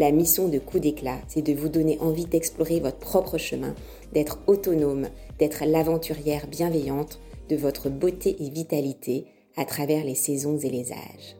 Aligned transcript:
La 0.00 0.12
mission 0.12 0.48
de 0.48 0.58
Coup 0.58 0.78
d'éclat, 0.78 1.18
c'est 1.28 1.42
de 1.42 1.52
vous 1.52 1.68
donner 1.68 1.98
envie 2.00 2.24
d'explorer 2.24 2.80
votre 2.80 2.96
propre 2.96 3.36
chemin, 3.36 3.74
d'être 4.14 4.38
autonome, 4.46 5.10
d'être 5.38 5.62
l'aventurière 5.66 6.46
bienveillante 6.46 7.20
de 7.50 7.56
votre 7.56 7.90
beauté 7.90 8.34
et 8.42 8.48
vitalité 8.48 9.26
à 9.58 9.66
travers 9.66 10.02
les 10.02 10.14
saisons 10.14 10.56
et 10.56 10.70
les 10.70 10.90
âges. 10.90 11.36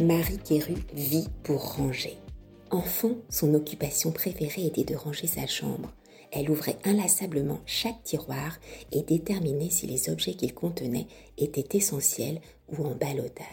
Marie 0.00 0.38
Quéru 0.38 0.74
vit 0.94 1.28
pour 1.44 1.76
ranger. 1.76 2.18
Enfant, 2.72 3.12
son 3.28 3.54
occupation 3.54 4.10
préférée 4.10 4.66
était 4.66 4.82
de 4.82 4.96
ranger 4.96 5.28
sa 5.28 5.46
chambre. 5.46 5.92
Elle 6.32 6.50
ouvrait 6.50 6.78
inlassablement 6.82 7.60
chaque 7.66 8.02
tiroir 8.02 8.58
et 8.90 9.02
déterminait 9.02 9.70
si 9.70 9.86
les 9.86 10.10
objets 10.10 10.34
qu'il 10.34 10.52
contenait 10.52 11.06
étaient 11.38 11.76
essentiels 11.78 12.40
ou 12.70 12.84
en 12.84 12.94
balotage. 12.94 13.46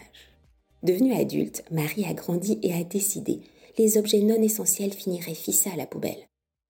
Devenue 0.83 1.13
adulte, 1.13 1.63
Marie 1.71 2.05
a 2.05 2.13
grandi 2.13 2.59
et 2.63 2.73
a 2.73 2.83
décidé 2.83 3.41
les 3.77 3.97
objets 3.97 4.21
non 4.21 4.41
essentiels 4.41 4.93
finiraient 4.93 5.33
fissés 5.33 5.69
à 5.69 5.75
la 5.75 5.85
poubelle. 5.85 6.27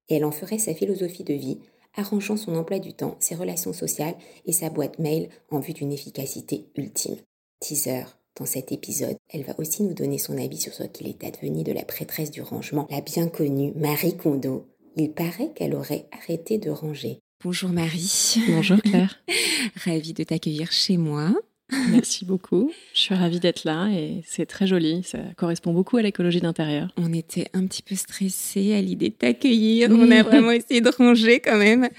Et 0.09 0.15
elle 0.15 0.25
en 0.25 0.31
ferait 0.31 0.59
sa 0.59 0.73
philosophie 0.73 1.23
de 1.23 1.33
vie, 1.33 1.59
arrangeant 1.95 2.37
son 2.37 2.55
emploi 2.55 2.79
du 2.79 2.93
temps, 2.93 3.15
ses 3.19 3.35
relations 3.35 3.73
sociales 3.73 4.15
et 4.45 4.51
sa 4.51 4.69
boîte 4.69 4.99
mail 4.99 5.29
en 5.49 5.59
vue 5.59 5.73
d'une 5.73 5.91
efficacité 5.91 6.65
ultime. 6.75 7.17
Teaser. 7.59 8.03
Dans 8.37 8.45
cet 8.45 8.71
épisode, 8.71 9.17
elle 9.29 9.43
va 9.43 9.59
aussi 9.59 9.83
nous 9.83 9.93
donner 9.93 10.17
son 10.17 10.37
avis 10.37 10.57
sur 10.57 10.73
ce 10.73 10.83
qu'il 10.83 11.07
est 11.07 11.23
advenu 11.23 11.63
de 11.63 11.73
la 11.73 11.83
prêtresse 11.83 12.31
du 12.31 12.41
rangement, 12.41 12.87
la 12.89 13.01
bien 13.01 13.27
connue 13.27 13.73
Marie 13.75 14.15
Kondo. 14.15 14.67
Il 14.95 15.11
paraît 15.11 15.51
qu'elle 15.53 15.75
aurait 15.75 16.07
arrêté 16.11 16.57
de 16.57 16.69
ranger. 16.69 17.19
Bonjour 17.43 17.69
Marie. 17.69 18.35
Bonjour 18.47 18.77
Claire. 18.81 19.21
Ravie 19.83 20.13
de 20.13 20.23
t'accueillir 20.23 20.71
chez 20.71 20.95
moi. 20.95 21.33
Merci 21.91 22.25
beaucoup. 22.25 22.71
Je 22.93 22.99
suis 22.99 23.15
ravie 23.15 23.39
d'être 23.39 23.63
là 23.63 23.87
et 23.87 24.21
c'est 24.25 24.45
très 24.45 24.67
joli. 24.67 25.03
Ça 25.03 25.19
correspond 25.37 25.73
beaucoup 25.73 25.97
à 25.97 26.01
l'écologie 26.01 26.41
d'intérieur. 26.41 26.89
On 26.97 27.13
était 27.13 27.47
un 27.53 27.65
petit 27.65 27.81
peu 27.81 27.95
stressés 27.95 28.73
à 28.73 28.81
l'idée 28.81 29.09
de 29.09 29.15
t'accueillir. 29.15 29.89
On 29.91 30.11
a 30.11 30.23
vraiment 30.23 30.51
essayé 30.51 30.81
de 30.81 30.89
ranger 30.89 31.39
quand 31.39 31.57
même. 31.57 31.89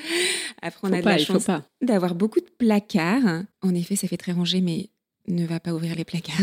Après, 0.60 0.88
on 0.88 0.92
a 0.92 1.00
de 1.00 1.06
la 1.06 1.18
chance 1.18 1.46
d'avoir 1.80 2.14
beaucoup 2.14 2.40
de 2.40 2.50
placards. 2.58 3.44
En 3.62 3.74
effet, 3.74 3.96
ça 3.96 4.08
fait 4.08 4.16
très 4.16 4.32
rangé, 4.32 4.60
mais 4.60 4.90
ne 5.28 5.46
va 5.46 5.60
pas 5.60 5.72
ouvrir 5.72 5.94
les 5.94 6.04
placards. 6.04 6.36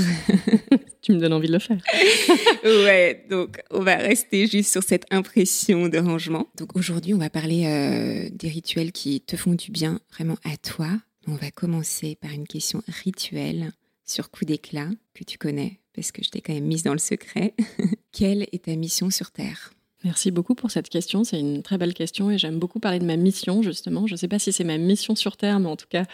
tu 1.01 1.13
me 1.13 1.19
donnes 1.19 1.33
envie 1.33 1.47
de 1.47 1.53
le 1.53 1.59
faire. 1.59 1.81
ouais, 2.63 3.25
donc 3.29 3.61
on 3.71 3.81
va 3.81 3.95
rester 3.95 4.47
juste 4.47 4.71
sur 4.71 4.83
cette 4.83 5.05
impression 5.11 5.87
de 5.87 5.97
rangement. 5.97 6.47
Donc 6.57 6.75
aujourd'hui, 6.75 7.13
on 7.13 7.17
va 7.17 7.29
parler 7.29 7.65
euh, 7.65 8.29
des 8.31 8.49
rituels 8.49 8.91
qui 8.91 9.21
te 9.21 9.35
font 9.35 9.53
du 9.53 9.71
bien 9.71 9.99
vraiment 10.11 10.37
à 10.43 10.57
toi, 10.57 10.89
on 11.29 11.35
va 11.35 11.51
commencer 11.51 12.15
par 12.15 12.31
une 12.31 12.47
question 12.47 12.81
rituelle 12.87 13.71
sur 14.03 14.31
coup 14.31 14.45
d'éclat 14.45 14.87
que 15.13 15.23
tu 15.23 15.37
connais 15.37 15.79
parce 15.93 16.11
que 16.11 16.23
je 16.23 16.29
t'ai 16.29 16.41
quand 16.41 16.53
même 16.53 16.65
mise 16.65 16.83
dans 16.83 16.93
le 16.93 16.99
secret. 16.99 17.53
Quelle 18.11 18.43
est 18.51 18.65
ta 18.65 18.75
mission 18.75 19.09
sur 19.11 19.31
Terre? 19.31 19.71
Merci 20.03 20.31
beaucoup 20.31 20.55
pour 20.55 20.71
cette 20.71 20.89
question. 20.89 21.23
C'est 21.23 21.39
une 21.39 21.61
très 21.61 21.77
belle 21.77 21.93
question 21.93 22.31
et 22.31 22.37
j'aime 22.37 22.57
beaucoup 22.57 22.79
parler 22.79 22.99
de 22.99 23.05
ma 23.05 23.17
mission, 23.17 23.61
justement. 23.61 24.07
Je 24.07 24.13
ne 24.13 24.17
sais 24.17 24.29
pas 24.29 24.39
si 24.39 24.51
c'est 24.51 24.63
ma 24.63 24.77
mission 24.77 25.15
sur 25.15 25.35
Terre, 25.35 25.59
mais 25.59 25.67
en 25.67 25.75
tout 25.75 25.87
cas, 25.89 26.05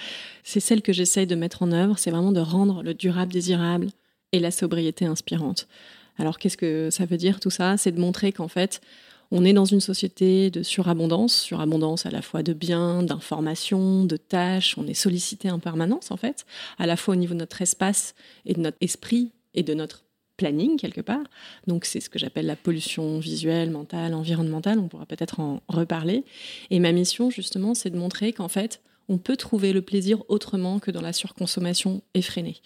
c'est 0.44 0.60
celle 0.60 0.82
que 0.82 0.92
j'essaye 0.92 1.28
de 1.28 1.36
mettre 1.36 1.62
en 1.62 1.72
œuvre. 1.72 1.98
C'est 1.98 2.12
vraiment 2.12 2.32
de 2.32 2.40
rendre 2.40 2.84
le 2.84 2.94
durable 2.94 3.32
désirable 3.32 3.90
et 4.32 4.40
la 4.40 4.52
sobriété 4.52 5.06
inspirante. 5.06 5.68
Alors, 6.18 6.40
qu'est-ce 6.40 6.58
que 6.58 6.90
ça 6.90 7.06
veut 7.06 7.18
dire 7.18 7.40
tout 7.40 7.52
ça? 7.52 7.78
C'est 7.78 7.92
de 7.92 8.00
montrer 8.00 8.32
qu'en 8.32 8.48
fait, 8.48 8.82
on 9.32 9.46
est 9.46 9.54
dans 9.54 9.66
une 9.66 9.82
société 9.82 10.50
de 10.50 10.64
surabondance, 10.64 11.36
surabondance 11.36 12.06
à 12.06 12.12
la 12.12 12.22
fois 12.22 12.44
de 12.44 12.54
biens, 12.54 13.04
d'informations, 13.04 14.06
de 14.06 14.18
tâches. 14.18 14.78
On 14.78 14.88
est 14.88 14.94
sollicité 14.94 15.50
en 15.52 15.60
permanence, 15.60 16.12
en 16.12 16.18
fait, 16.18 16.46
à 16.78 16.86
la 16.86 16.96
fois 16.96 17.14
au 17.14 17.18
niveau 17.18 17.34
de 17.34 17.40
notre 17.40 17.62
espace 17.62 18.16
et 18.46 18.54
de 18.54 18.62
notre 18.62 18.78
esprit 18.82 19.32
et 19.54 19.64
de 19.64 19.74
notre 19.74 20.04
planning 20.38 20.78
quelque 20.78 21.02
part. 21.02 21.24
Donc 21.68 21.86
c'est 21.86 22.02
ce 22.02 22.10
que 22.10 22.20
j'appelle 22.20 22.46
la 22.46 22.56
pollution 22.56 23.20
visuelle, 23.20 23.72
mentale, 23.72 24.14
environnementale. 24.14 24.80
On 24.80 24.88
pourra 24.88 25.06
peut-être 25.06 25.40
en 25.40 25.62
reparler. 25.68 26.24
Et 26.70 26.80
ma 26.80 26.92
mission, 26.92 27.30
justement, 27.30 27.74
c'est 27.74 27.90
de 27.90 27.98
montrer 27.98 28.34
qu'en 28.34 28.50
fait, 28.50 28.82
on 29.08 29.18
peut 29.18 29.38
trouver 29.38 29.72
le 29.72 29.82
plaisir 29.82 30.24
autrement 30.30 30.80
que 30.80 30.92
dans 30.92 31.02
la 31.02 31.14
surconsommation 31.14 32.02
effrénée. 32.14 32.58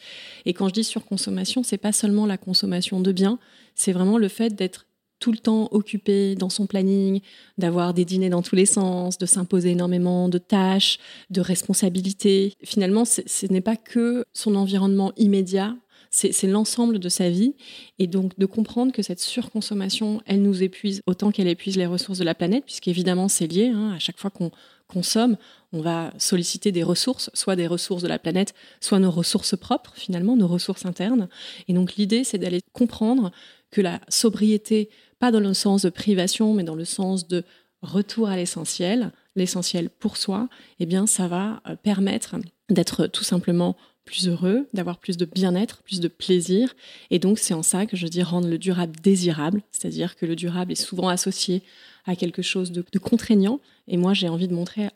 Et 0.46 0.54
quand 0.54 0.70
je 0.70 0.74
dis 0.74 0.84
surconsommation, 0.84 1.64
c'est 1.64 1.78
pas 1.78 1.92
seulement 1.92 2.26
la 2.26 2.38
consommation 2.38 3.02
de 3.02 3.12
biens, 3.12 3.40
c'est 3.76 3.92
vraiment 3.92 4.18
le 4.18 4.30
fait 4.30 4.56
d'être 4.56 4.86
tout 5.20 5.32
le 5.32 5.38
temps 5.38 5.68
occupé 5.72 6.36
dans 6.36 6.50
son 6.50 6.66
planning, 6.66 7.22
d'avoir 7.58 7.94
des 7.94 8.06
dîners 8.06 8.30
dans 8.30 8.42
tous 8.42 8.56
les 8.56 8.66
sens, 8.66 9.18
de 9.18 9.26
s'imposer 9.26 9.72
énormément 9.72 10.30
de 10.30 10.38
tâches, 10.38 11.00
de 11.30 11.42
responsabilités. 11.42 12.54
Finalement, 12.64 13.06
ce 13.06 13.46
n'est 13.48 13.62
pas 13.62 13.76
que 13.76 14.26
son 14.34 14.56
environnement 14.56 15.12
immédiat, 15.18 15.76
c'est 16.12 16.48
l'ensemble 16.48 17.00
de 17.00 17.10
sa 17.10 17.30
vie. 17.30 17.54
Et 18.00 18.08
donc 18.08 18.38
de 18.40 18.46
comprendre 18.46 18.92
que 18.92 19.02
cette 19.02 19.20
surconsommation, 19.20 20.22
elle 20.26 20.42
nous 20.42 20.64
épuise 20.64 21.02
autant 21.06 21.32
qu'elle 21.32 21.48
épuise 21.48 21.78
les 21.78 21.86
ressources 21.86 22.20
de 22.20 22.24
la 22.24 22.36
planète, 22.36 22.66
puisqu'évidemment 22.66 23.28
c'est 23.28 23.48
lié. 23.48 23.68
Hein. 23.68 23.94
à 23.96 24.00
chaque 24.00 24.18
fois 24.18 24.30
qu'on 24.30 24.52
consomme, 24.88 25.38
on 25.72 25.82
va 25.82 26.12
solliciter 26.18 26.72
des 26.72 26.82
ressources, 26.82 27.30
soit 27.34 27.56
des 27.56 27.68
ressources 27.68 28.02
de 28.02 28.08
la 28.08 28.18
planète, 28.18 28.56
soit 28.80 28.98
nos 28.98 29.12
ressources 29.12 29.56
propres, 29.56 29.94
finalement, 29.96 30.36
nos 30.36 30.48
ressources 30.48 30.86
internes. 30.86 31.30
Et 31.68 31.74
donc 31.74 31.96
l'idée, 31.96 32.24
c'est 32.24 32.40
d'aller 32.40 32.62
comprendre 32.74 33.32
que 33.70 33.82
la 33.82 34.02
sobriété 34.10 34.90
pas 35.20 35.32
dans 35.32 35.40
le 35.40 35.54
sens 35.54 35.84
de 35.84 35.90
privation, 35.90 36.54
mais 36.54 36.64
dans 36.64 36.76
le 36.76 36.86
sens 36.86 37.28
de 37.28 37.44
retour 37.82 38.30
à 38.30 38.36
l'essentiel, 38.36 39.12
l'essentiel 39.36 39.90
pour 39.90 40.18
soi, 40.18 40.50
eh 40.80 40.86
bien, 40.86 41.08
ça 41.08 41.28
va 41.28 41.62
euh, 41.68 41.76
permettre 41.76 42.36
d'être 42.70 43.08
tout 43.08 43.24
simplement 43.24 43.76
plus 44.06 44.28
heureux, 44.28 44.68
d'avoir 44.74 44.98
plus 44.98 45.18
de 45.18 45.26
bien-être, 45.26 45.84
plus 45.84 46.00
de 46.00 46.08
plaisir. 46.08 46.76
Et 47.12 47.20
donc, 47.20 47.38
c'est 47.38 47.54
en 47.54 47.64
ça 47.64 47.86
que 47.86 47.96
je 47.96 48.08
dis 48.08 48.24
rendre 48.24 48.48
le 48.48 48.58
durable 48.58 48.96
désirable, 49.02 49.62
c'est-à-dire 49.72 50.16
que 50.16 50.26
le 50.26 50.36
durable 50.36 50.72
est 50.72 50.76
souvent 50.76 51.10
associé 51.10 51.62
à 52.06 52.16
quelque 52.16 52.42
chose 52.42 52.72
de, 52.72 52.84
de 52.92 53.00
contraignant. 53.00 53.60
Et 53.88 53.98
moi, 53.98 54.14
j'ai 54.14 54.30
envie 54.30 54.48
de 54.48 54.54
montrer 54.54 54.90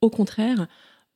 au 0.00 0.10
contraire 0.10 0.66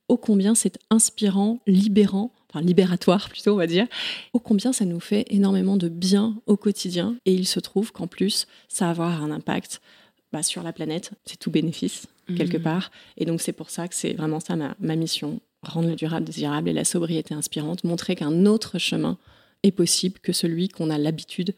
ô 0.08 0.16
combien 0.16 0.54
c'est 0.54 0.78
inspirant, 0.90 1.60
libérant 1.66 2.32
enfin 2.52 2.64
libératoire 2.64 3.28
plutôt, 3.28 3.52
on 3.52 3.56
va 3.56 3.66
dire, 3.66 3.86
ô 4.32 4.38
combien 4.38 4.72
ça 4.72 4.84
nous 4.84 5.00
fait 5.00 5.24
énormément 5.30 5.76
de 5.76 5.88
bien 5.88 6.36
au 6.46 6.56
quotidien. 6.56 7.16
Et 7.24 7.32
il 7.32 7.46
se 7.46 7.60
trouve 7.60 7.92
qu'en 7.92 8.06
plus, 8.06 8.46
ça 8.68 8.86
va 8.86 8.90
avoir 8.90 9.22
un 9.22 9.30
impact 9.30 9.80
bah, 10.32 10.42
sur 10.42 10.62
la 10.62 10.72
planète. 10.72 11.12
C'est 11.24 11.38
tout 11.38 11.50
bénéfice, 11.50 12.06
quelque 12.36 12.58
mmh. 12.58 12.62
part. 12.62 12.90
Et 13.16 13.24
donc, 13.24 13.40
c'est 13.40 13.52
pour 13.52 13.70
ça 13.70 13.88
que 13.88 13.94
c'est 13.94 14.12
vraiment 14.12 14.40
ça 14.40 14.56
ma, 14.56 14.74
ma 14.80 14.96
mission 14.96 15.40
rendre 15.62 15.88
le 15.88 15.96
durable 15.96 16.24
désirable 16.24 16.68
et 16.68 16.72
la 16.72 16.84
sobriété 16.84 17.34
inspirante, 17.34 17.84
montrer 17.84 18.16
qu'un 18.16 18.46
autre 18.46 18.78
chemin 18.78 19.18
est 19.62 19.72
possible 19.72 20.18
que 20.20 20.32
celui 20.32 20.68
qu'on 20.68 20.90
a 20.90 20.98
l'habitude 20.98 21.54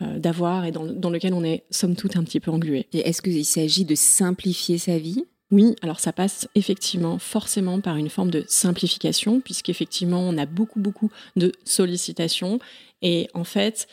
euh, 0.00 0.18
d'avoir 0.18 0.64
et 0.64 0.70
dans, 0.70 0.84
dans, 0.86 1.10
lequel 1.10 1.34
on 1.34 1.44
est 1.44 1.64
somme 1.70 1.96
toute 1.96 2.16
un 2.16 2.22
petit 2.22 2.40
peu 2.40 2.50
englué. 2.50 2.86
Et 2.92 3.00
est-ce 3.00 3.20
qu'il 3.20 3.44
s'agit 3.44 3.84
de 3.84 3.94
simplifier 3.94 4.78
sa 4.78 4.98
vie? 4.98 5.24
Oui, 5.52 5.76
alors 5.82 6.00
ça 6.00 6.12
passe 6.12 6.48
effectivement 6.54 7.18
forcément 7.18 7.80
par 7.80 7.96
une 7.96 8.08
forme 8.08 8.30
de 8.30 8.44
simplification, 8.48 9.40
puisqu'effectivement 9.40 10.20
on 10.20 10.38
a 10.38 10.46
beaucoup 10.46 10.80
beaucoup 10.80 11.10
de 11.36 11.52
sollicitations. 11.64 12.58
Et 13.02 13.28
en 13.34 13.44
fait 13.44 13.86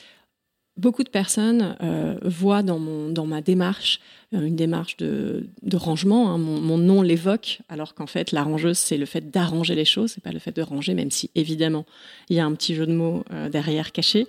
beaucoup 0.77 1.03
de 1.03 1.09
personnes 1.09 1.75
euh, 1.81 2.17
voient 2.23 2.63
dans, 2.63 2.79
ma 2.79 3.41
démarche 3.41 3.99
une 4.31 4.55
démarche 4.55 4.97
de, 4.97 5.49
rangement. 5.73 6.31
Hein. 6.31 6.37
Mon, 6.37 6.77
nom 6.77 7.01
l'évoque, 7.01 7.59
alors 7.67 7.93
qu'en 7.93 8.07
fait, 8.07 8.31
la 8.31 8.43
rangeuse, 8.43 8.77
c'est 8.77 8.97
le 8.97 9.05
fait 9.05 9.31
d'arranger 9.31 9.75
les 9.75 9.85
choses, 9.85 10.11
c'est 10.13 10.23
pas 10.23 10.31
le 10.31 10.39
fait 10.39 10.55
de 10.55 10.61
ranger, 10.61 10.93
même 10.93 11.11
si 11.11 11.29
évidemment, 11.35 11.85
il 12.29 12.37
y 12.37 12.39
a 12.39 12.45
un 12.45 12.53
petit 12.53 12.75
jeu 12.75 12.85
de 12.85 12.93
mots 12.93 13.23
euh, 13.31 13.49
derrière 13.49 13.91
caché. 13.91 14.27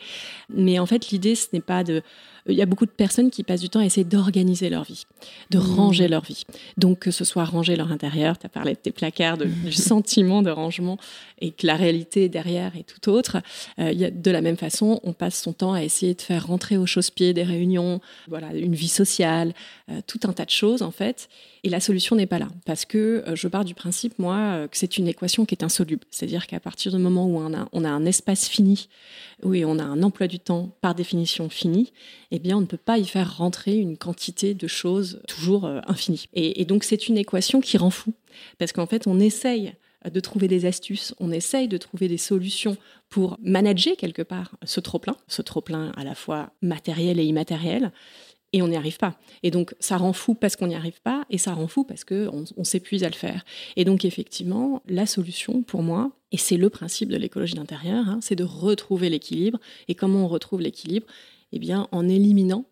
Mais 0.48 0.78
en 0.78 0.86
fait, 0.86 1.10
l'idée, 1.10 1.34
ce 1.34 1.48
n'est 1.52 1.60
pas 1.60 1.84
de 1.84 2.02
il 2.48 2.54
y 2.54 2.62
a 2.62 2.66
beaucoup 2.66 2.86
de 2.86 2.90
personnes 2.90 3.30
qui 3.30 3.42
passent 3.42 3.60
du 3.60 3.68
temps 3.68 3.80
à 3.80 3.84
essayer 3.84 4.04
d'organiser 4.04 4.70
leur 4.70 4.84
vie, 4.84 5.04
de 5.50 5.58
mmh. 5.58 5.62
ranger 5.62 6.08
leur 6.08 6.24
vie. 6.24 6.44
Donc, 6.76 7.00
que 7.00 7.10
ce 7.10 7.24
soit 7.24 7.44
ranger 7.44 7.76
leur 7.76 7.92
intérieur, 7.92 8.38
tu 8.38 8.46
as 8.46 8.48
parlé 8.48 8.72
de 8.72 8.78
tes 8.78 8.92
placards, 8.92 9.38
du 9.64 9.72
sentiment 9.72 10.42
de 10.42 10.50
rangement, 10.50 10.98
et 11.40 11.50
que 11.50 11.66
la 11.66 11.76
réalité 11.76 12.28
derrière 12.28 12.76
est 12.76 12.84
tout 12.84 13.10
autre. 13.10 13.38
Euh, 13.78 13.92
y 13.92 14.04
a, 14.04 14.10
de 14.10 14.30
la 14.30 14.40
même 14.40 14.56
façon, 14.56 15.00
on 15.02 15.12
passe 15.12 15.40
son 15.40 15.52
temps 15.52 15.72
à 15.72 15.82
essayer 15.82 16.14
de 16.14 16.22
faire 16.22 16.46
rentrer 16.46 16.76
au 16.76 16.86
chausse-pied 16.86 17.32
des 17.32 17.42
réunions, 17.42 18.00
voilà, 18.28 18.52
une 18.54 18.74
vie 18.74 18.88
sociale, 18.88 19.54
euh, 19.89 19.89
tout 20.06 20.20
un 20.24 20.32
tas 20.32 20.44
de 20.44 20.50
choses 20.50 20.82
en 20.82 20.90
fait. 20.90 21.28
Et 21.64 21.68
la 21.68 21.80
solution 21.80 22.16
n'est 22.16 22.26
pas 22.26 22.38
là 22.38 22.48
parce 22.64 22.84
que 22.84 23.24
je 23.34 23.48
pars 23.48 23.64
du 23.64 23.74
principe 23.74 24.18
moi 24.18 24.68
que 24.68 24.76
c'est 24.76 24.98
une 24.98 25.08
équation 25.08 25.44
qui 25.44 25.54
est 25.54 25.64
insoluble. 25.64 26.04
C'est-à-dire 26.10 26.46
qu'à 26.46 26.60
partir 26.60 26.92
du 26.92 26.98
moment 26.98 27.26
où 27.26 27.38
on 27.72 27.84
a, 27.84 27.88
un 27.88 28.06
espace 28.06 28.48
fini, 28.48 28.88
où 29.42 29.54
on 29.54 29.78
a 29.78 29.84
un 29.84 30.02
emploi 30.02 30.26
du 30.26 30.38
temps 30.38 30.70
par 30.80 30.94
définition 30.94 31.48
fini, 31.48 31.92
eh 32.30 32.38
bien 32.38 32.56
on 32.56 32.60
ne 32.60 32.66
peut 32.66 32.76
pas 32.76 32.98
y 32.98 33.04
faire 33.04 33.36
rentrer 33.36 33.76
une 33.76 33.96
quantité 33.96 34.54
de 34.54 34.66
choses 34.66 35.20
toujours 35.26 35.66
infinie. 35.86 36.28
Et, 36.34 36.60
et 36.60 36.64
donc 36.64 36.84
c'est 36.84 37.08
une 37.08 37.18
équation 37.18 37.60
qui 37.60 37.76
rend 37.76 37.90
fou 37.90 38.12
parce 38.58 38.72
qu'en 38.72 38.86
fait 38.86 39.06
on 39.06 39.18
essaye 39.20 39.74
de 40.08 40.20
trouver 40.20 40.48
des 40.48 40.64
astuces, 40.64 41.14
on 41.20 41.30
essaye 41.30 41.68
de 41.68 41.76
trouver 41.76 42.08
des 42.08 42.16
solutions 42.16 42.76
pour 43.10 43.36
manager 43.42 43.96
quelque 43.96 44.22
part 44.22 44.56
ce 44.62 44.80
trop-plein, 44.80 45.16
ce 45.28 45.42
trop-plein 45.42 45.92
à 45.96 46.04
la 46.04 46.14
fois 46.14 46.50
matériel 46.62 47.20
et 47.20 47.24
immatériel, 47.24 47.92
et 48.52 48.62
on 48.62 48.68
n'y 48.68 48.76
arrive 48.76 48.98
pas. 48.98 49.18
Et 49.42 49.50
donc 49.50 49.74
ça 49.80 49.96
rend 49.96 50.12
fou 50.12 50.34
parce 50.34 50.56
qu'on 50.56 50.66
n'y 50.66 50.74
arrive 50.74 51.00
pas, 51.02 51.24
et 51.30 51.38
ça 51.38 51.52
rend 51.52 51.68
fou 51.68 51.84
parce 51.84 52.04
qu'on 52.04 52.44
on, 52.56 52.64
s'épuise 52.64 53.04
à 53.04 53.08
le 53.08 53.14
faire. 53.14 53.44
Et 53.76 53.84
donc 53.84 54.04
effectivement, 54.04 54.82
la 54.88 55.06
solution 55.06 55.62
pour 55.62 55.82
moi, 55.82 56.12
et 56.32 56.36
c'est 56.36 56.56
le 56.56 56.70
principe 56.70 57.08
de 57.08 57.16
l'écologie 57.16 57.54
d'intérieur, 57.54 58.08
hein, 58.08 58.18
c'est 58.22 58.36
de 58.36 58.44
retrouver 58.44 59.08
l'équilibre. 59.08 59.58
Et 59.88 59.94
comment 59.94 60.24
on 60.24 60.28
retrouve 60.28 60.60
l'équilibre? 60.60 61.06
Eh 61.52 61.58
bien 61.58 61.88
en 61.90 62.08
éliminant 62.08 62.64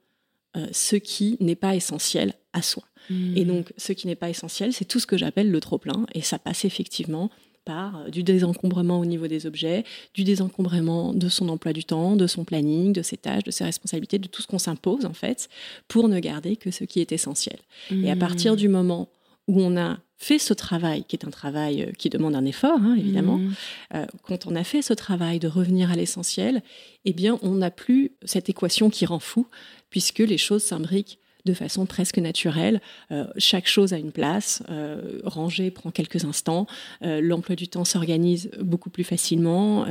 euh, 0.57 0.67
ce 0.73 0.97
qui 0.97 1.37
n'est 1.41 1.57
pas 1.57 1.75
essentiel 1.75 2.35
à 2.53 2.63
soi. 2.63 2.85
Et 3.11 3.45
hmm. 3.45 3.49
donc, 3.49 3.73
ce 3.77 3.93
qui 3.93 4.07
n'est 4.07 4.17
pas 4.17 4.29
essentiel, 4.29 4.73
c'est 4.73 4.85
tout 4.85 5.01
ce 5.01 5.07
que 5.07 5.17
j'appelle 5.17 5.51
le 5.51 5.61
trop-plein. 5.61 6.07
Et 6.15 6.21
ça 6.21 6.39
passe 6.39 6.65
effectivement 6.65 7.31
par 7.69 7.99
euh, 7.99 8.09
du 8.09 8.23
désencombrement 8.23 8.99
au 8.99 9.05
niveau 9.05 9.27
des 9.29 9.47
objets, 9.47 9.85
du 10.15 10.25
désencombrement 10.25 11.13
de 11.13 11.29
son 11.29 11.51
emploi 11.51 11.75
du 11.75 11.85
temps, 11.85 12.17
de 12.17 12.27
son 12.27 12.45
planning, 12.45 12.95
de 12.95 13.03
ses 13.03 13.19
tâches, 13.19 13.45
de 13.45 13.51
ses 13.51 13.65
responsabilités, 13.65 14.19
de 14.19 14.27
tout 14.27 14.41
ce 14.41 14.47
qu'on 14.47 14.59
s'impose 14.59 15.05
en 15.05 15.13
fait, 15.13 15.51
pour 15.87 16.09
ne 16.09 16.19
garder 16.19 16.57
que 16.57 16.71
ce 16.71 16.85
qui 16.85 17.01
est 17.01 17.13
essentiel. 17.13 17.59
Et 17.91 18.11
à 18.11 18.17
partir 18.17 18.55
hmm. 18.55 18.57
du 18.57 18.69
moment 18.69 19.09
où 19.49 19.61
on 19.61 19.77
a 19.77 19.99
fait 20.17 20.39
ce 20.39 20.55
travail, 20.55 21.05
qui 21.07 21.15
est 21.15 21.27
un 21.27 21.31
travail 21.31 21.83
euh, 21.83 21.93
qui 21.93 22.09
demande 22.09 22.35
un 22.35 22.47
effort, 22.47 22.81
hein, 22.81 22.97
évidemment, 22.99 23.37
hmm. 23.37 23.53
euh, 23.95 24.07
quand 24.23 24.47
on 24.47 24.57
a 24.57 24.65
fait 24.65 24.83
ce 24.83 24.95
travail 24.95 25.39
de 25.39 25.49
revenir 25.49 25.91
à 25.91 25.95
l'essentiel, 25.95 26.63
eh 27.05 27.13
bien, 27.13 27.39
on 27.43 27.57
n'a 27.57 27.71
plus 27.71 28.13
cette 28.25 28.49
équation 28.49 28.89
qui 28.89 29.05
rend 29.05 29.21
fou, 29.21 29.47
puisque 29.91 30.21
les 30.21 30.39
choses 30.39 30.63
s'imbriquent 30.63 31.19
de 31.49 31.55
façon 31.55 31.87
presque 31.87 32.19
naturelle. 32.19 32.81
Euh, 33.11 33.27
chaque 33.37 33.67
chose 33.67 33.93
a 33.93 33.99
une 33.99 34.13
place. 34.13 34.63
Euh, 34.69 35.21
ranger 35.25 35.71
prend 35.71 35.91
quelques 35.91 36.25
instants. 36.25 36.67
Euh, 37.03 37.21
l'emploi 37.21 37.57
du 37.57 37.69
temps 37.69 37.85
s'organise 37.85 38.51
beaucoup 38.61 38.91
plus 38.91 39.05
facilement. 39.05 39.87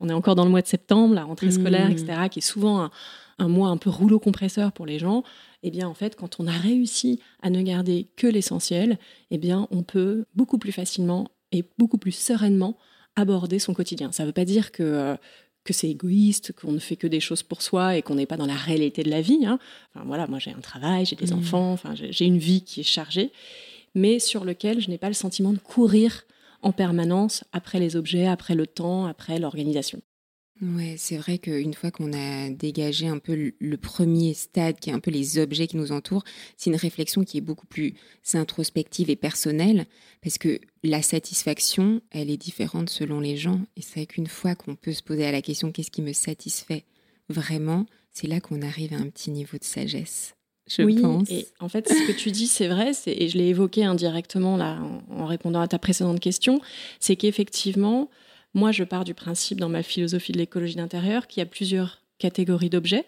on 0.00 0.08
est 0.08 0.12
encore 0.12 0.34
dans 0.34 0.44
le 0.44 0.50
mois 0.50 0.62
de 0.62 0.66
septembre, 0.66 1.14
la 1.14 1.24
rentrée 1.24 1.50
scolaire, 1.50 1.90
etc., 1.90 2.14
mmh. 2.18 2.28
qui 2.30 2.38
est 2.38 2.42
souvent 2.42 2.90
un, 3.38 3.48
mois 3.48 3.68
un 3.68 3.76
peu 3.76 3.90
rouleau 3.90 4.18
compresseur 4.18 4.72
pour 4.72 4.86
les 4.86 4.98
gens. 4.98 5.22
Eh 5.62 5.70
bien, 5.70 5.88
en 5.88 5.94
fait, 5.94 6.16
quand 6.16 6.40
on 6.40 6.46
a 6.46 6.52
réussi 6.52 7.20
à 7.42 7.50
ne 7.50 7.62
garder 7.62 8.08
que 8.16 8.26
l'essentiel, 8.26 8.98
eh 9.30 9.38
bien, 9.38 9.68
on 9.70 9.82
peut 9.82 10.24
beaucoup 10.34 10.58
plus 10.58 10.72
facilement 10.72 11.28
et 11.52 11.64
beaucoup 11.78 11.98
plus 11.98 12.12
sereinement 12.12 12.76
aborder 13.16 13.58
son 13.58 13.74
quotidien. 13.74 14.10
Ça 14.12 14.24
ne 14.24 14.28
veut 14.28 14.32
pas 14.32 14.44
dire 14.44 14.72
que, 14.72 15.16
que 15.64 15.72
c'est 15.72 15.88
égoïste, 15.88 16.52
qu'on 16.52 16.72
ne 16.72 16.78
fait 16.78 16.96
que 16.96 17.06
des 17.06 17.20
choses 17.20 17.42
pour 17.42 17.62
soi 17.62 17.96
et 17.96 18.02
qu'on 18.02 18.14
n'est 18.14 18.26
pas 18.26 18.36
dans 18.36 18.46
la 18.46 18.54
réalité 18.54 19.02
de 19.02 19.10
la 19.10 19.20
vie. 19.20 19.46
Hein. 19.46 19.58
Enfin, 19.94 20.04
voilà, 20.06 20.26
moi 20.26 20.38
j'ai 20.38 20.52
un 20.52 20.60
travail, 20.60 21.06
j'ai 21.06 21.16
des 21.16 21.32
mmh. 21.32 21.38
enfants, 21.38 21.72
enfin, 21.72 21.94
j'ai 21.94 22.26
une 22.26 22.38
vie 22.38 22.62
qui 22.62 22.80
est 22.80 22.84
chargée, 22.84 23.32
mais 23.94 24.18
sur 24.18 24.44
lequel 24.44 24.80
je 24.80 24.90
n'ai 24.90 24.98
pas 24.98 25.08
le 25.08 25.14
sentiment 25.14 25.52
de 25.52 25.58
courir 25.58 26.24
en 26.62 26.72
permanence 26.72 27.44
après 27.52 27.78
les 27.78 27.96
objets, 27.96 28.26
après 28.26 28.54
le 28.54 28.66
temps, 28.66 29.06
après 29.06 29.38
l'organisation. 29.38 30.00
Ouais, 30.62 30.94
c'est 30.96 31.16
vrai 31.16 31.38
qu'une 31.38 31.74
fois 31.74 31.90
qu'on 31.90 32.12
a 32.12 32.48
dégagé 32.48 33.08
un 33.08 33.18
peu 33.18 33.52
le 33.58 33.76
premier 33.76 34.34
stade, 34.34 34.78
qui 34.78 34.90
est 34.90 34.92
un 34.92 35.00
peu 35.00 35.10
les 35.10 35.38
objets 35.38 35.66
qui 35.66 35.76
nous 35.76 35.90
entourent, 35.90 36.22
c'est 36.56 36.70
une 36.70 36.76
réflexion 36.76 37.24
qui 37.24 37.38
est 37.38 37.42
beaucoup 37.42 37.66
plus 37.66 37.94
introspective 38.34 39.10
et 39.10 39.16
personnelle, 39.16 39.86
parce 40.22 40.38
que 40.38 40.60
la 40.84 41.02
satisfaction, 41.02 42.00
elle 42.12 42.30
est 42.30 42.36
différente 42.36 42.88
selon 42.88 43.18
les 43.18 43.36
gens. 43.36 43.60
Et 43.76 43.82
c'est 43.82 43.94
vrai 43.94 44.06
qu'une 44.06 44.28
fois 44.28 44.54
qu'on 44.54 44.76
peut 44.76 44.92
se 44.92 45.02
poser 45.02 45.26
à 45.26 45.32
la 45.32 45.42
question 45.42 45.72
qu'est-ce 45.72 45.90
qui 45.90 46.02
me 46.02 46.12
satisfait 46.12 46.84
vraiment, 47.28 47.86
c'est 48.12 48.28
là 48.28 48.40
qu'on 48.40 48.62
arrive 48.62 48.94
à 48.94 48.98
un 48.98 49.08
petit 49.08 49.30
niveau 49.30 49.58
de 49.58 49.64
sagesse. 49.64 50.34
Je 50.66 50.82
oui, 50.82 51.00
pense. 51.00 51.30
et 51.30 51.46
en 51.60 51.68
fait, 51.68 51.88
ce 51.88 52.06
que 52.06 52.16
tu 52.16 52.30
dis, 52.30 52.46
c'est 52.46 52.68
vrai, 52.68 52.92
et 53.06 53.28
je 53.28 53.36
l'ai 53.36 53.48
évoqué 53.48 53.84
indirectement 53.84 54.56
là 54.56 54.80
en 55.10 55.26
répondant 55.26 55.60
à 55.60 55.68
ta 55.68 55.78
précédente 55.78 56.20
question, 56.20 56.60
c'est 57.00 57.16
qu'effectivement, 57.16 58.08
moi, 58.54 58.72
je 58.72 58.84
pars 58.84 59.04
du 59.04 59.14
principe 59.14 59.60
dans 59.60 59.68
ma 59.68 59.82
philosophie 59.82 60.32
de 60.32 60.38
l'écologie 60.38 60.76
d'intérieur 60.76 61.26
qu'il 61.26 61.40
y 61.40 61.42
a 61.42 61.46
plusieurs 61.46 62.00
catégories 62.18 62.70
d'objets. 62.70 63.04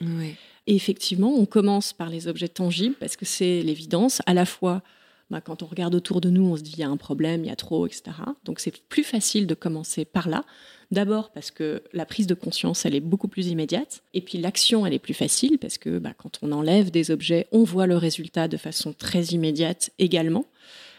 Et 0.66 0.74
effectivement, 0.74 1.32
on 1.32 1.46
commence 1.46 1.92
par 1.92 2.08
les 2.08 2.26
objets 2.26 2.48
tangibles 2.48 2.96
parce 2.98 3.16
que 3.16 3.24
c'est 3.24 3.62
l'évidence. 3.62 4.20
À 4.26 4.34
la 4.34 4.44
fois, 4.44 4.82
bah, 5.30 5.40
quand 5.40 5.62
on 5.62 5.66
regarde 5.66 5.94
autour 5.94 6.20
de 6.20 6.30
nous, 6.30 6.44
on 6.44 6.56
se 6.56 6.62
dit 6.62 6.72
il 6.72 6.80
y 6.80 6.82
a 6.82 6.88
un 6.88 6.96
problème, 6.96 7.44
il 7.44 7.48
y 7.48 7.52
a 7.52 7.56
trop, 7.56 7.86
etc. 7.86 8.02
Donc 8.44 8.58
c'est 8.58 8.76
plus 8.88 9.04
facile 9.04 9.46
de 9.46 9.54
commencer 9.54 10.04
par 10.04 10.28
là. 10.28 10.44
D'abord 10.92 11.30
parce 11.30 11.50
que 11.50 11.82
la 11.92 12.06
prise 12.06 12.26
de 12.26 12.34
conscience, 12.34 12.84
elle 12.84 12.94
est 12.94 13.00
beaucoup 13.00 13.28
plus 13.28 13.48
immédiate. 13.48 14.02
Et 14.14 14.20
puis 14.20 14.38
l'action, 14.38 14.86
elle 14.86 14.94
est 14.94 15.00
plus 15.00 15.14
facile 15.14 15.58
parce 15.58 15.78
que 15.78 15.98
bah, 15.98 16.14
quand 16.16 16.38
on 16.42 16.52
enlève 16.52 16.90
des 16.90 17.10
objets, 17.10 17.46
on 17.52 17.64
voit 17.64 17.86
le 17.86 17.96
résultat 17.96 18.48
de 18.48 18.56
façon 18.56 18.92
très 18.92 19.24
immédiate 19.26 19.90
également. 19.98 20.46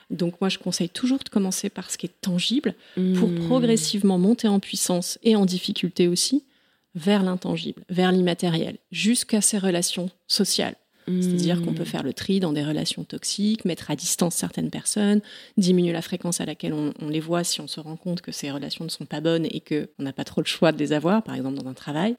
Donc 0.10 0.40
moi, 0.40 0.50
je 0.50 0.58
conseille 0.58 0.90
toujours 0.90 1.20
de 1.20 1.30
commencer 1.30 1.70
par 1.70 1.92
ce 1.92 1.98
qui 1.98 2.06
est 2.06 2.22
tangible 2.22 2.76
pour 3.16 3.30
hmm. 3.30 3.48
progressivement 3.48 4.18
monter 4.18 4.48
en 4.48 4.60
puissance 4.60 5.20
et 5.24 5.36
en 5.36 5.46
difficulté 5.46 6.08
aussi 6.08 6.46
vers 6.96 7.24
l'intangible, 7.24 7.84
vers 7.90 8.12
l'immatériel, 8.12 8.78
jusqu'à 8.92 9.42
ces 9.42 9.58
relations 9.58 10.10
sociales. 10.28 10.76
C'est-à-dire 11.08 11.62
qu'on 11.62 11.74
peut 11.74 11.84
hmm. 11.84 11.86
faire 11.86 12.04
le 12.04 12.12
tri 12.12 12.42
dans 12.42 12.52
des 12.52 12.66
relations 12.66 13.06
toxiques, 13.06 13.64
mettre 13.64 13.92
à 13.92 13.96
distance 13.96 14.36
certaines 14.36 14.70
personnes, 14.70 15.22
diminuer 15.56 15.94
la 15.94 16.02
fréquence 16.02 16.42
à 16.42 16.46
laquelle 16.46 16.74
on, 16.74 16.94
on 17.00 17.08
les 17.08 17.22
voit 17.22 17.46
si 17.46 17.62
on 17.62 17.68
se 17.68 17.80
rend 17.80 17.96
compte 17.96 18.20
que 18.20 18.34
ces 18.34 18.52
relations 18.52 18.84
ne 18.84 18.90
sont 18.90 19.06
pas 19.06 19.22
bonnes 19.22 19.46
et 19.46 19.62
qu'on 19.62 20.04
n'a 20.04 20.12
pas 20.12 20.26
trop 20.26 20.42
le 20.42 20.48
choix 20.48 20.74
de 20.74 20.78
les 20.78 20.92
avoir, 20.92 21.24
par 21.24 21.36
exemple 21.36 21.62
dans 21.62 21.70
un 21.70 21.74
travail. 21.74 22.18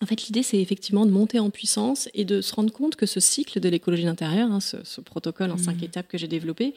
En 0.00 0.06
fait, 0.06 0.26
l'idée, 0.26 0.42
c'est 0.42 0.60
effectivement 0.60 1.06
de 1.06 1.10
monter 1.10 1.40
en 1.40 1.50
puissance 1.50 2.08
et 2.14 2.24
de 2.24 2.40
se 2.40 2.54
rendre 2.54 2.72
compte 2.72 2.94
que 2.94 3.06
ce 3.06 3.18
cycle 3.18 3.58
de 3.58 3.68
l'écologie 3.68 4.04
d'intérieur, 4.04 4.50
hein, 4.50 4.60
ce, 4.60 5.00
protocole 5.00 5.50
en 5.50 5.58
cinq 5.58 5.80
mmh. 5.80 5.84
étapes 5.84 6.08
que 6.08 6.18
j'ai 6.18 6.28
développé, 6.28 6.74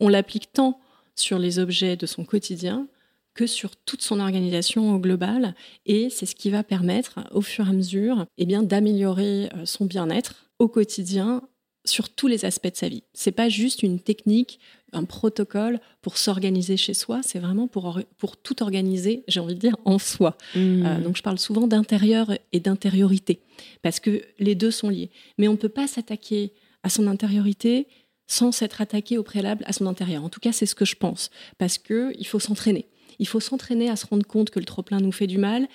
on 0.00 0.08
l'applique 0.08 0.52
tant 0.52 0.80
sur 1.14 1.38
les 1.38 1.58
objets 1.58 1.96
de 1.96 2.06
son 2.06 2.24
quotidien 2.24 2.86
que 3.34 3.46
sur 3.46 3.76
toute 3.76 4.02
son 4.02 4.20
organisation 4.20 4.94
au 4.94 4.98
global. 4.98 5.54
Et 5.86 6.10
c'est 6.10 6.26
ce 6.26 6.34
qui 6.34 6.50
va 6.50 6.62
permettre, 6.62 7.20
au 7.32 7.42
fur 7.42 7.66
et 7.66 7.70
à 7.70 7.72
mesure, 7.72 8.26
eh 8.38 8.46
bien, 8.46 8.62
d'améliorer 8.62 9.50
euh, 9.54 9.64
son 9.64 9.84
bien-être 9.84 10.46
au 10.58 10.68
quotidien 10.68 11.42
sur 11.84 12.08
tous 12.08 12.28
les 12.28 12.44
aspects 12.44 12.70
de 12.70 12.76
sa 12.76 12.88
vie. 12.88 13.02
C'est 13.12 13.32
pas 13.32 13.48
juste 13.48 13.82
une 13.82 13.98
technique, 13.98 14.60
un 14.92 15.04
protocole 15.04 15.80
pour 16.00 16.18
s'organiser 16.18 16.76
chez 16.76 16.94
soi, 16.94 17.20
c'est 17.22 17.38
vraiment 17.38 17.66
pour, 17.66 18.00
pour 18.18 18.36
tout 18.36 18.62
organiser, 18.62 19.24
j'ai 19.26 19.40
envie 19.40 19.54
de 19.54 19.60
dire, 19.60 19.76
en 19.84 19.98
soi. 19.98 20.36
Mmh. 20.54 20.86
Euh, 20.86 21.00
donc 21.00 21.16
je 21.16 21.22
parle 21.22 21.38
souvent 21.38 21.66
d'intérieur 21.66 22.32
et 22.52 22.60
d'intériorité, 22.60 23.40
parce 23.82 24.00
que 24.00 24.22
les 24.38 24.54
deux 24.54 24.70
sont 24.70 24.90
liés. 24.90 25.10
Mais 25.38 25.48
on 25.48 25.52
ne 25.52 25.56
peut 25.56 25.68
pas 25.68 25.86
s'attaquer 25.86 26.52
à 26.82 26.88
son 26.88 27.06
intériorité 27.06 27.86
sans 28.26 28.52
s'être 28.52 28.80
attaqué 28.80 29.18
au 29.18 29.22
préalable 29.22 29.64
à 29.66 29.72
son 29.72 29.86
intérieur. 29.86 30.24
En 30.24 30.28
tout 30.28 30.40
cas, 30.40 30.52
c'est 30.52 30.66
ce 30.66 30.74
que 30.74 30.84
je 30.84 30.96
pense, 30.96 31.30
parce 31.58 31.78
qu'il 31.78 32.26
faut 32.26 32.40
s'entraîner. 32.40 32.86
Il 33.18 33.28
faut 33.28 33.40
s'entraîner 33.40 33.90
à 33.90 33.96
se 33.96 34.06
rendre 34.06 34.26
compte 34.26 34.50
que 34.50 34.58
le 34.58 34.64
trop-plein 34.64 35.00
nous 35.00 35.12
fait 35.12 35.26
du 35.26 35.38
mal, 35.38 35.68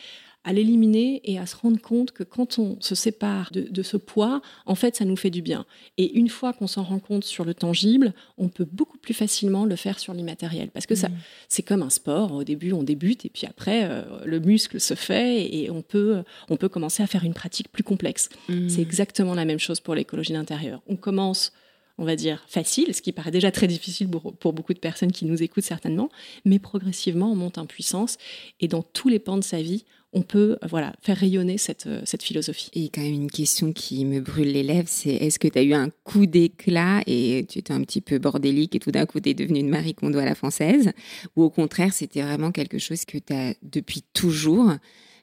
à 0.48 0.54
l'éliminer 0.54 1.20
et 1.26 1.38
à 1.38 1.46
se 1.46 1.58
rendre 1.58 1.80
compte 1.82 2.12
que 2.12 2.24
quand 2.24 2.58
on 2.58 2.78
se 2.80 2.96
sépare 2.96 3.52
de, 3.52 3.84
ce 3.84 3.98
poids, 3.98 4.42
en 4.66 4.76
fait, 4.76 4.96
ça 4.96 5.04
nous 5.04 5.18
fait 5.18 5.30
du 5.30 5.42
bien. 5.42 5.66
Et 5.98 6.18
une 6.18 6.30
fois 6.30 6.54
qu'on 6.54 6.68
s'en 6.68 6.84
rend 6.84 7.00
compte 7.00 7.26
sur 7.26 7.44
le 7.44 7.54
tangible, 7.54 8.14
on 8.38 8.48
peut 8.48 8.66
beaucoup 8.72 8.98
plus 8.98 9.14
facilement 9.14 9.66
le 9.66 9.76
faire 9.76 10.00
sur 10.00 10.14
l'immatériel. 10.14 10.70
Parce 10.70 10.86
que 10.86 10.96
ça, 10.96 11.10
mmh. 11.10 11.18
c'est 11.50 11.64
comme 11.64 11.84
un 11.84 11.90
sport. 11.90 12.32
Au 12.32 12.46
début, 12.46 12.72
on 12.72 12.84
débute 12.84 13.26
et 13.26 13.30
puis 13.30 13.46
après, 13.46 13.90
euh, 13.90 14.04
le 14.24 14.40
muscle 14.40 14.80
se 14.80 14.94
fait 14.94 15.54
et 15.54 15.70
on 15.70 15.82
peut, 15.82 16.24
on 16.50 16.56
peut 16.56 16.70
commencer 16.70 17.04
à 17.04 17.08
faire 17.08 17.26
une 17.26 17.34
pratique 17.34 17.70
plus 17.70 17.84
complexe. 17.84 18.30
Mmh. 18.48 18.70
C'est 18.70 18.82
exactement 18.82 19.36
la 19.36 19.44
même 19.44 19.60
chose 19.60 19.82
pour 19.82 19.96
l'écologie 19.96 20.32
d'intérieur. 20.32 20.82
On 20.88 20.96
commence 20.96 21.52
on 22.00 22.06
va 22.06 22.16
dire, 22.16 22.44
facile, 22.48 22.94
ce 22.94 23.02
qui 23.02 23.12
paraît 23.12 23.32
déjà 23.32 23.50
très 23.50 23.66
difficile 23.66 24.08
pour, 24.08 24.32
pour, 24.36 24.54
beaucoup 24.54 24.76
de 24.76 24.80
personnes 24.80 25.12
qui 25.12 25.26
nous 25.26 25.42
écoutent 25.42 25.64
certainement, 25.64 26.12
mais 26.46 26.60
progressivement, 26.60 27.32
on 27.32 27.36
monte 27.36 27.58
en 27.58 27.66
puissance 27.66 28.20
et 28.60 28.68
dans 28.68 28.84
tous 28.84 29.10
les 29.10 29.18
pans 29.18 29.36
de 29.36 29.44
sa 29.44 29.64
vie, 29.64 29.84
on 30.18 30.22
peut 30.24 30.58
voilà, 30.68 30.94
faire 31.02 31.18
rayonner 31.18 31.58
cette, 31.58 31.86
euh, 31.88 32.02
cette 32.06 32.24
philosophie. 32.24 32.70
Et 32.74 32.90
quand 32.90 33.02
même 33.02 33.14
une 33.14 33.32
question 33.32 33.72
qui 33.72 34.04
me 34.04 34.20
brûle 34.20 34.52
les 34.52 34.64
lèvres, 34.64 34.90
c'est 34.90 35.14
est-ce 35.14 35.38
que 35.38 35.48
tu 35.48 35.60
as 35.60 35.64
eu 35.64 35.74
un 35.74 35.90
coup 36.04 36.26
d'éclat 36.26 37.02
et 37.06 37.46
tu 37.48 37.60
étais 37.60 37.74
un 37.74 37.82
petit 37.82 38.02
peu 38.02 38.18
bordélique 38.18 38.76
et 38.76 38.80
tout 38.80 38.92
d'un 38.92 39.06
coup 39.06 39.20
tu 39.20 39.30
es 39.30 39.34
devenue 39.34 39.60
une 39.60 39.70
Marie 39.70 39.94
Kondo 39.94 40.18
à 40.18 40.26
la 40.26 40.36
française? 40.36 40.92
Ou 41.36 41.44
au 41.44 41.50
contraire, 41.50 41.94
c'était 41.94 42.22
vraiment 42.22 42.52
quelque 42.52 42.80
chose 42.80 43.06
que 43.06 43.18
tu 43.18 43.34
as 43.34 43.54
depuis 43.62 44.04
toujours? 44.14 44.74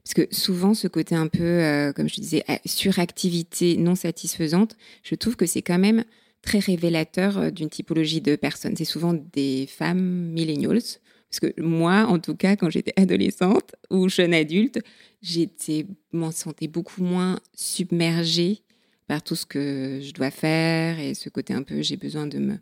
Parce 0.05 0.15
que 0.15 0.35
souvent, 0.35 0.75
ce 0.75 0.87
côté 0.87 1.15
un 1.15 1.29
peu, 1.29 1.43
euh, 1.43 1.93
comme 1.93 2.09
je 2.09 2.21
disais, 2.21 2.45
suractivité 2.67 3.77
non 3.77 3.95
satisfaisante, 3.95 4.77
je 5.03 5.15
trouve 5.15 5.35
que 5.35 5.47
c'est 5.47 5.63
quand 5.63 5.79
même 5.79 6.05
très 6.43 6.59
révélateur 6.59 7.39
euh, 7.39 7.51
d'une 7.51 7.71
typologie 7.71 8.21
de 8.21 8.37
personnes. 8.37 8.77
C'est 8.77 8.85
souvent 8.85 9.15
des 9.33 9.67
femmes 9.67 10.31
millennials 10.31 11.01
parce 11.35 11.53
que 11.53 11.61
moi, 11.61 12.07
en 12.07 12.19
tout 12.19 12.37
cas, 12.37 12.55
quand 12.55 12.71
j'étais 12.71 12.93
adolescente 12.97 13.75
ou 13.91 14.09
jeune 14.09 14.35
adulte, 14.35 14.81
j'étais, 15.23 15.87
m'en 16.12 16.31
sentais 16.31 16.69
beaucoup 16.69 17.03
moins 17.03 17.41
submergée 17.55 18.62
par 19.09 19.23
tout 19.23 19.35
ce 19.35 19.45
que 19.45 20.00
je 20.00 20.12
dois 20.12 20.31
faire 20.31 21.00
et 21.00 21.14
ce 21.14 21.29
côté 21.29 21.53
un 21.53 21.62
peu 21.62 21.83
j'ai 21.83 21.97
besoin 21.97 22.26
de 22.26 22.38
me 22.38 22.57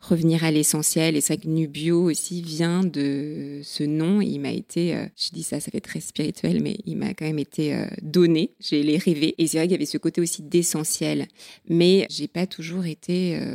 revenir 0.00 0.44
à 0.44 0.50
l'essentiel. 0.50 1.16
Et 1.16 1.20
ça 1.20 1.36
que 1.36 1.48
Nubio 1.48 2.04
aussi 2.04 2.42
vient 2.42 2.84
de 2.84 3.60
ce 3.62 3.82
nom. 3.82 4.20
Il 4.20 4.38
m'a 4.38 4.52
été, 4.52 4.94
euh, 4.94 5.06
je 5.16 5.30
dis 5.30 5.42
ça, 5.42 5.60
ça 5.60 5.70
fait 5.70 5.80
très 5.80 6.00
spirituel, 6.00 6.62
mais 6.62 6.78
il 6.86 6.96
m'a 6.96 7.14
quand 7.14 7.24
même 7.24 7.38
été 7.38 7.74
euh, 7.74 7.86
donné. 8.02 8.52
J'ai 8.60 8.82
les 8.82 8.98
rêvé. 8.98 9.34
Et 9.38 9.46
c'est 9.46 9.58
vrai 9.58 9.66
qu'il 9.66 9.72
y 9.72 9.76
avait 9.76 9.86
ce 9.86 9.98
côté 9.98 10.20
aussi 10.20 10.42
d'essentiel. 10.42 11.26
Mais 11.68 12.06
j'ai 12.10 12.28
pas 12.28 12.46
toujours 12.46 12.86
été 12.86 13.36
euh, 13.36 13.54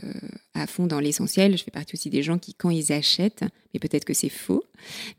à 0.53 0.67
fond 0.67 0.85
dans 0.85 0.99
l'essentiel. 0.99 1.57
Je 1.57 1.63
fais 1.63 1.71
partie 1.71 1.95
aussi 1.95 2.09
des 2.09 2.23
gens 2.23 2.37
qui, 2.37 2.53
quand 2.53 2.69
ils 2.69 2.91
achètent, 2.91 3.43
mais 3.73 3.79
peut-être 3.79 4.05
que 4.05 4.13
c'est 4.13 4.29
faux, 4.29 4.63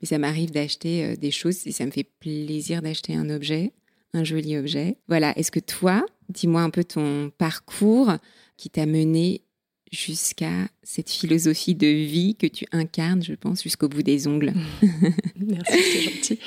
mais 0.01 0.07
ça 0.07 0.19
m'arrive 0.19 0.51
d'acheter 0.51 1.17
des 1.17 1.31
choses 1.31 1.67
et 1.67 1.73
ça 1.73 1.87
me 1.87 1.91
fait 1.91 2.07
plaisir 2.21 2.83
d'acheter 2.83 3.15
un 3.15 3.31
objet, 3.31 3.73
un 4.13 4.25
joli 4.25 4.57
objet. 4.57 4.99
Voilà. 5.09 5.37
Est-ce 5.39 5.51
que 5.51 5.61
toi, 5.61 6.05
dis-moi 6.29 6.61
un 6.61 6.71
peu 6.71 6.85
ton 6.85 7.31
parcours 7.37 8.13
qui 8.57 8.71
t'a 8.71 8.87
mené 8.87 9.44
jusqu'à 9.95 10.69
cette 10.83 11.11
philosophie 11.11 11.75
de 11.75 11.87
vie 11.87 12.35
que 12.35 12.47
tu 12.47 12.67
incarnes, 12.73 13.23
je 13.23 13.35
pense, 13.35 13.63
jusqu'au 13.63 13.89
bout 13.89 14.03
des 14.03 14.27
ongles. 14.27 14.53
Merci, 15.37 15.79
c'est 15.83 16.01
gentil. 16.01 16.39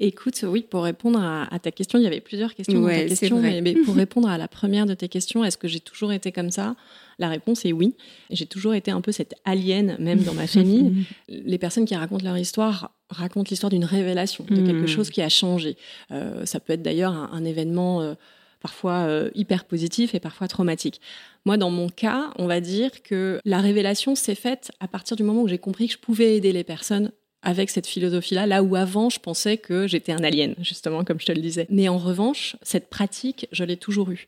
Écoute, 0.00 0.44
oui, 0.46 0.64
pour 0.68 0.84
répondre 0.84 1.20
à, 1.20 1.58
ta 1.58 1.70
question, 1.70 1.98
il 1.98 2.02
y 2.02 2.06
avait 2.06 2.20
plusieurs 2.20 2.54
questions 2.54 2.80
dans 2.80 2.88
ta 2.88 3.04
question, 3.04 3.40
mais, 3.40 3.74
pour 3.84 3.94
répondre 3.96 4.28
à 4.28 4.38
la 4.38 4.46
première 4.46 4.86
de 4.86 4.94
tes 4.94 5.08
questions, 5.08 5.44
est-ce 5.44 5.58
que 5.58 5.66
j'ai 5.66 5.80
toujours 5.80 6.12
été 6.12 6.30
comme 6.30 6.50
ça? 6.50 6.76
La 7.18 7.28
réponse 7.28 7.64
est 7.64 7.72
oui. 7.72 7.96
J'ai 8.30 8.46
toujours 8.46 8.74
été 8.74 8.90
un 8.90 9.00
peu 9.00 9.10
cette 9.10 9.34
alien, 9.44 9.96
même 9.98 10.22
dans 10.22 10.34
ma 10.34 10.46
famille. 10.46 11.06
Les 11.28 11.58
personnes 11.58 11.84
qui 11.84 11.96
racontent 11.96 12.24
leur 12.24 12.38
histoire 12.38 12.92
racontent 13.10 13.48
l'histoire 13.50 13.70
d'une 13.70 13.86
révélation, 13.86 14.44
de 14.44 14.56
quelque 14.56 14.84
hmm. 14.84 14.86
chose 14.86 15.10
qui 15.10 15.22
a 15.22 15.28
changé. 15.28 15.76
Euh, 16.10 16.44
ça 16.44 16.60
peut 16.60 16.74
être 16.74 16.82
d'ailleurs 16.82 17.12
un, 17.12 17.44
événement... 17.44 18.02
Euh, 18.02 18.14
parfois 18.60 19.06
euh, 19.06 19.30
hyper 19.34 19.64
positif 19.64 20.14
et 20.14 20.20
parfois 20.20 20.48
traumatique. 20.48 21.00
Moi, 21.44 21.56
dans 21.56 21.70
mon 21.70 21.88
cas, 21.88 22.32
on 22.38 22.46
va 22.46 22.60
dire 22.60 23.02
que 23.02 23.40
la 23.44 23.60
révélation 23.60 24.14
s'est 24.14 24.34
faite 24.34 24.70
à 24.80 24.88
partir 24.88 25.16
du 25.16 25.22
moment 25.22 25.42
où 25.42 25.48
j'ai 25.48 25.58
compris 25.58 25.86
que 25.86 25.94
je 25.94 25.98
pouvais 25.98 26.36
aider 26.36 26.52
les 26.52 26.64
personnes 26.64 27.12
avec 27.42 27.70
cette 27.70 27.86
philosophie-là, 27.86 28.46
là 28.46 28.62
où 28.62 28.74
avant 28.74 29.10
je 29.10 29.20
pensais 29.20 29.58
que 29.58 29.86
j'étais 29.86 30.12
un 30.12 30.24
alien, 30.24 30.54
justement, 30.60 31.04
comme 31.04 31.20
je 31.20 31.26
te 31.26 31.32
le 31.32 31.40
disais. 31.40 31.66
Mais 31.70 31.88
en 31.88 31.98
revanche, 31.98 32.56
cette 32.62 32.90
pratique, 32.90 33.46
je 33.52 33.64
l'ai 33.64 33.76
toujours 33.76 34.10
eue. 34.10 34.26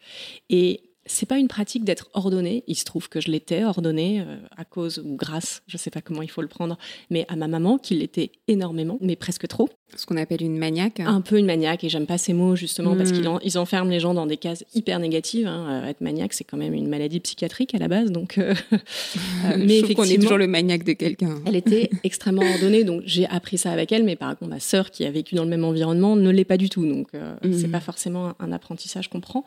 Et 0.49 0.83
c'est 1.07 1.27
pas 1.27 1.39
une 1.39 1.49
pratique 1.49 1.85
d'être 1.85 2.09
ordonnée. 2.15 2.63
Il 2.67 2.77
se 2.77 2.85
trouve 2.85 3.09
que 3.09 3.21
je 3.21 3.31
l'étais 3.31 3.65
ordonnée 3.65 4.21
euh, 4.21 4.37
à 4.57 4.65
cause 4.65 4.99
ou 5.05 5.17
grâce, 5.17 5.63
je 5.67 5.77
sais 5.77 5.91
pas 5.91 6.01
comment 6.01 6.23
il 6.23 6.31
faut 6.31 6.43
le 6.43 6.49
prendre, 6.49 6.79
mais 7.11 7.27
à 7.29 7.37
ma 7.37 7.49
maman 7.49 7.79
qui 7.79 7.95
l'était 7.95 8.33
énormément, 8.47 8.99
mais 9.01 9.17
presque 9.17 9.49
trop. 9.49 9.69
Ce 9.97 10.07
qu'on 10.07 10.17
appelle 10.17 10.43
une 10.43 10.59
maniaque. 10.59 11.01
Un 11.01 11.21
peu 11.21 11.39
une 11.39 11.47
maniaque, 11.47 11.85
et 11.85 11.89
j'aime 11.89 12.07
pas 12.07 12.19
ces 12.19 12.33
mots 12.33 12.57
justement 12.57 12.97
parce 12.97 13.13
qu'ils 13.13 13.29
hmm. 13.29 13.39
ils 13.43 13.59
enferment 13.59 13.91
les 13.91 14.01
gens 14.01 14.15
dans 14.15 14.27
des 14.27 14.37
cases 14.37 14.65
hyper 14.75 14.99
négatives. 14.99 15.47
Hein. 15.47 15.83
Euh, 15.85 15.89
être 15.89 16.01
maniaque, 16.01 16.33
c'est 16.33 16.45
quand 16.45 16.57
même 16.57 16.75
une 16.75 16.89
maladie 16.89 17.21
psychiatrique 17.21 17.75
à 17.75 17.79
la 17.79 17.89
base, 17.89 18.11
donc. 18.11 18.39
Euh, 18.39 18.55
mais 19.59 19.79
effectivement, 19.79 20.05
on 20.05 20.07
est 20.07 20.19
toujours 20.19 20.39
le 20.39 20.47
maniaque 20.47 20.85
de 20.85 20.93
quelqu'un. 20.93 21.41
Elle 21.47 21.57
était 21.57 21.91
extrêmement 22.05 22.43
ordonnée, 22.43 22.85
donc 22.85 23.03
j'ai 23.05 23.27
appris 23.27 23.59
ça 23.59 23.73
avec 23.73 23.93
elle. 23.93 24.05
Mais 24.05 24.17
par 24.17 24.37
contre, 24.39 24.51
ma 24.51 24.61
sœur 24.61 24.91
qui 24.91 25.05
a 25.05 25.11
vécu 25.11 25.35
dans 25.35 25.45
le 25.45 25.51
même 25.51 25.65
environnement 25.65 26.17
ne 26.17 26.31
l'est 26.31 26.45
pas 26.45 26.57
du 26.57 26.69
tout, 26.69 26.87
donc 26.87 27.09
c'est 27.43 27.69
hmm. 27.69 27.71
pas 27.71 27.81
forcément 27.81 28.35
un 28.39 28.53
apprentissage 28.53 29.09
qu'on 29.09 29.21
prend. 29.21 29.45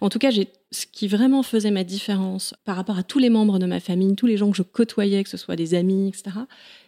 En 0.00 0.08
tout 0.08 0.18
cas, 0.18 0.30
j'ai 0.30 0.48
ce 0.72 0.86
qui 0.90 1.06
vraiment 1.06 1.42
faisait 1.42 1.70
ma 1.70 1.84
différence 1.84 2.54
par 2.64 2.76
rapport 2.76 2.98
à 2.98 3.02
tous 3.02 3.18
les 3.18 3.30
membres 3.30 3.58
de 3.58 3.66
ma 3.66 3.78
famille, 3.78 4.16
tous 4.16 4.26
les 4.26 4.36
gens 4.36 4.50
que 4.50 4.56
je 4.56 4.62
côtoyais, 4.62 5.22
que 5.22 5.30
ce 5.30 5.36
soit 5.36 5.56
des 5.56 5.74
amis, 5.74 6.08
etc., 6.08 6.30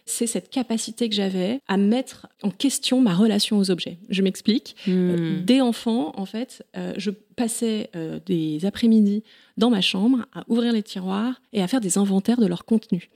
c'est 0.05 0.27
cette 0.27 0.49
capacité 0.49 1.09
que 1.09 1.15
j'avais 1.15 1.59
à 1.67 1.77
mettre 1.77 2.27
en 2.43 2.51
question 2.51 3.01
ma 3.01 3.13
relation 3.13 3.57
aux 3.57 3.71
objets. 3.71 3.97
Je 4.09 4.21
m'explique. 4.21 4.75
Hmm. 4.85 4.91
Euh, 4.91 5.41
dès 5.43 5.61
enfant, 5.61 6.13
en 6.15 6.25
fait, 6.25 6.63
euh, 6.77 6.93
je 6.97 7.09
passais 7.35 7.89
euh, 7.95 8.19
des 8.25 8.65
après-midi 8.65 9.23
dans 9.57 9.69
ma 9.69 9.81
chambre 9.81 10.25
à 10.33 10.43
ouvrir 10.49 10.73
les 10.73 10.83
tiroirs 10.83 11.41
et 11.53 11.61
à 11.61 11.67
faire 11.67 11.79
des 11.79 11.97
inventaires 11.97 12.39
de 12.39 12.45
leur 12.45 12.65
contenu. 12.65 13.09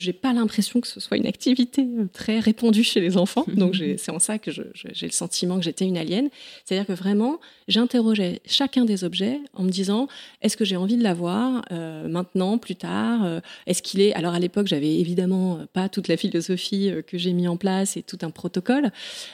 J'ai 0.00 0.14
pas 0.14 0.32
l'impression 0.32 0.80
que 0.80 0.88
ce 0.88 1.00
soit 1.00 1.18
une 1.18 1.26
activité 1.26 1.86
très 2.12 2.40
répandue 2.40 2.82
chez 2.82 3.00
les 3.00 3.16
enfants, 3.16 3.44
donc 3.54 3.76
c'est 3.98 4.10
en 4.10 4.18
ça 4.18 4.38
que 4.38 4.50
j'ai 4.50 5.06
le 5.06 5.12
sentiment 5.12 5.58
que 5.58 5.64
j'étais 5.64 5.84
une 5.84 5.98
alien. 5.98 6.30
C'est-à-dire 6.64 6.86
que 6.86 6.92
vraiment, 6.92 7.40
j'interrogeais 7.68 8.40
chacun 8.46 8.84
des 8.84 9.04
objets 9.04 9.40
en 9.52 9.64
me 9.64 9.70
disant 9.70 10.08
est-ce 10.40 10.56
que 10.56 10.64
j'ai 10.64 10.76
envie 10.76 10.96
de 10.96 11.02
l'avoir 11.02 11.62
maintenant, 11.70 12.58
plus 12.58 12.74
tard 12.74 13.40
Est-ce 13.66 13.82
qu'il 13.82 14.00
est? 14.00 14.14
Alors 14.14 14.34
à 14.34 14.38
l'époque, 14.38 14.66
j'avais 14.66 14.98
évidemment 14.98 15.60
pas 15.72 15.88
toute 15.88 16.08
la 16.08 16.16
philosophie 16.16 16.90
que 17.06 17.18
j'ai 17.18 17.32
mis 17.32 17.46
en 17.46 17.56
place 17.56 17.96
et 17.96 18.02
tout 18.02 18.18
un 18.22 18.30
protocole, 18.30 18.90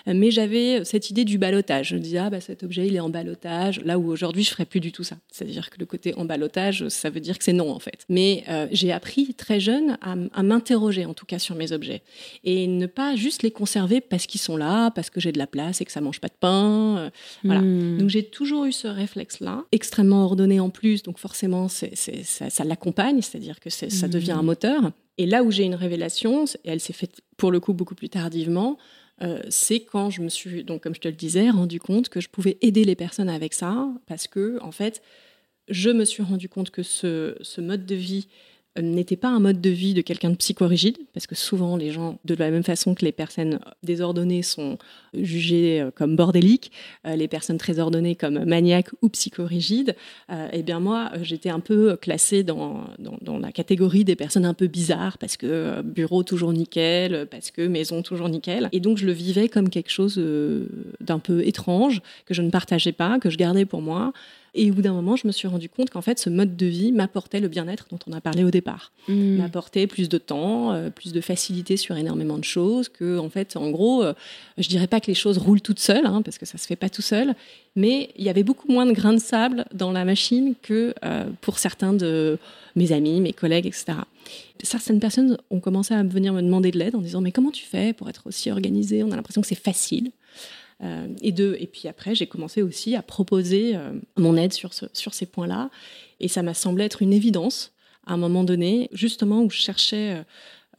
mais 0.06 0.30
j'avais 0.30 0.84
cette 0.84 1.08
idée 1.08 1.24
du 1.24 1.38
balotage. 1.38 1.88
Je 1.88 1.94
me 1.94 2.00
disais 2.00 2.18
ah 2.18 2.30
bah 2.30 2.40
cet 2.40 2.64
objet 2.64 2.86
il 2.86 2.96
est 2.96 3.00
en 3.00 3.10
balotage, 3.10 3.80
là 3.84 3.98
où 3.98 4.10
aujourd'hui 4.10 4.27
Aujourd'hui, 4.28 4.44
je 4.44 4.50
ferais 4.50 4.66
plus 4.66 4.80
du 4.80 4.92
tout 4.92 5.04
ça. 5.04 5.16
C'est-à-dire 5.32 5.70
que 5.70 5.78
le 5.78 5.86
côté 5.86 6.12
emballotage, 6.14 6.86
ça 6.88 7.08
veut 7.08 7.20
dire 7.20 7.38
que 7.38 7.44
c'est 7.44 7.54
non 7.54 7.70
en 7.70 7.78
fait. 7.78 8.04
Mais 8.10 8.44
euh, 8.50 8.66
j'ai 8.72 8.92
appris 8.92 9.32
très 9.32 9.58
jeune 9.58 9.96
à, 10.02 10.42
m'interroger 10.42 11.06
en 11.06 11.14
tout 11.14 11.24
cas 11.24 11.38
sur 11.38 11.54
mes 11.54 11.72
objets 11.72 12.02
et 12.44 12.66
ne 12.66 12.84
pas 12.84 13.16
juste 13.16 13.42
les 13.42 13.50
conserver 13.50 14.02
parce 14.02 14.26
qu'ils 14.26 14.42
sont 14.42 14.58
là, 14.58 14.90
parce 14.90 15.08
que 15.08 15.18
j'ai 15.18 15.32
de 15.32 15.38
la 15.38 15.46
place 15.46 15.80
et 15.80 15.86
que 15.86 15.92
ça 15.92 16.02
mange 16.02 16.20
pas 16.20 16.28
de 16.28 16.36
pain. 16.38 16.98
Euh, 16.98 17.10
voilà. 17.42 17.62
Hmm. 17.62 17.96
Donc 17.96 18.10
j'ai 18.10 18.22
toujours 18.22 18.66
eu 18.66 18.72
ce 18.72 18.86
réflexe-là, 18.86 19.64
extrêmement 19.72 20.22
ordonné 20.26 20.60
en 20.60 20.68
plus. 20.68 21.02
Donc 21.02 21.16
forcément, 21.16 21.68
ça, 21.68 21.86
ça 22.50 22.64
l'accompagne, 22.64 23.22
c'est-à-dire 23.22 23.60
que 23.60 23.70
ça 23.70 23.86
hmm. 23.86 24.10
devient 24.10 24.32
un 24.32 24.42
moteur. 24.42 24.92
Et 25.16 25.24
là 25.24 25.42
où 25.42 25.50
j'ai 25.50 25.64
une 25.64 25.74
révélation, 25.74 26.44
et 26.44 26.70
elle 26.70 26.80
s'est 26.80 26.92
faite 26.92 27.22
pour 27.38 27.50
le 27.50 27.60
coup 27.60 27.72
beaucoup 27.72 27.94
plus 27.94 28.10
tardivement, 28.10 28.76
euh, 29.22 29.40
c'est 29.48 29.80
quand 29.80 30.10
je 30.10 30.22
me 30.22 30.28
suis, 30.28 30.64
donc 30.64 30.82
comme 30.82 30.94
je 30.94 31.00
te 31.00 31.08
le 31.08 31.14
disais, 31.14 31.50
rendu 31.50 31.80
compte 31.80 32.08
que 32.08 32.20
je 32.20 32.28
pouvais 32.28 32.56
aider 32.60 32.84
les 32.84 32.94
personnes 32.94 33.28
avec 33.28 33.54
ça, 33.54 33.88
parce 34.06 34.28
que 34.28 34.58
en 34.62 34.72
fait, 34.72 35.02
je 35.68 35.90
me 35.90 36.04
suis 36.04 36.22
rendu 36.22 36.48
compte 36.48 36.70
que 36.70 36.82
ce 36.82 37.60
mode 37.60 37.84
de 37.84 37.94
vie 37.94 38.28
n'était 38.80 39.16
pas 39.16 39.28
un 39.28 39.40
mode 39.40 39.60
de 39.60 39.70
vie 39.70 39.94
de 39.94 40.02
quelqu'un 40.02 40.30
de 40.30 40.36
psychorigide, 40.36 40.96
parce 41.12 41.26
que 41.26 41.34
souvent 41.34 41.76
les 41.76 41.90
gens, 41.90 42.18
de 42.24 42.34
la 42.34 42.50
même 42.50 42.62
façon 42.62 42.94
que 42.94 43.04
les 43.04 43.12
personnes 43.12 43.58
désordonnées 43.82 44.42
sont 44.42 44.78
jugées 45.14 45.80
euh, 45.80 45.90
comme 45.90 46.16
bordéliques, 46.16 46.70
euh, 47.06 47.16
les 47.16 47.28
personnes 47.28 47.58
très 47.58 47.78
ordonnées 47.78 48.14
comme 48.14 48.44
maniaques 48.44 48.90
ou 49.02 49.08
psychorigides, 49.08 49.96
euh, 50.30 50.48
eh 50.52 50.62
bien 50.62 50.80
moi 50.80 51.10
j'étais 51.22 51.50
un 51.50 51.60
peu 51.60 51.96
classée 51.96 52.42
dans, 52.42 52.84
dans, 52.98 53.38
la 53.38 53.52
catégorie 53.52 54.04
des 54.04 54.16
personnes 54.16 54.44
un 54.44 54.54
peu 54.54 54.66
bizarres, 54.66 55.18
parce 55.18 55.36
que 55.36 55.82
bureau 55.82 56.22
toujours 56.22 56.52
nickel, 56.52 57.26
parce 57.30 57.50
que 57.50 57.62
maison 57.66 58.02
toujours 58.02 58.28
nickel, 58.28 58.68
et 58.72 58.80
donc 58.80 58.98
je 58.98 59.06
le 59.06 59.12
vivais 59.12 59.48
comme 59.48 59.70
quelque 59.70 59.90
chose 59.90 60.20
d'un 61.00 61.18
peu 61.18 61.46
étrange, 61.46 62.00
que 62.26 62.34
je 62.34 62.42
ne 62.42 62.50
partageais 62.50 62.92
pas, 62.92 63.18
que 63.18 63.30
je 63.30 63.36
gardais 63.36 63.64
pour 63.64 63.80
moi, 63.80 64.12
et 64.54 64.70
au 64.70 64.74
bout 64.74 64.82
d'un 64.82 64.92
moment, 64.92 65.16
je 65.16 65.26
me 65.26 65.32
suis 65.32 65.46
rendu 65.46 65.68
compte 65.68 65.90
qu'en 65.90 66.00
fait, 66.00 66.18
ce 66.18 66.30
mode 66.30 66.56
de 66.56 66.66
vie 66.66 66.92
m'apportait 66.92 67.40
le 67.40 67.48
bien-être 67.48 67.86
dont 67.90 67.98
on 68.06 68.12
a 68.12 68.20
parlé 68.20 68.44
au 68.44 68.50
départ. 68.50 68.92
Hmm. 69.06 69.36
M'apportait 69.36 69.86
plus 69.86 70.08
de 70.08 70.18
temps, 70.18 70.72
euh, 70.72 70.90
plus 70.90 71.12
de 71.12 71.20
facilité 71.20 71.76
sur 71.76 71.96
énormément 71.96 72.38
de 72.38 72.44
choses. 72.44 72.88
Que, 72.88 73.18
en 73.18 73.28
fait, 73.28 73.56
en 73.56 73.70
gros, 73.70 74.02
euh, 74.02 74.14
je 74.56 74.68
dirais 74.68 74.86
pas 74.86 75.00
que 75.00 75.06
les 75.06 75.14
choses 75.14 75.38
roulent 75.38 75.60
toutes 75.60 75.80
seules, 75.80 76.06
hein, 76.06 76.22
parce 76.22 76.38
que 76.38 76.46
ça 76.46 76.58
se 76.58 76.66
fait 76.66 76.76
pas 76.76 76.88
tout 76.88 77.02
seul, 77.02 77.34
mais 77.76 78.10
il 78.16 78.24
y 78.24 78.28
avait 78.28 78.42
beaucoup 78.42 78.70
moins 78.72 78.86
de 78.86 78.92
grains 78.92 79.12
de 79.12 79.20
sable 79.20 79.66
dans 79.72 79.92
la 79.92 80.04
machine 80.04 80.54
que 80.62 80.94
euh, 81.04 81.24
pour 81.40 81.58
certains 81.58 81.92
de 81.92 82.38
mes 82.74 82.92
amis, 82.92 83.20
mes 83.20 83.32
collègues, 83.32 83.66
etc. 83.66 83.98
Certaines 84.62 85.00
personnes 85.00 85.36
ont 85.50 85.60
commencé 85.60 85.94
à 85.94 86.02
venir 86.02 86.32
me 86.32 86.42
demander 86.42 86.70
de 86.70 86.78
l'aide 86.78 86.96
en 86.96 87.00
disant 87.00 87.20
mais 87.20 87.32
comment 87.32 87.50
tu 87.50 87.64
fais 87.64 87.92
pour 87.92 88.08
être 88.08 88.26
aussi 88.26 88.50
organisé 88.50 89.02
On 89.04 89.12
a 89.12 89.16
l'impression 89.16 89.40
que 89.40 89.46
c'est 89.46 89.54
facile. 89.54 90.10
Euh, 90.82 91.08
et, 91.22 91.28
et 91.28 91.66
puis 91.66 91.88
après, 91.88 92.14
j'ai 92.14 92.26
commencé 92.26 92.62
aussi 92.62 92.94
à 92.96 93.02
proposer 93.02 93.74
euh, 93.74 93.92
mon 94.16 94.36
aide 94.36 94.52
sur, 94.52 94.72
ces 94.72 95.26
points-là. 95.26 95.70
Et 96.20 96.28
ça 96.28 96.42
m'a 96.42 96.54
semblé 96.54 96.84
être 96.84 97.02
une 97.02 97.12
évidence 97.12 97.72
à 98.06 98.14
un 98.14 98.16
moment 98.16 98.44
donné, 98.44 98.88
justement 98.92 99.42
où 99.42 99.50
je 99.50 99.58
cherchais 99.58 100.24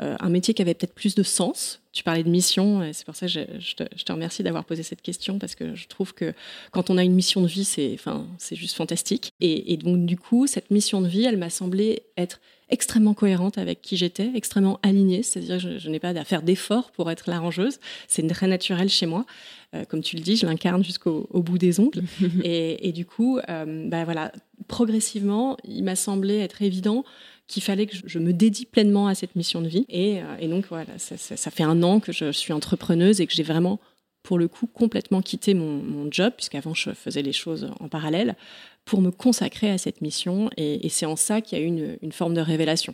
euh, 0.01 0.15
un 0.19 0.29
métier 0.29 0.53
qui 0.53 0.61
avait 0.61 0.73
peut-être 0.73 0.95
plus 0.95 1.13
de 1.13 1.21
sens. 1.21 1.81
Tu 1.91 2.03
parlais 2.03 2.23
de 2.23 2.29
mission, 2.29 2.81
et 2.81 2.93
c'est 2.93 3.05
pour 3.05 3.15
ça 3.15 3.27
que 3.27 3.31
je, 3.31 3.75
te, 3.75 4.11
remercie 4.11 4.41
d'avoir 4.41 4.65
posé 4.65 4.81
cette 4.81 5.01
question, 5.01 5.37
parce 5.37 5.53
que 5.53 5.75
je 5.75 5.87
trouve 5.87 6.13
que 6.13 6.33
quand 6.71 6.89
on 6.89 6.97
a 6.97 7.03
une 7.03 7.13
mission 7.13 7.41
de 7.41 7.47
vie, 7.47 7.65
c'est 7.65 7.97
juste 8.53 8.75
fantastique. 8.75 9.31
Et 9.41 9.77
donc, 9.77 10.05
du 10.05 10.17
coup, 10.17 10.47
cette 10.47 10.71
mission 10.71 11.01
de 11.01 11.07
vie, 11.07 11.25
elle 11.25 11.37
m'a 11.37 11.49
semblé 11.49 12.03
être 12.17 12.39
extrêmement 12.69 13.13
cohérente 13.13 13.57
avec 13.57 13.81
qui 13.81 13.97
j'étais, 13.97 14.31
extrêmement 14.35 14.79
alignée, 14.83 15.23
c'est-à-dire 15.23 15.61
que 15.61 15.79
je, 15.79 15.89
n'ai 15.89 15.99
pas 15.99 16.09
à 16.09 16.23
faire 16.23 16.41
d'efforts 16.41 16.91
pour 16.91 17.09
être 17.09 17.29
l'arrangeuse, 17.29 17.79
c'est 18.07 18.25
très 18.27 18.47
naturel 18.47 18.89
chez 18.89 19.05
moi. 19.05 19.25
Euh, 19.75 19.85
comme 19.85 20.01
tu 20.01 20.15
le 20.15 20.21
dis, 20.21 20.35
je 20.35 20.45
l'incarne 20.45 20.83
jusqu'au 20.83 21.27
bout 21.33 21.57
des 21.57 21.79
ongles. 21.79 22.03
et, 22.43 22.91
du 22.91 23.05
coup, 23.05 23.39
euh, 23.49 23.87
bah 23.87 24.03
voilà, 24.03 24.31
progressivement, 24.67 25.57
il 25.63 25.83
m'a 25.83 25.95
semblé 25.95 26.37
être 26.37 26.61
évident 26.61 27.03
qu'il 27.47 27.63
fallait 27.63 27.87
que 27.87 27.95
je 28.05 28.19
me 28.19 28.31
dédie 28.31 28.65
pleinement 28.65 29.07
à 29.07 29.15
cette 29.15 29.35
mission 29.35 29.61
de 29.61 29.67
vie. 29.67 29.85
Et, 29.89 30.21
euh, 30.21 30.47
donc 30.47 30.65
voilà, 30.69 30.97
ça, 30.97 31.51
fait 31.51 31.63
un 31.63 31.83
an 31.83 31.99
que 31.99 32.11
je 32.11 32.31
suis 32.31 32.53
entrepreneuse 32.53 33.21
et 33.21 33.27
que 33.27 33.33
j'ai 33.33 33.43
vraiment 33.43 33.79
pour 34.21 34.37
le 34.37 34.47
coup 34.47 34.67
complètement 34.67 35.21
quitté 35.21 35.53
mon, 35.53 35.81
mon 35.81 36.11
job, 36.11 36.33
puisqu'avant 36.35 36.73
je 36.73 36.91
faisais 36.91 37.21
les 37.21 37.31
choses 37.31 37.71
en 37.79 37.87
parallèle, 37.87 38.35
pour 38.85 39.01
me 39.01 39.11
consacrer 39.11 39.69
à 39.69 39.77
cette 39.77 40.01
mission. 40.01 40.49
Et, 40.57 40.87
c'est 40.89 41.05
en 41.05 41.15
ça 41.15 41.41
qu'il 41.41 41.57
y 41.57 41.61
a 41.61 41.65
eu 41.65 41.97
une, 42.01 42.11
forme 42.11 42.33
de 42.33 42.41
révélation. 42.41 42.93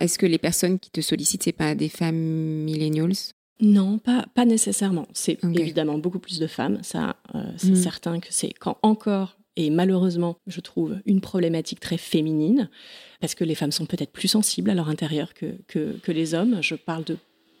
Est-ce 0.00 0.18
que 0.18 0.26
les 0.26 0.38
personnes 0.38 0.78
qui 0.78 0.90
te 0.90 1.00
sollicitent, 1.00 1.42
c'est 1.42 1.52
pas 1.52 1.74
des 1.74 1.88
femmes 1.88 2.16
millennials 2.16 3.32
non, 3.60 3.98
pas, 3.98 4.24
pas 4.34 4.44
nécessairement. 4.44 5.08
C'est 5.12 5.42
évidemment 5.42 5.98
beaucoup 5.98 6.20
plus 6.20 6.38
de 6.38 6.46
femmes. 6.46 6.78
Ça, 6.82 7.16
euh, 7.34 7.42
c'est 7.56 7.70
hmm. 7.70 7.74
certain 7.74 8.20
que 8.20 8.28
c'est 8.30 8.52
quand 8.52 8.78
encore 8.82 9.36
est 9.56 9.70
malheureusement, 9.70 10.36
je 10.46 10.60
trouve, 10.60 10.96
une 11.04 11.20
problématique 11.20 11.80
très 11.80 11.98
féminine, 11.98 12.70
parce 13.20 13.34
que 13.34 13.42
les 13.44 13.56
femmes 13.56 13.72
sont 13.72 13.86
peut-être 13.86 14.12
plus 14.12 14.28
sensibles 14.28 14.70
à 14.70 14.74
leur 14.74 14.88
intérieur 14.88 15.34
que, 15.34 15.56
que, 15.66 16.12
les 16.12 16.34
hommes. 16.34 16.62
Je 16.62 16.76
parle 16.76 17.02
de 17.02 17.16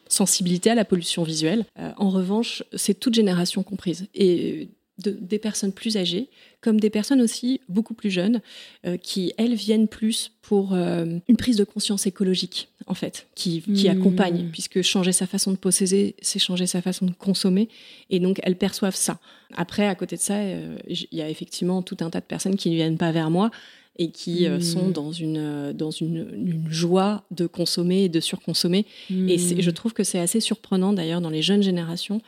sensibilité 0.06 0.70
à 0.70 0.74
la 0.76 0.84
pollution 0.84 1.24
visuelle. 1.24 1.64
Euh, 1.78 1.90
en 1.96 2.10
revanche, 2.10 2.62
c'est 2.76 2.94
toute 2.94 3.14
génération 3.14 3.64
comprise. 3.64 4.06
Et 4.14 4.68
des 4.98 5.38
personnes 5.38 5.72
plus 5.72 5.96
âgées, 5.96 6.28
comme 6.60 6.80
des 6.80 6.90
personnes 6.90 7.20
aussi 7.20 7.60
beaucoup 7.68 7.94
plus 7.94 8.10
jeunes, 8.10 8.40
euh, 8.84 8.96
qui, 8.96 9.32
elles, 9.38 9.54
viennent 9.54 9.86
plus 9.86 10.32
pour 10.42 10.74
euh, 10.74 11.18
une 11.28 11.36
prise 11.36 11.56
de 11.56 11.64
conscience 11.64 12.06
écologique, 12.06 12.68
en 12.86 12.94
fait, 12.94 13.28
qui, 13.34 13.62
qui 13.62 13.88
mmh. 13.88 13.92
accompagne, 13.92 14.48
puisque 14.50 14.82
changer 14.82 15.12
sa 15.12 15.26
façon 15.26 15.52
de 15.52 15.56
posséder, 15.56 16.16
c'est 16.20 16.40
changer 16.40 16.66
sa 16.66 16.82
façon 16.82 17.06
de 17.06 17.12
consommer, 17.12 17.68
et 18.10 18.18
donc 18.18 18.40
elles 18.42 18.56
perçoivent 18.56 18.96
ça. 18.96 19.20
Après, 19.54 19.86
à 19.86 19.94
côté 19.94 20.16
de 20.16 20.20
ça, 20.20 20.38
euh, 20.38 20.78
il 20.88 21.06
y 21.12 21.22
a 21.22 21.30
effectivement 21.30 21.82
tout 21.82 21.96
un 22.00 22.10
tas 22.10 22.20
de 22.20 22.26
personnes 22.26 22.56
qui 22.56 22.70
ne 22.70 22.74
viennent 22.74 22.98
pas 22.98 23.12
vers 23.12 23.30
moi, 23.30 23.50
et 24.00 24.10
qui 24.10 24.48
mmh. 24.48 24.60
sont 24.60 24.90
dans, 24.90 25.10
une, 25.10 25.72
dans 25.72 25.90
une, 25.90 26.64
joie 26.70 27.24
de 27.32 27.48
consommer 27.48 28.04
et 28.04 28.08
de 28.08 28.20
surconsommer. 28.20 28.86
Et 29.10 29.36
mmh. 29.36 29.60
je 29.60 29.70
trouve 29.70 29.92
que 29.92 30.04
c'est 30.04 30.20
assez 30.20 30.38
surprenant 30.38 30.92
d'ailleurs 30.92 31.20
dans 31.20 31.30
les 31.30 31.42
jeunes 31.42 31.64
générations 31.64 32.22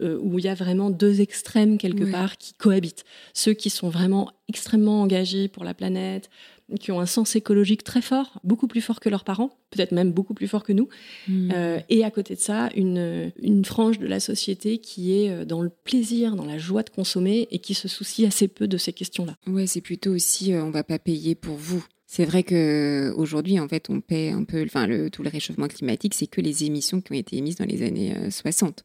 euh, 0.00 0.18
où 0.20 0.38
il 0.38 0.44
y 0.44 0.48
a 0.48 0.54
vraiment 0.54 0.90
deux 0.90 1.20
extrêmes 1.20 1.78
quelque 1.78 2.04
part 2.10 2.36
qui 2.38 2.54
cohabitent. 2.54 3.04
Ceux 3.34 3.52
qui 3.52 3.70
sont 3.70 3.88
vraiment 3.88 4.30
extrêmement 4.48 5.02
engagés 5.02 5.48
pour 5.48 5.64
la 5.64 5.74
planète, 5.74 6.30
qui 6.78 6.92
ont 6.92 7.00
un 7.00 7.06
sens 7.06 7.34
écologique 7.34 7.82
très 7.82 8.02
fort, 8.02 8.38
beaucoup 8.44 8.68
plus 8.68 8.80
fort 8.80 9.00
que 9.00 9.08
leurs 9.08 9.24
parents, 9.24 9.58
peut-être 9.70 9.92
même 9.92 10.12
beaucoup 10.12 10.34
plus 10.34 10.48
fort 10.48 10.62
que 10.62 10.72
nous. 10.72 10.88
Hmm. 11.26 11.50
Euh, 11.52 11.80
et 11.88 12.04
à 12.04 12.10
côté 12.10 12.34
de 12.34 12.40
ça, 12.40 12.68
une, 12.76 13.32
une 13.42 13.64
frange 13.64 13.98
de 13.98 14.06
la 14.06 14.20
société 14.20 14.78
qui 14.78 15.18
est 15.18 15.30
euh, 15.30 15.44
dans 15.44 15.62
le 15.62 15.70
plaisir, 15.70 16.36
dans 16.36 16.44
la 16.44 16.58
joie 16.58 16.82
de 16.82 16.90
consommer 16.90 17.48
et 17.50 17.58
qui 17.58 17.74
se 17.74 17.88
soucie 17.88 18.26
assez 18.26 18.48
peu 18.48 18.68
de 18.68 18.76
ces 18.76 18.92
questions-là. 18.92 19.36
Ouais, 19.46 19.66
c'est 19.66 19.80
plutôt 19.80 20.12
aussi 20.12 20.52
on 20.54 20.70
va 20.70 20.84
pas 20.84 20.98
payer 20.98 21.34
pour 21.34 21.56
vous. 21.56 21.84
C'est 22.06 22.24
vrai 22.24 22.42
que 22.42 23.12
aujourd'hui, 23.16 23.58
en 23.60 23.68
fait, 23.68 23.90
on 23.90 24.00
paie 24.00 24.30
un 24.30 24.44
peu, 24.44 24.62
enfin, 24.64 24.86
le, 24.86 25.10
tout 25.10 25.22
le 25.22 25.28
réchauffement 25.28 25.68
climatique, 25.68 26.14
c'est 26.14 26.26
que 26.26 26.40
les 26.40 26.64
émissions 26.64 27.00
qui 27.00 27.12
ont 27.12 27.16
été 27.16 27.36
émises 27.36 27.56
dans 27.56 27.66
les 27.66 27.82
années 27.82 28.14
60. 28.30 28.84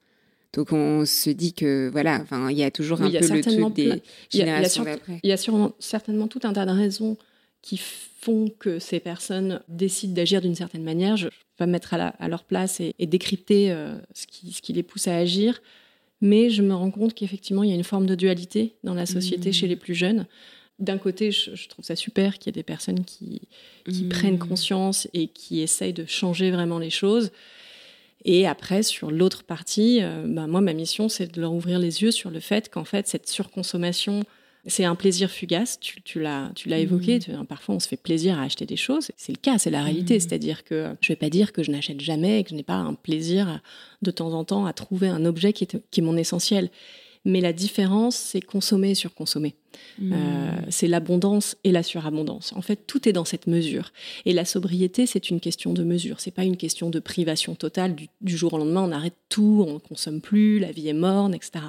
Donc 0.54 0.72
on 0.72 1.06
se 1.06 1.32
dit 1.32 1.54
que 1.54 1.90
voilà, 1.92 2.20
enfin 2.22 2.50
il 2.52 2.58
y 2.58 2.64
a 2.64 2.70
toujours 2.70 3.02
un 3.02 3.10
peu 3.10 3.28
le 3.28 3.42
truc 3.42 3.74
des 3.74 4.02
générations 4.30 4.84
d'après. 4.84 5.20
Il 5.24 5.30
y 5.30 5.34
a 5.34 5.38
sûrement, 5.38 5.74
certainement 5.80 6.28
tout 6.28 6.42
un 6.44 6.54
tas 6.54 6.66
de 6.66 6.72
raisons 6.72 7.18
qui 7.62 7.78
font 7.78 8.50
que 8.60 8.78
ces 8.78 9.00
personnes 9.00 9.62
décident 9.68 10.14
d'agir 10.14 10.42
d'une 10.42 10.56
certaine 10.56 10.84
manière. 10.84 11.18
Je 11.18 11.28
vais 11.60 11.66
me 11.66 11.72
mettre 11.72 11.94
à, 11.94 12.28
leur 12.28 12.44
place 12.44 12.80
et, 12.80 12.94
décrypter 13.00 13.72
euh, 13.72 13.96
ce, 14.14 14.28
qui, 14.28 14.52
ce, 14.52 14.62
qui, 14.62 14.74
les 14.74 14.84
pousse 14.84 15.08
à 15.08 15.16
agir. 15.16 15.62
Mais 16.22 16.50
je 16.50 16.62
me 16.62 16.74
rends 16.74 16.92
compte 16.92 17.14
qu'effectivement, 17.14 17.64
il 17.64 17.70
y 17.70 17.74
a 17.74 17.76
une 17.76 17.84
forme 17.84 18.06
de 18.06 18.16
dualité 18.16 18.76
dans 18.84 18.94
la 18.94 19.06
société 19.06 19.50
mmh. 19.50 19.54
chez 19.54 19.68
les 19.68 19.76
plus 19.76 19.94
jeunes. 19.94 20.26
D'un 20.80 20.98
côté, 20.98 21.32
je, 21.32 21.68
trouve 21.68 21.84
ça 21.84 21.96
super 21.96 22.40
qu'il 22.40 22.48
y 22.48 22.50
ait 22.50 22.60
des 22.60 22.64
personnes 22.64 23.04
qui, 23.04 23.42
qui 23.86 24.06
mmh. 24.06 24.10
prennent 24.10 24.40
conscience 24.40 25.08
et 25.14 25.28
qui 25.28 25.62
essayent 25.62 25.94
de 25.94 26.06
changer 26.06 26.52
vraiment 26.52 26.80
les 26.80 26.90
choses. 26.90 27.32
Et 28.26 28.48
après, 28.48 28.84
sur 28.84 29.12
l'autre 29.12 29.44
partie, 29.44 30.00
euh, 30.02 30.26
bah, 30.28 30.48
moi, 30.48 30.62
ma 30.62 30.74
mission, 30.74 31.10
c'est 31.10 31.34
de 31.34 31.42
leur 31.42 31.54
ouvrir 31.54 31.80
les 31.80 32.02
yeux 32.04 32.12
sur 32.12 32.30
le 32.30 32.40
fait 32.40 32.70
qu'en 32.70 32.86
fait, 32.86 33.08
cette 33.08 33.28
surconsommation, 33.28 34.24
c'est 34.66 34.86
un 34.86 34.96
plaisir 34.96 35.30
fugace. 35.30 35.80
Tu, 35.80 36.02
tu 36.02 36.22
l'as, 36.22 36.52
tu 36.56 36.70
l'as 36.70 36.80
évoqué. 36.80 37.20
Mmh. 37.20 37.46
parfois, 37.46 37.76
on 37.76 37.80
se 37.80 37.88
fait 37.88 37.98
plaisir 37.98 38.40
à 38.40 38.44
acheter 38.44 38.66
des 38.66 38.78
choses. 38.78 39.12
C'est 39.18 39.34
le 39.34 39.40
cas, 39.40 39.58
c'est 39.58 39.70
la 39.70 39.84
réalité. 39.84 40.16
Mmh. 40.16 40.20
C'est-à-dire 40.22 40.64
que 40.64 40.96
je 41.02 41.10
vais 41.10 41.18
pas 41.18 41.30
dire 41.30 41.52
que 41.52 41.64
je 41.64 41.72
n'achète 41.72 42.00
jamais 42.00 42.40
et 42.40 42.44
que 42.44 42.52
je 42.52 42.56
n'ai 42.56 42.64
pas 42.64 42.76
un 42.76 42.94
plaisir 42.94 43.62
de 44.02 44.12
temps 44.12 44.34
en 44.34 44.46
temps 44.46 44.66
à 44.66 44.74
trouver 44.74 45.10
un 45.10 45.26
objet 45.26 45.52
qui 45.52 45.66
est, 45.66 45.78
qui 45.92 46.00
est 46.00 46.04
mon 46.04 46.16
essentiel. 46.16 46.70
Mais 47.26 47.40
la 47.40 47.54
différence, 47.54 48.16
c'est 48.16 48.42
consommer 48.42 48.92
et 48.92 48.96
surconsommer. 48.96 49.56
Mmh. 50.00 50.14
Euh, 50.14 50.52
c'est 50.70 50.88
l'abondance 50.88 51.56
et 51.64 51.72
la 51.72 51.82
surabondance. 51.82 52.54
En 52.54 52.62
fait, 52.62 52.86
tout 52.86 53.08
est 53.08 53.14
dans 53.14 53.26
cette 53.26 53.48
mesure. 53.48 53.92
Et 54.26 54.34
la 54.34 54.46
sobriété, 54.46 55.06
c'est 55.06 55.30
une 55.30 55.40
question 55.40 55.74
de 55.74 55.84
mesure. 55.84 56.20
C'est 56.20 56.32
pas 56.32 56.44
une 56.44 56.58
question 56.58 56.90
de 56.90 57.00
privation 57.00 57.56
totale. 57.56 57.96
Du, 57.96 58.38
jour 58.38 58.54
au 58.54 58.58
lendemain, 58.58 58.82
on 58.82 58.92
arrête 58.92 59.16
tout, 59.30 59.66
on 59.68 59.76
ne 59.76 59.80
consomme 59.80 60.22
plus, 60.22 60.60
la 60.60 60.72
vie 60.72 60.90
est 60.90 60.94
morne, 60.94 61.34
etc. 61.34 61.66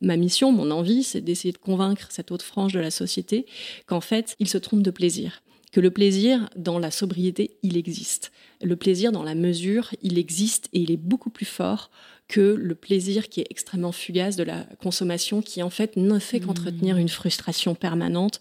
Ma 0.00 0.16
mission, 0.16 0.52
mon 0.52 0.70
envie, 0.70 1.02
c'est 1.02 1.20
d'essayer 1.20 1.52
de 1.52 1.58
convaincre 1.58 2.06
cette 2.10 2.30
autre 2.30 2.44
frange 2.44 2.72
de 2.72 2.80
la 2.80 2.90
société 2.90 3.46
qu'en 3.86 4.00
fait, 4.00 4.36
il 4.38 4.48
se 4.48 4.58
trompe 4.58 4.82
de 4.82 4.90
plaisir 4.90 5.42
que 5.72 5.80
le 5.80 5.90
plaisir 5.90 6.48
dans 6.54 6.78
la 6.78 6.90
sobriété, 6.90 7.56
il 7.62 7.76
existe. 7.76 8.30
Le 8.62 8.76
plaisir 8.76 9.10
dans 9.10 9.22
la 9.22 9.34
mesure, 9.34 9.90
il 10.02 10.18
existe 10.18 10.68
et 10.72 10.80
il 10.80 10.92
est 10.92 10.98
beaucoup 10.98 11.30
plus 11.30 11.46
fort 11.46 11.90
que 12.28 12.40
le 12.40 12.74
plaisir 12.74 13.28
qui 13.28 13.40
est 13.40 13.46
extrêmement 13.50 13.90
fugace 13.90 14.36
de 14.36 14.44
la 14.44 14.64
consommation, 14.80 15.42
qui 15.42 15.62
en 15.62 15.70
fait 15.70 15.96
ne 15.96 16.18
fait 16.18 16.40
qu'entretenir 16.40 16.96
mmh. 16.96 17.00
une 17.00 17.08
frustration 17.08 17.74
permanente. 17.74 18.40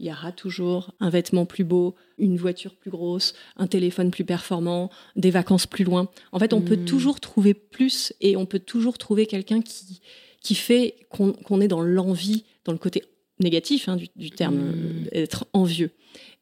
Il 0.00 0.06
y 0.06 0.10
aura 0.10 0.32
toujours 0.32 0.92
un 0.98 1.10
vêtement 1.10 1.46
plus 1.46 1.62
beau, 1.62 1.94
une 2.18 2.36
voiture 2.36 2.74
plus 2.74 2.90
grosse, 2.90 3.34
un 3.56 3.66
téléphone 3.66 4.10
plus 4.10 4.24
performant, 4.24 4.90
des 5.14 5.30
vacances 5.30 5.66
plus 5.66 5.84
loin. 5.84 6.08
En 6.32 6.38
fait, 6.38 6.52
on 6.52 6.62
peut 6.62 6.76
mmh. 6.76 6.84
toujours 6.86 7.20
trouver 7.20 7.54
plus 7.54 8.12
et 8.20 8.36
on 8.36 8.46
peut 8.46 8.58
toujours 8.58 8.98
trouver 8.98 9.26
quelqu'un 9.26 9.60
qui, 9.60 10.00
qui 10.40 10.54
fait 10.54 10.96
qu'on 11.10 11.60
est 11.60 11.68
dans 11.68 11.82
l'envie, 11.82 12.44
dans 12.64 12.72
le 12.72 12.78
côté 12.78 13.04
négatif 13.40 13.88
hein, 13.88 13.96
du, 14.16 14.30
terme, 14.30 14.56
mmh. 14.56 15.08
être 15.12 15.46
envieux. 15.52 15.90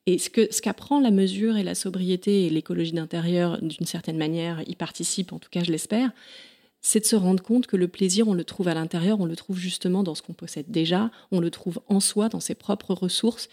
Et 0.06 0.18
ce 0.18 0.30
que 0.30 0.48
ce 0.50 0.62
qu'apprend 0.62 1.00
la 1.00 1.10
mesure 1.10 1.56
et 1.56 1.62
la 1.62 1.74
sobriété 1.74 2.46
et 2.46 2.50
l'écologie 2.50 2.92
d'intérieur, 2.92 3.60
d'une 3.60 3.86
certaine 3.86 4.16
manière, 4.16 4.62
y 4.66 4.74
participe, 4.74 5.32
en 5.32 5.38
tout 5.38 5.50
cas 5.50 5.62
je 5.62 5.70
l'espère, 5.70 6.10
c'est 6.80 7.00
de 7.00 7.04
se 7.04 7.16
rendre 7.16 7.42
compte 7.42 7.66
que 7.66 7.76
le 7.76 7.88
plaisir, 7.88 8.26
on 8.26 8.34
le 8.34 8.44
trouve 8.44 8.68
à 8.68 8.74
l'intérieur, 8.74 9.20
on 9.20 9.26
le 9.26 9.36
trouve 9.36 9.58
justement 9.58 10.02
dans 10.02 10.14
ce 10.14 10.22
qu'on 10.22 10.32
possède 10.32 10.66
déjà, 10.68 11.10
on 11.30 11.40
le 11.40 11.50
trouve 11.50 11.80
en 11.88 12.00
soi, 12.00 12.28
dans 12.28 12.40
ses 12.40 12.54
propres 12.54 12.94
ressources, 12.94 13.48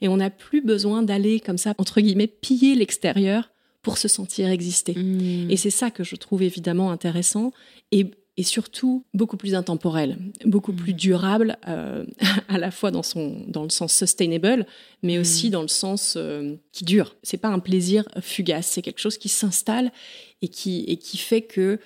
et 0.00 0.08
on 0.08 0.18
n'a 0.18 0.30
plus 0.30 0.60
besoin 0.60 1.02
d'aller 1.02 1.40
comme 1.40 1.58
ça, 1.58 1.74
entre 1.78 2.00
guillemets, 2.00 2.28
piller 2.28 2.76
l'extérieur 2.76 3.50
pour 3.82 3.98
se 3.98 4.06
sentir 4.06 4.48
exister. 4.48 4.94
Mmh. 4.94 5.50
Et 5.50 5.56
c'est 5.56 5.70
ça 5.70 5.90
que 5.90 6.04
je 6.04 6.14
trouve 6.16 6.42
évidemment 6.42 6.90
intéressant 6.90 7.52
et, 7.90 8.10
surtout 8.42 9.04
beaucoup 9.14 9.36
plus 9.36 9.54
intemporel, 9.54 10.16
beaucoup 10.44 10.72
plus 10.72 10.92
mmh. 10.92 10.96
durable, 10.96 11.56
euh, 11.66 12.04
à 12.48 12.58
la 12.58 12.70
fois 12.70 12.90
dans, 12.90 13.02
son, 13.02 13.44
dans 13.48 13.64
le 13.64 13.70
sens 13.70 13.94
sustainable, 13.94 14.66
mais 15.02 15.18
mmh. 15.18 15.20
aussi 15.20 15.50
dans 15.50 15.62
le 15.62 15.68
sens 15.68 16.14
euh, 16.16 16.54
qui 16.72 16.84
dure. 16.84 17.16
C'est 17.22 17.38
pas 17.38 17.48
un 17.48 17.58
plaisir 17.58 18.08
fugace, 18.20 18.66
c'est 18.66 18.82
quelque 18.82 19.00
chose 19.00 19.18
qui 19.18 19.28
s'installe 19.28 19.92
et 20.40 20.48
qui, 20.48 20.84
et 20.86 20.96
qui 20.98 21.18
fait 21.18 21.42
que 21.42 21.80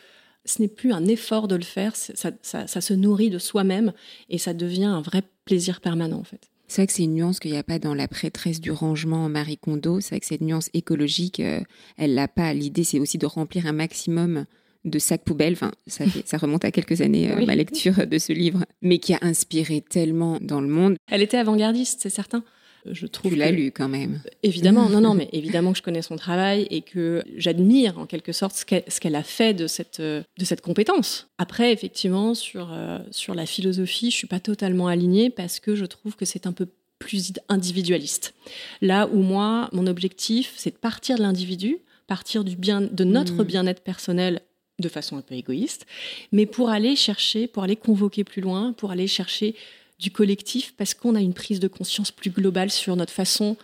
ce 0.45 0.61
n'est 0.61 0.69
plus 0.69 0.93
un 0.93 1.07
effort 1.07 1.49
de 1.49 1.55
le 1.55 1.63
faire, 1.63 1.95
ça, 1.97 2.67
se 2.67 2.95
nourrit 2.95 3.31
de 3.31 3.39
soi-même 3.39 3.93
et 4.29 4.39
ça 4.39 4.55
devient 4.55 4.85
un 4.85 5.01
vrai 5.01 5.23
plaisir 5.45 5.81
permanent 5.81 6.19
en 6.19 6.25
fait. 6.25 6.51
C'est 6.69 6.83
vrai 6.83 6.87
que 6.87 6.93
c'est 6.95 7.05
une 7.05 7.15
nuance 7.15 7.39
qu'il 7.39 7.53
n'y 7.53 7.59
a 7.59 7.63
pas 7.63 7.79
dans 7.79 7.95
la 7.95 8.09
prêtresse 8.09 8.61
du 8.61 8.71
rangement 8.71 9.29
Marie 9.29 9.59
Kondo. 9.59 10.01
C'est 10.01 10.11
vrai 10.11 10.21
que 10.21 10.27
cette 10.27 10.41
nuance 10.41 10.71
écologique, 10.73 11.39
euh, 11.41 11.61
elle 11.99 12.15
l'a 12.15 12.29
pas. 12.29 12.55
L'idée, 12.55 12.83
c'est 12.83 12.99
aussi 12.99 13.19
de 13.19 13.27
remplir 13.27 13.67
un 13.67 13.73
maximum 13.73 14.47
de 14.85 14.99
sacs 14.99 15.25
poubelles. 15.25 15.55
Enfin, 15.55 15.73
ça, 15.87 16.05
ça 16.25 16.39
remonte 16.39 16.65
à 16.65 16.71
quelques 16.71 17.01
années, 17.01 17.31
euh, 17.31 17.47
ma 17.47 17.55
lecture 17.55 18.07
de 18.07 18.19
ce 18.19 18.33
livre, 18.33 18.65
mais 18.81 18.99
qui 18.99 19.15
a 19.15 19.19
inspiré 19.23 19.81
tellement 19.81 20.39
dans 20.41 20.61
le 20.61 20.69
monde. 20.69 20.97
Elle 21.11 21.23
était 21.23 21.39
avant-gardiste, 21.39 22.01
c'est 22.03 22.11
certain. 22.11 22.45
Je 22.85 23.07
trouve 23.07 23.33
tu 23.33 23.39
l'as 23.39 23.53
lu 23.53 23.71
quand 23.71 23.89
même. 23.89 24.21
Évidemment, 24.43 24.89
non, 24.91 25.01
non, 25.01 25.15
mais 25.15 25.29
évidemment 25.33 25.73
que 25.73 25.79
je 25.79 25.83
connais 25.83 26.03
son 26.03 26.17
travail 26.17 26.67
et 26.71 26.83
que 26.83 27.23
j'admire 27.37 27.99
en 27.99 28.07
quelque 28.07 28.33
sorte 28.33 28.57
ce 28.57 29.01
qu'elle 29.01 29.15
a 29.15 29.23
fait 29.23 29.55
de 29.55 29.67
cette, 29.67 30.01
de 30.01 30.25
cette 30.45 30.61
compétence. 30.61 31.29
Après, 31.39 31.73
effectivement, 31.73 32.35
sur, 32.35 32.73
euh, 32.73 32.99
sur 33.11 33.35
la 33.35 33.47
philosophie, 33.47 34.11
je 34.11 34.17
suis 34.17 34.27
pas 34.27 34.41
totalement 34.41 34.89
alignée 34.89 35.31
parce 35.31 35.61
que 35.61 35.77
je 35.77 35.85
trouve 35.85 36.17
que 36.17 36.25
c'est 36.25 36.47
un 36.47 36.53
peu 36.53 36.67
plus 36.99 37.33
individualiste. 37.49 38.35
Là 38.81 39.09
où 39.13 39.21
moi, 39.21 39.69
mon 39.73 39.87
objectif, 39.87 40.53
c'est 40.57 40.71
de 40.71 40.79
partir 40.79 41.17
de 41.17 41.23
l'individu, 41.23 41.79
partir 42.07 42.45
du 42.45 42.57
bien, 42.57 42.81
de 42.81 43.05
notre 43.05 43.43
hmm. 43.43 43.47
bien-être 43.47 43.83
personnel 43.83 44.41
de 44.83 44.89
façon 44.89 45.17
un 45.17 45.23
peu 45.23 45.35
égoïste, 45.35 45.87
mais 46.33 46.47
pour 46.47 46.69
aller 46.69 46.97
chercher, 46.97 47.47
pour 47.47 47.63
aller 47.63 47.77
convoquer 47.77 48.25
plus 48.25 48.43
loin, 48.43 48.73
pour 48.73 48.91
aller 48.91 49.07
chercher 49.07 49.55
du 49.99 50.11
collectif 50.11 50.75
parce 50.77 50.95
qu'on 50.95 51.15
a 51.15 51.21
une 51.21 51.33
prise 51.33 51.61
de 51.61 51.69
conscience 51.69 52.11
plus 52.11 52.31
globale 52.31 52.71
sur 52.71 52.97
notre 52.97 53.13
façon 53.13 53.57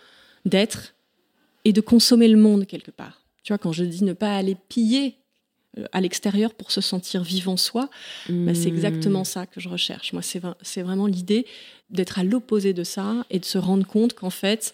d'être 0.45 0.95
et 1.65 1.73
de 1.73 1.81
consommer 1.81 2.27
le 2.27 2.37
monde 2.37 2.65
quelque 2.65 2.91
part. 2.91 3.21
Tu 3.43 3.51
vois, 3.51 3.57
quand 3.57 3.73
je 3.73 3.83
dis 3.83 4.03
ne 4.03 4.13
pas 4.13 4.35
aller 4.35 4.55
piller 4.69 5.17
euh, 5.77 5.85
à 5.91 6.01
l'extérieur 6.01 6.53
pour 6.53 6.71
se 6.71 6.81
sentir 6.81 7.23
vivant 7.23 7.57
soi, 7.57 7.89
bah, 8.29 8.55
c'est 8.55 8.69
exactement 8.69 9.23
ça 9.23 9.45
que 9.45 9.59
je 9.59 9.69
recherche. 9.69 10.13
Moi, 10.13 10.21
c'est 10.23 10.81
vraiment 10.81 11.07
l'idée 11.07 11.45
d'être 11.89 12.19
à 12.19 12.23
l'opposé 12.23 12.73
de 12.73 12.83
ça 12.83 13.25
et 13.29 13.39
de 13.39 13.45
se 13.45 13.57
rendre 13.57 13.85
compte 13.85 14.13
qu'en 14.13 14.29
fait, 14.29 14.73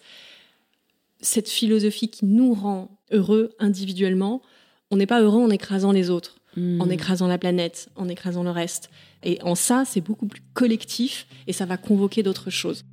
cette 1.20 1.48
philosophie 1.48 2.08
qui 2.08 2.24
nous 2.24 2.54
rend 2.54 2.96
heureux 3.10 3.54
individuellement, 3.58 4.42
on 4.90 4.96
n'est 4.96 5.06
pas 5.06 5.20
heureux 5.20 5.42
en 5.42 5.50
écrasant 5.50 5.92
les 5.92 6.10
autres, 6.10 6.36
en 6.56 6.86
hmm. 6.86 6.92
écrasant 6.92 7.26
la 7.26 7.38
planète, 7.38 7.88
en 7.96 8.08
écrasant 8.08 8.42
le 8.42 8.50
reste. 8.50 8.90
Et 9.22 9.42
en 9.42 9.54
ça, 9.54 9.84
c'est 9.84 10.00
beaucoup 10.00 10.26
plus 10.26 10.42
collectif 10.54 11.26
et 11.46 11.52
ça 11.52 11.66
va 11.66 11.76
convoquer 11.76 12.22
d'autres 12.22 12.50
choses. 12.50 12.84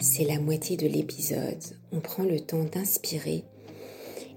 C'est 0.00 0.24
la 0.24 0.38
moitié 0.38 0.76
de 0.76 0.86
l'épisode. 0.86 1.62
On 1.92 2.00
prend 2.00 2.24
le 2.24 2.40
temps 2.40 2.64
d'inspirer 2.64 3.44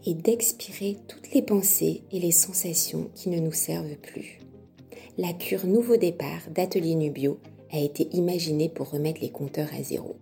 et 0.05 0.13
d'expirer 0.13 0.97
toutes 1.07 1.33
les 1.33 1.41
pensées 1.41 2.03
et 2.11 2.19
les 2.19 2.31
sensations 2.31 3.09
qui 3.15 3.29
ne 3.29 3.39
nous 3.39 3.51
servent 3.51 3.97
plus. 3.97 4.39
La 5.17 5.33
cure 5.33 5.65
Nouveau 5.65 5.97
Départ 5.97 6.41
d'Atelier 6.53 6.95
Nubio 6.95 7.39
a 7.71 7.79
été 7.79 8.07
imaginée 8.15 8.69
pour 8.69 8.91
remettre 8.91 9.21
les 9.21 9.31
compteurs 9.31 9.69
à 9.73 9.81
zéro. 9.81 10.17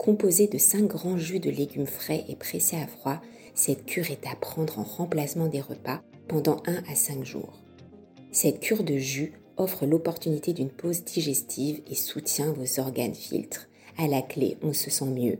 Composée 0.00 0.46
de 0.46 0.56
5 0.56 0.86
grands 0.86 1.18
jus 1.18 1.40
de 1.40 1.50
légumes 1.50 1.84
frais 1.86 2.24
et 2.26 2.34
pressés 2.34 2.78
à 2.78 2.86
froid, 2.86 3.20
cette 3.54 3.84
cure 3.84 4.10
est 4.10 4.26
à 4.26 4.34
prendre 4.34 4.78
en 4.78 4.82
remplacement 4.82 5.46
des 5.46 5.60
repas 5.60 6.00
pendant 6.26 6.62
1 6.64 6.84
à 6.90 6.94
5 6.94 7.22
jours. 7.22 7.60
Cette 8.32 8.60
cure 8.60 8.82
de 8.82 8.96
jus 8.96 9.34
offre 9.58 9.84
l'opportunité 9.84 10.54
d'une 10.54 10.70
pause 10.70 11.04
digestive 11.04 11.82
et 11.86 11.94
soutient 11.94 12.50
vos 12.50 12.80
organes 12.80 13.14
filtres. 13.14 13.68
À 13.98 14.08
la 14.08 14.22
clé, 14.22 14.56
on 14.62 14.72
se 14.72 14.88
sent 14.88 15.04
mieux. 15.04 15.38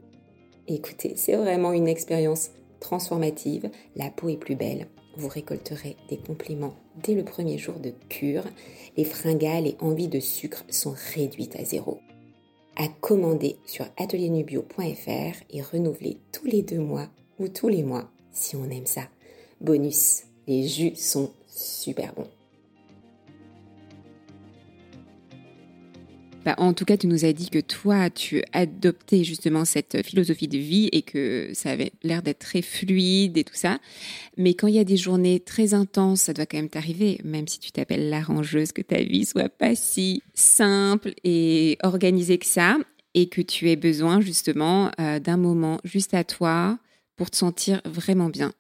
Écoutez, 0.69 1.15
c'est 1.17 1.37
vraiment 1.37 1.73
une 1.73 1.89
expérience 1.89 2.51
transformative. 2.81 3.71
La 3.97 4.11
peau 4.11 4.29
est 4.29 4.37
plus 4.37 4.57
belle. 4.57 4.89
Vous 5.17 5.29
récolterez 5.29 5.97
des 6.11 6.19
compliments 6.19 6.75
dès 7.03 7.15
le 7.15 7.25
premier 7.25 7.57
jour 7.57 7.77
de 7.81 7.95
cure. 8.11 8.45
Les 8.99 9.05
fringales 9.05 9.67
et 9.67 9.79
envies 9.81 10.09
de 10.09 10.21
sucre 10.21 10.65
sont 10.69 10.95
réduites 11.15 11.57
à 11.57 11.65
zéro. 11.65 12.01
À 12.77 12.89
commander 13.01 13.57
sur 13.67 13.87
atelierNubio.fr 13.99 15.43
et 15.51 15.63
renouveler 15.63 16.19
tous 16.33 16.47
les 16.47 16.63
deux 16.63 16.79
mois 16.79 17.09
ou 17.39 17.49
tous 17.49 17.69
les 17.69 17.83
mois 17.83 18.09
si 18.33 18.57
on 18.57 18.71
aime 18.71 18.87
ça. 18.87 19.03
Bonus, 19.61 20.25
les 20.47 20.67
jus 20.67 20.97
sont 20.97 21.31
super 21.47 22.15
bons. 22.15 22.29
Bah, 26.45 26.55
en 26.57 26.73
tout 26.73 26.87
cas, 26.87 26.97
tu 26.97 27.07
nous 27.07 27.27
as 27.27 27.35
dit 27.35 27.51
que 27.51 27.59
toi, 27.59 28.09
tu 28.09 28.43
adoptais 28.53 29.25
justement 29.25 29.67
cette 29.67 30.05
philosophie 30.07 30.49
de 30.49 30.57
vie 30.57 30.89
et 30.93 31.03
que 31.03 31.51
ça 31.53 31.71
avait 31.71 31.93
l'air 32.03 32.23
d'être 32.23 32.39
très 32.39 32.63
fluide 32.63 33.37
et 33.37 33.45
tout 33.45 33.55
ça. 33.55 33.79
Mais 34.39 34.55
quand 34.55 34.67
il 34.67 34.75
y 34.75 34.79
a 34.79 34.85
des 34.85 34.97
journées 34.97 35.41
très 35.41 35.75
intenses, 35.75 36.23
ça 36.23 36.33
doit 36.33 36.47
quand 36.47 36.57
même 36.57 36.71
t'arriver, 36.71 37.21
même 37.25 37.47
si 37.47 37.59
tu 37.59 37.73
t'appelles 37.73 38.09
l'arrangeuse, 38.09 38.73
que 38.73 38.81
ta 38.81 39.03
vie 39.03 39.27
soit 39.27 39.51
pas 39.51 39.75
si 39.75 40.23
simple 40.33 41.13
et 41.25 41.77
organisée 41.83 42.39
que 42.39 42.47
ça 42.47 42.79
et 43.13 43.29
que 43.29 43.43
tu 43.43 43.69
aies 43.71 43.77
besoin 43.77 44.21
justement 44.21 44.91
euh, 44.99 45.19
d'un 45.19 45.37
moment 45.37 45.79
juste 45.85 46.15
à 46.15 46.25
toi 46.25 46.79
pour 47.17 47.31
te 47.31 47.37
sentir 47.37 47.83
vraiment 47.85 48.31
bien. 48.31 48.53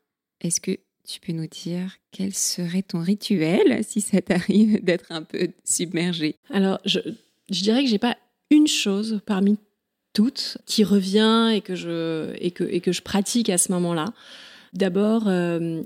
Est-ce 0.43 0.61
que 0.61 0.79
tu 1.07 1.19
peux 1.21 1.33
nous 1.33 1.47
dire 1.47 1.97
quel 2.13 2.35
serait 2.35 2.83
ton 2.83 3.01
rituel 3.01 3.83
si 3.85 4.01
ça 4.01 4.21
t'arrive 4.21 4.85
d'être 4.85 5.11
un 5.11 5.23
peu 5.23 5.49
submergé 5.65 6.37
Alors, 6.51 6.79
je, 6.85 7.01
je 7.51 7.63
dirais 7.63 7.83
que 7.83 7.91
j'ai 7.91 7.99
pas 7.99 8.17
une 8.51 8.67
chose 8.67 9.21
parmi 9.27 9.59
toutes 10.13 10.59
qui 10.67 10.85
revient 10.85 11.51
et 11.53 11.61
que 11.61 11.75
je, 11.75 13.01
pratique 13.01 13.49
à 13.49 13.59
ce 13.59 13.73
moment-là. 13.73 14.07
D'abord, 14.73 15.25
euh, 15.27 15.83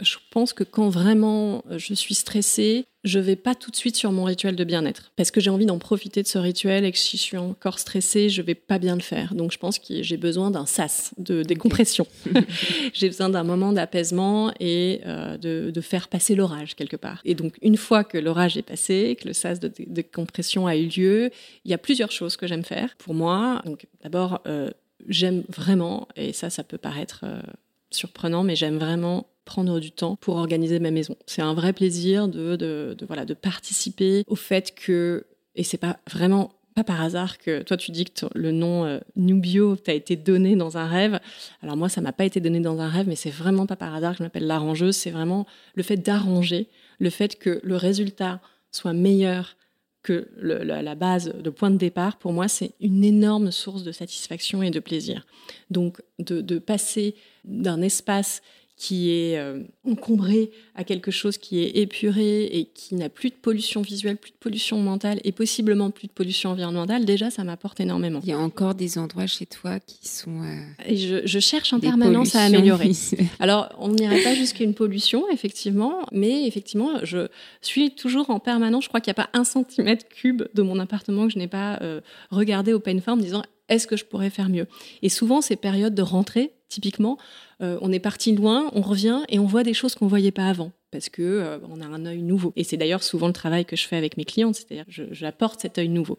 je 0.00 0.16
pense 0.30 0.52
que 0.52 0.64
quand 0.64 0.88
vraiment 0.88 1.64
je 1.70 1.94
suis 1.94 2.14
stressée, 2.14 2.86
je 3.04 3.18
vais 3.18 3.36
pas 3.36 3.54
tout 3.54 3.70
de 3.70 3.76
suite 3.76 3.96
sur 3.96 4.10
mon 4.10 4.24
rituel 4.24 4.56
de 4.56 4.64
bien-être 4.64 5.12
parce 5.14 5.30
que 5.30 5.40
j'ai 5.40 5.50
envie 5.50 5.66
d'en 5.66 5.78
profiter 5.78 6.22
de 6.22 6.26
ce 6.26 6.38
rituel 6.38 6.84
et 6.84 6.90
que 6.90 6.98
si 6.98 7.16
je 7.16 7.22
suis 7.22 7.36
encore 7.36 7.78
stressée, 7.78 8.28
je 8.28 8.42
vais 8.42 8.54
pas 8.54 8.78
bien 8.78 8.96
le 8.96 9.02
faire. 9.02 9.34
Donc 9.34 9.52
je 9.52 9.58
pense 9.58 9.78
que 9.78 10.02
j'ai 10.02 10.16
besoin 10.16 10.50
d'un 10.50 10.66
sas, 10.66 11.12
de 11.18 11.42
décompression. 11.42 12.06
j'ai 12.92 13.08
besoin 13.08 13.28
d'un 13.28 13.44
moment 13.44 13.72
d'apaisement 13.72 14.52
et 14.58 15.00
euh, 15.06 15.36
de, 15.36 15.80
faire 15.80 16.08
passer 16.08 16.34
l'orage 16.34 16.74
quelque 16.74 16.96
part. 16.96 17.20
Et 17.24 17.34
donc 17.34 17.58
une 17.62 17.76
fois 17.76 18.04
que 18.04 18.18
l'orage 18.18 18.56
est 18.56 18.62
passé, 18.62 19.16
que 19.20 19.28
le 19.28 19.34
sas 19.34 19.60
de 19.60 19.70
décompression 19.86 20.66
a 20.66 20.76
eu 20.76 20.88
lieu, 20.88 21.30
il 21.64 21.70
y 21.70 21.74
a 21.74 21.78
plusieurs 21.78 22.10
choses 22.10 22.36
que 22.36 22.46
j'aime 22.46 22.64
faire 22.64 22.96
pour 22.96 23.14
moi. 23.14 23.60
Donc 23.66 23.86
d'abord, 24.02 24.40
euh, 24.46 24.70
j'aime 25.08 25.44
vraiment, 25.48 26.08
et 26.16 26.32
ça, 26.32 26.48
ça 26.48 26.64
peut 26.64 26.78
paraître 26.78 27.20
euh, 27.24 27.40
surprenant, 27.90 28.42
mais 28.44 28.56
j'aime 28.56 28.78
vraiment 28.78 29.26
prendre 29.44 29.80
du 29.80 29.90
temps 29.90 30.16
pour 30.16 30.36
organiser 30.36 30.78
ma 30.78 30.90
maison. 30.90 31.16
C'est 31.26 31.42
un 31.42 31.54
vrai 31.54 31.72
plaisir 31.72 32.28
de, 32.28 32.56
de, 32.56 32.96
voilà, 33.06 33.24
de 33.24 33.34
participer 33.34 34.24
au 34.26 34.36
fait 34.36 34.74
que, 34.74 35.26
et 35.54 35.64
c'est 35.64 35.78
pas 35.78 35.98
vraiment 36.10 36.52
pas 36.74 36.82
par 36.82 37.00
hasard 37.00 37.38
que 37.38 37.62
toi 37.62 37.76
tu 37.76 37.92
dis 37.92 38.04
que 38.04 38.26
le 38.34 38.50
nom 38.50 38.84
euh, 38.84 38.98
Nubio 39.14 39.76
t'a 39.76 39.92
été 39.92 40.16
donné 40.16 40.56
dans 40.56 40.76
un 40.76 40.88
rêve. 40.88 41.20
Alors 41.62 41.76
moi 41.76 41.88
ça 41.88 42.00
m'a 42.00 42.12
pas 42.12 42.24
été 42.24 42.40
donné 42.40 42.58
dans 42.58 42.80
un 42.80 42.88
rêve, 42.88 43.06
mais 43.06 43.14
c'est 43.14 43.30
vraiment 43.30 43.66
pas 43.66 43.76
par 43.76 43.94
hasard 43.94 44.12
que 44.12 44.18
je 44.18 44.22
m'appelle 44.24 44.46
l'arrangeuse. 44.46 44.96
C'est 44.96 45.12
vraiment 45.12 45.46
le 45.76 45.84
fait 45.84 45.98
d'arranger, 45.98 46.68
le 46.98 47.10
fait 47.10 47.38
que 47.38 47.60
le 47.62 47.76
résultat 47.76 48.40
soit 48.72 48.92
meilleur 48.92 49.56
que 50.04 50.28
la, 50.36 50.94
base 50.94 51.32
de 51.32 51.50
point 51.50 51.70
de 51.70 51.78
départ, 51.78 52.18
pour 52.18 52.34
moi, 52.34 52.46
c'est 52.46 52.72
une 52.78 53.02
énorme 53.02 53.50
source 53.50 53.82
de 53.84 53.90
satisfaction 53.90 54.62
et 54.62 54.70
de 54.70 54.78
plaisir. 54.78 55.26
Donc, 55.70 56.02
de, 56.18 56.42
de 56.42 56.58
passer 56.58 57.14
d'un 57.44 57.80
espace 57.80 58.42
qui 58.76 59.12
est 59.12 59.38
euh, 59.38 59.62
encombré 59.88 60.50
à 60.74 60.82
quelque 60.82 61.12
chose 61.12 61.38
qui 61.38 61.62
est 61.62 61.76
épuré 61.76 62.44
et 62.44 62.64
qui 62.74 62.96
n'a 62.96 63.08
plus 63.08 63.30
de 63.30 63.34
pollution 63.34 63.82
visuelle, 63.82 64.16
plus 64.16 64.32
de 64.32 64.36
pollution 64.36 64.78
mentale 64.78 65.20
et 65.22 65.30
possiblement 65.30 65.90
plus 65.90 66.08
de 66.08 66.12
pollution 66.12 66.50
environnementale, 66.50 67.04
déjà 67.04 67.30
ça 67.30 67.44
m'apporte 67.44 67.78
énormément. 67.78 68.20
Il 68.24 68.28
y 68.28 68.32
a 68.32 68.38
encore 68.38 68.74
des 68.74 68.98
endroits 68.98 69.28
chez 69.28 69.46
toi 69.46 69.78
qui 69.78 70.08
sont... 70.08 70.42
Euh, 70.42 70.60
et 70.86 70.96
je, 70.96 71.38
cherche 71.38 71.72
en 71.72 71.80
permanence 71.80 72.34
à 72.34 72.42
améliorer. 72.42 72.90
Alors 73.38 73.68
on 73.78 73.90
n'irait 73.90 74.22
pas 74.22 74.34
jusqu'à 74.34 74.64
une 74.64 74.74
pollution, 74.74 75.30
effectivement, 75.30 76.00
mais 76.10 76.46
effectivement 76.46 77.04
je 77.04 77.28
suis 77.60 77.94
toujours 77.94 78.30
en 78.30 78.40
permanence, 78.40 78.84
je 78.84 78.88
crois 78.88 79.00
qu'il 79.00 79.12
n'y 79.12 79.20
a 79.20 79.24
pas 79.24 79.38
un 79.38 79.44
centimètre 79.44 80.08
cube 80.08 80.42
de 80.54 80.62
mon 80.62 80.80
appartement 80.80 81.26
que 81.26 81.32
je 81.32 81.38
n'ai 81.38 81.48
pas 81.48 81.78
euh, 81.82 82.00
regardé 82.30 82.72
au 82.72 82.80
peine 82.80 83.00
forme 83.00 83.20
en 83.20 83.22
disant 83.22 83.42
est-ce 83.68 83.86
que 83.86 83.96
je 83.96 84.04
pourrais 84.04 84.30
faire 84.30 84.48
mieux? 84.48 84.66
Et 85.02 85.08
souvent, 85.08 85.40
ces 85.40 85.56
périodes 85.56 85.94
de 85.94 86.02
rentrée, 86.02 86.52
typiquement, 86.68 87.18
euh, 87.62 87.78
on 87.80 87.92
est 87.92 88.00
parti 88.00 88.32
loin, 88.32 88.70
on 88.74 88.80
revient 88.80 89.22
et 89.28 89.38
on 89.38 89.46
voit 89.46 89.62
des 89.62 89.74
choses 89.74 89.94
qu'on 89.94 90.06
voyait 90.06 90.32
pas 90.32 90.48
avant 90.48 90.72
parce 90.90 91.08
que 91.08 91.22
euh, 91.22 91.58
on 91.68 91.80
a 91.80 91.86
un 91.86 92.06
œil 92.06 92.22
nouveau. 92.22 92.52
Et 92.56 92.64
c'est 92.64 92.76
d'ailleurs 92.76 93.02
souvent 93.02 93.26
le 93.26 93.32
travail 93.32 93.64
que 93.64 93.76
je 93.76 93.86
fais 93.86 93.96
avec 93.96 94.16
mes 94.16 94.24
clients, 94.24 94.52
c'est-à-dire 94.52 94.84
j'apporte 94.88 95.60
cet 95.60 95.78
œil 95.78 95.88
nouveau. 95.88 96.18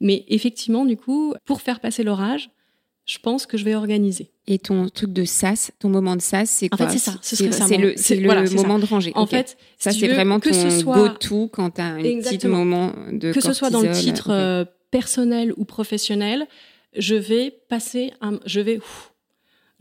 Mais 0.00 0.24
effectivement, 0.28 0.84
du 0.84 0.96
coup, 0.96 1.34
pour 1.44 1.60
faire 1.60 1.78
passer 1.78 2.02
l'orage, 2.02 2.50
je 3.04 3.18
pense 3.18 3.46
que 3.46 3.56
je 3.56 3.64
vais 3.64 3.74
organiser. 3.74 4.30
Et 4.46 4.58
ton 4.58 4.88
truc 4.88 5.12
de 5.12 5.24
sas, 5.24 5.72
ton 5.78 5.88
moment 5.88 6.16
de 6.16 6.22
sas, 6.22 6.50
c'est 6.50 6.68
quoi 6.68 6.86
En 6.86 6.88
fait, 6.88 6.98
c'est 6.98 7.10
ça. 7.10 7.18
C'est 7.22 7.76
le, 7.76 7.94
c'est 7.96 8.16
le 8.16 8.54
moment 8.56 8.78
de 8.78 8.86
ranger. 8.86 9.12
En 9.14 9.26
fait, 9.26 9.56
ça 9.78 9.92
c'est 9.92 10.08
vraiment 10.08 10.40
ton 10.40 10.50
go-to 10.82 11.48
quand 11.48 11.70
tu 11.70 11.80
as 11.80 11.86
un 11.86 12.02
petit 12.02 12.46
moment 12.46 12.92
de 13.10 13.32
Que 13.32 13.40
ce 13.40 13.52
soit 13.52 13.70
dans 13.70 13.82
le 13.82 13.92
titre 13.92 14.30
euh, 14.30 14.64
personnel 14.90 15.52
ou 15.56 15.64
professionnel, 15.64 16.46
je 16.96 17.14
vais 17.14 17.50
passer 17.68 18.12
un, 18.20 18.38
je 18.46 18.60
vais, 18.60 18.80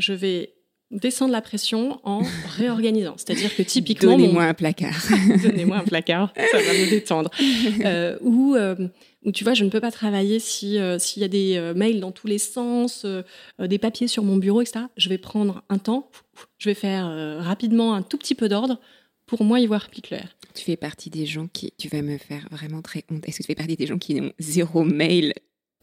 je 0.02 0.14
vais 0.14 0.56
descendre 0.92 1.32
la 1.32 1.42
pression 1.42 2.00
en 2.04 2.22
réorganisant. 2.58 3.16
C'est-à-dire 3.18 3.56
que 3.56 3.64
typiquement... 3.64 4.12
Donnez-moi 4.12 4.44
un 4.44 4.54
placard. 4.54 5.02
Donnez-moi 5.44 5.78
un 5.78 5.84
placard, 5.84 6.34
ça 6.36 6.58
va 6.58 6.74
me 6.74 6.90
détendre. 6.90 7.30
Euh, 7.86 8.18
ou, 8.22 8.56
euh, 8.56 8.76
ou 9.24 9.32
tu 9.32 9.44
vois, 9.44 9.54
je 9.54 9.64
ne 9.64 9.70
peux 9.70 9.80
pas 9.80 9.92
travailler 9.92 10.40
si 10.40 10.78
euh, 10.78 11.00
s'il 11.00 11.22
y 11.22 11.26
a 11.26 11.28
des 11.28 11.74
mails 11.76 12.00
dans 12.00 12.12
tous 12.12 12.28
les 12.28 12.38
sens, 12.38 13.06
des 13.60 13.78
papiers 13.78 14.08
sur 14.08 14.24
mon 14.24 14.38
bureau, 14.38 14.62
etc. 14.62 14.86
Je 14.98 15.10
vais 15.10 15.18
prendre 15.18 15.64
un 15.70 15.78
temps, 15.78 16.10
je 16.58 16.70
vais 16.70 16.76
faire 16.76 17.08
rapidement 17.40 17.94
un 17.94 18.02
tout 18.02 18.18
petit 18.18 18.36
peu 18.36 18.50
d'ordre 18.50 18.80
pour 19.26 19.44
moi 19.44 19.60
y 19.60 19.68
voir 19.68 19.90
plus 19.90 20.02
clair. 20.02 20.36
Tu 20.54 20.64
fais 20.64 20.76
partie 20.76 21.10
des 21.10 21.26
gens 21.26 21.48
qui... 21.48 21.74
Tu 21.78 21.88
vas 21.88 22.02
me 22.02 22.18
faire 22.18 22.48
vraiment 22.52 22.82
très 22.82 23.06
honte. 23.10 23.28
Est-ce 23.28 23.38
que 23.38 23.44
tu 23.44 23.48
fais 23.48 23.56
partie 23.56 23.78
des 23.78 23.88
gens 23.88 23.98
qui 23.98 24.16
n'ont 24.16 24.34
zéro 24.40 24.84
mail 24.84 25.34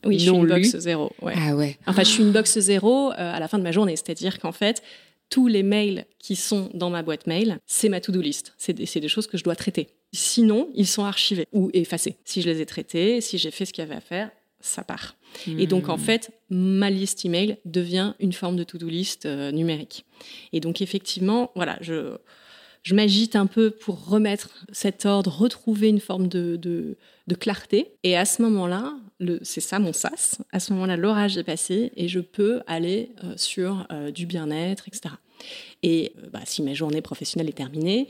oui, 0.04 0.18
je 0.18 0.30
suis 0.30 0.36
une 0.36 0.46
box 0.46 0.76
zéro. 0.78 1.10
Ouais. 1.20 1.34
Ah 1.36 1.56
ouais. 1.56 1.78
Enfin, 1.86 2.02
je 2.02 2.08
suis 2.08 2.22
une 2.22 2.32
box 2.32 2.58
zéro 2.58 3.10
à 3.16 3.38
la 3.40 3.48
fin 3.48 3.58
de 3.58 3.64
ma 3.64 3.72
journée. 3.72 3.96
C'est-à-dire 3.96 4.38
qu'en 4.38 4.52
fait, 4.52 4.82
tous 5.30 5.46
les 5.46 5.62
mails 5.62 6.06
qui 6.18 6.36
sont 6.36 6.70
dans 6.74 6.90
ma 6.90 7.02
boîte 7.02 7.26
mail, 7.26 7.58
c'est 7.66 7.88
ma 7.88 8.00
to-do 8.00 8.20
list. 8.20 8.54
C'est 8.56 8.72
des, 8.72 9.08
choses 9.08 9.26
que 9.26 9.36
je 9.36 9.44
dois 9.44 9.56
traiter. 9.56 9.88
Sinon, 10.12 10.70
ils 10.74 10.86
sont 10.86 11.04
archivés 11.04 11.48
ou 11.52 11.70
effacés. 11.74 12.16
Si 12.24 12.40
je 12.42 12.48
les 12.48 12.60
ai 12.60 12.66
traités, 12.66 13.20
si 13.20 13.38
j'ai 13.38 13.50
fait 13.50 13.64
ce 13.64 13.72
qu'il 13.72 13.82
y 13.82 13.86
avait 13.86 13.96
à 13.96 14.00
faire, 14.00 14.30
ça 14.60 14.82
part. 14.82 15.16
Et 15.46 15.66
donc, 15.66 15.88
en 15.88 15.96
hmm. 15.96 16.00
fait, 16.00 16.30
ma 16.50 16.90
liste 16.90 17.24
email 17.24 17.58
devient 17.64 18.14
une 18.18 18.32
forme 18.32 18.56
de 18.56 18.64
to-do 18.64 18.88
list 18.88 19.26
euh, 19.26 19.52
numérique. 19.52 20.04
Et 20.52 20.60
donc, 20.60 20.80
effectivement, 20.80 21.52
voilà, 21.54 21.78
je, 21.80 22.16
je 22.82 22.94
m'agite 22.94 23.36
un 23.36 23.46
peu 23.46 23.70
pour 23.70 24.06
remettre 24.06 24.50
cet 24.72 25.06
ordre, 25.06 25.30
retrouver 25.30 25.88
une 25.88 26.00
forme 26.00 26.28
de, 26.28 26.96
clarté. 27.38 27.92
Et 28.02 28.16
à 28.16 28.24
ce 28.24 28.42
moment-là, 28.42 28.94
c'est 29.42 29.60
ça 29.60 29.78
mon 29.78 29.92
sas, 29.92 30.38
à 30.52 30.60
ce 30.60 30.72
moment-là, 30.72 30.96
l'orage 30.96 31.36
est 31.36 31.44
passé 31.44 31.92
et 31.96 32.08
je 32.08 32.20
peux 32.20 32.62
aller 32.66 33.12
euh, 33.24 33.34
sur 33.36 33.86
euh, 33.92 34.10
du 34.10 34.26
bien-être, 34.26 34.88
etc. 34.88 35.14
Et 35.82 36.12
euh, 36.18 36.28
bah, 36.32 36.40
si 36.44 36.62
ma 36.62 36.74
journée 36.74 37.02
professionnelle 37.02 37.48
est 37.48 37.52
terminée, 37.52 38.08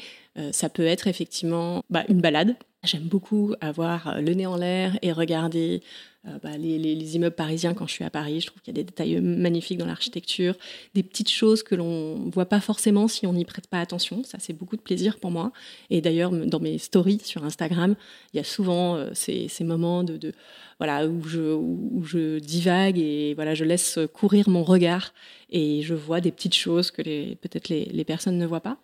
ça 0.53 0.69
peut 0.69 0.87
être 0.87 1.09
effectivement 1.09 1.83
bah, 1.91 2.05
une 2.09 2.21
balade. 2.21 2.55
J'aime 2.89 3.03
beaucoup 3.03 3.53
avoir 3.61 4.19
le 4.19 4.33
nez 4.33 4.47
en 4.47 4.57
l'air 4.57 4.99
et 5.03 5.13
regarder 5.13 5.83
euh, 6.27 6.39
bah, 6.43 6.57
les, 6.57 7.17
immeubles 7.17 7.37
parisiens 7.37 7.75
quand 7.75 7.87
je 7.87 7.93
suis 7.93 8.05
à 8.05 8.09
Paris. 8.09 8.41
Je 8.41 8.47
trouve 8.47 8.63
qu'il 8.63 8.75
y 8.75 8.81
a 8.81 8.83
des 8.83 8.85
détails 8.85 9.21
magnifiques 9.21 9.77
dans 9.77 9.85
l'architecture, 9.85 10.55
des 10.95 11.03
petites 11.03 11.29
choses 11.31 11.63
que 11.63 11.75
l'on 11.75 12.19
ne 12.19 12.31
voit 12.31 12.47
pas 12.47 12.61
forcément 12.61 13.07
si 13.07 13.27
on 13.27 13.35
n'y 13.35 13.45
prête 13.45 13.67
pas 13.67 13.79
attention. 13.79 14.25
Ça, 14.25 14.39
c'est 14.41 14.55
beaucoup 14.55 14.77
de 14.77 14.81
plaisir 14.81 15.19
pour 15.19 15.31
moi. 15.31 15.53
Et 15.91 16.01
d'ailleurs, 16.01 16.31
dans 16.31 16.61
mes 16.61 16.79
stories 16.79 17.21
sur 17.23 17.45
Instagram, 17.45 17.95
il 18.33 18.39
y 18.39 18.41
a 18.41 18.45
souvent 18.45 18.97
euh, 18.97 19.11
ces, 19.13 19.51
moments 19.61 20.03
de, 20.03 20.33
voilà, 20.79 21.07
où, 21.07 21.23
je, 21.25 22.39
divague 22.39 22.99
et 22.99 23.35
voilà, 23.35 23.55
je 23.55 23.65
laisse 23.65 23.99
courir 24.15 24.49
mon 24.49 24.65
regard 24.65 25.13
et 25.51 25.83
je 25.83 25.93
vois 25.93 26.23
des 26.23 26.33
petites 26.33 26.55
choses 26.55 26.91
que 26.91 27.03
peut-être 27.03 27.69
les 27.69 28.05
personnes 28.05 28.39
ne 28.39 28.47
voient 28.47 28.63
pas. 28.63 28.79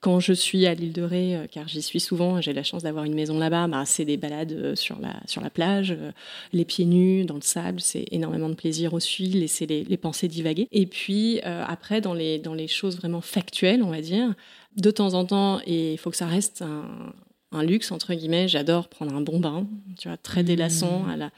Quand 0.00 0.20
je 0.20 0.32
suis 0.32 0.64
à 0.66 0.74
l'île 0.74 0.92
de 0.92 1.02
Ré, 1.02 1.34
euh, 1.34 1.46
car 1.50 1.66
j'y 1.66 1.82
suis 1.82 1.98
souvent, 1.98 2.40
j'ai 2.40 2.52
la 2.52 2.62
chance 2.62 2.84
d'avoir 2.84 3.04
une 3.04 3.14
maison 3.14 3.36
là-bas, 3.36 3.66
bah, 3.66 3.84
c'est 3.84 4.04
des 4.04 4.16
balades 4.16 4.52
euh, 4.52 4.76
sur 4.76 5.00
la, 5.00 5.16
sur 5.26 5.42
la 5.42 5.50
plage, 5.50 5.90
euh, 5.90 6.12
les 6.52 6.64
pieds 6.64 6.84
nus, 6.84 7.24
dans 7.24 7.34
le 7.34 7.40
sable, 7.40 7.80
c'est 7.80 8.04
énormément 8.12 8.48
de 8.48 8.54
plaisir 8.54 8.94
aussi, 8.94 9.24
laisser 9.26 9.66
les, 9.66 9.82
les 9.82 9.96
pensées 9.96 10.28
divaguer. 10.28 10.68
Et 10.70 10.86
puis 10.86 11.40
après, 11.42 12.00
dans 12.00 12.14
les, 12.14 12.38
dans 12.38 12.54
les 12.54 12.68
choses 12.68 12.96
vraiment 12.96 13.20
factuelles, 13.20 13.82
on 13.82 13.90
va 13.90 14.00
dire, 14.00 14.34
de 14.76 14.90
temps 14.90 15.14
en 15.14 15.24
temps, 15.24 15.60
et 15.66 15.94
il 15.94 15.98
faut 15.98 16.10
que 16.10 16.16
ça 16.16 16.26
reste 16.26 16.62
un, 16.62 17.62
luxe, 17.62 17.90
entre 17.90 18.14
guillemets, 18.14 18.46
j'adore 18.46 18.88
prendre 18.88 19.14
un 19.14 19.20
bon 19.20 19.40
bain, 19.40 19.66
tu 19.98 20.08
vois, 20.08 20.16
très 20.16 20.44
délassant 20.44 21.00
mmh. 21.00 21.10
à 21.10 21.16
la 21.16 21.30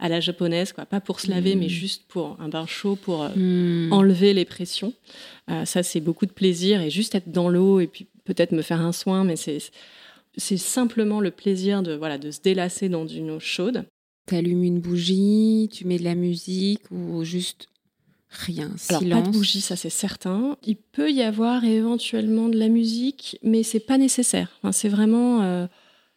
à 0.00 0.08
la 0.08 0.18
japonaise, 0.18 0.72
quoi. 0.72 0.86
Pas 0.86 1.00
pour 1.00 1.20
se 1.20 1.30
laver, 1.30 1.54
mais 1.54 1.66
mmh. 1.66 1.68
juste 1.68 2.04
pour 2.08 2.36
un 2.40 2.48
bain 2.48 2.66
chaud, 2.66 2.96
pour 2.96 3.24
mmh. 3.24 3.92
enlever 3.92 4.32
les 4.34 4.46
pressions. 4.46 4.94
Euh, 5.50 5.64
ça, 5.64 5.82
c'est 5.82 6.00
beaucoup 6.00 6.26
de 6.26 6.32
plaisir 6.32 6.80
et 6.80 6.90
juste 6.90 7.14
être 7.14 7.30
dans 7.30 7.48
l'eau 7.48 7.80
et 7.80 7.86
puis 7.86 8.06
peut-être 8.24 8.52
me 8.52 8.62
faire 8.62 8.80
un 8.80 8.92
soin, 8.92 9.24
mais 9.24 9.36
c'est 9.36 9.58
c'est 10.36 10.56
simplement 10.56 11.20
le 11.20 11.30
plaisir 11.30 11.82
de 11.82 11.92
voilà 11.92 12.16
de 12.16 12.30
se 12.30 12.40
délasser 12.40 12.88
dans 12.88 13.06
une 13.06 13.30
eau 13.30 13.40
chaude. 13.40 13.84
Tu 14.28 14.36
allumes 14.36 14.62
une 14.62 14.80
bougie, 14.80 15.68
tu 15.72 15.86
mets 15.86 15.98
de 15.98 16.04
la 16.04 16.14
musique 16.14 16.82
ou 16.90 17.24
juste 17.24 17.68
rien, 18.30 18.72
silence. 18.76 19.02
Alors 19.02 19.22
pas 19.22 19.28
de 19.28 19.32
bougie, 19.32 19.60
ça 19.60 19.76
c'est 19.76 19.90
certain. 19.90 20.56
Il 20.62 20.76
peut 20.76 21.10
y 21.10 21.22
avoir 21.22 21.64
éventuellement 21.64 22.48
de 22.48 22.56
la 22.56 22.68
musique, 22.68 23.38
mais 23.42 23.64
c'est 23.64 23.80
pas 23.80 23.98
nécessaire. 23.98 24.48
Enfin, 24.62 24.72
c'est 24.72 24.88
vraiment 24.88 25.42
euh, 25.42 25.66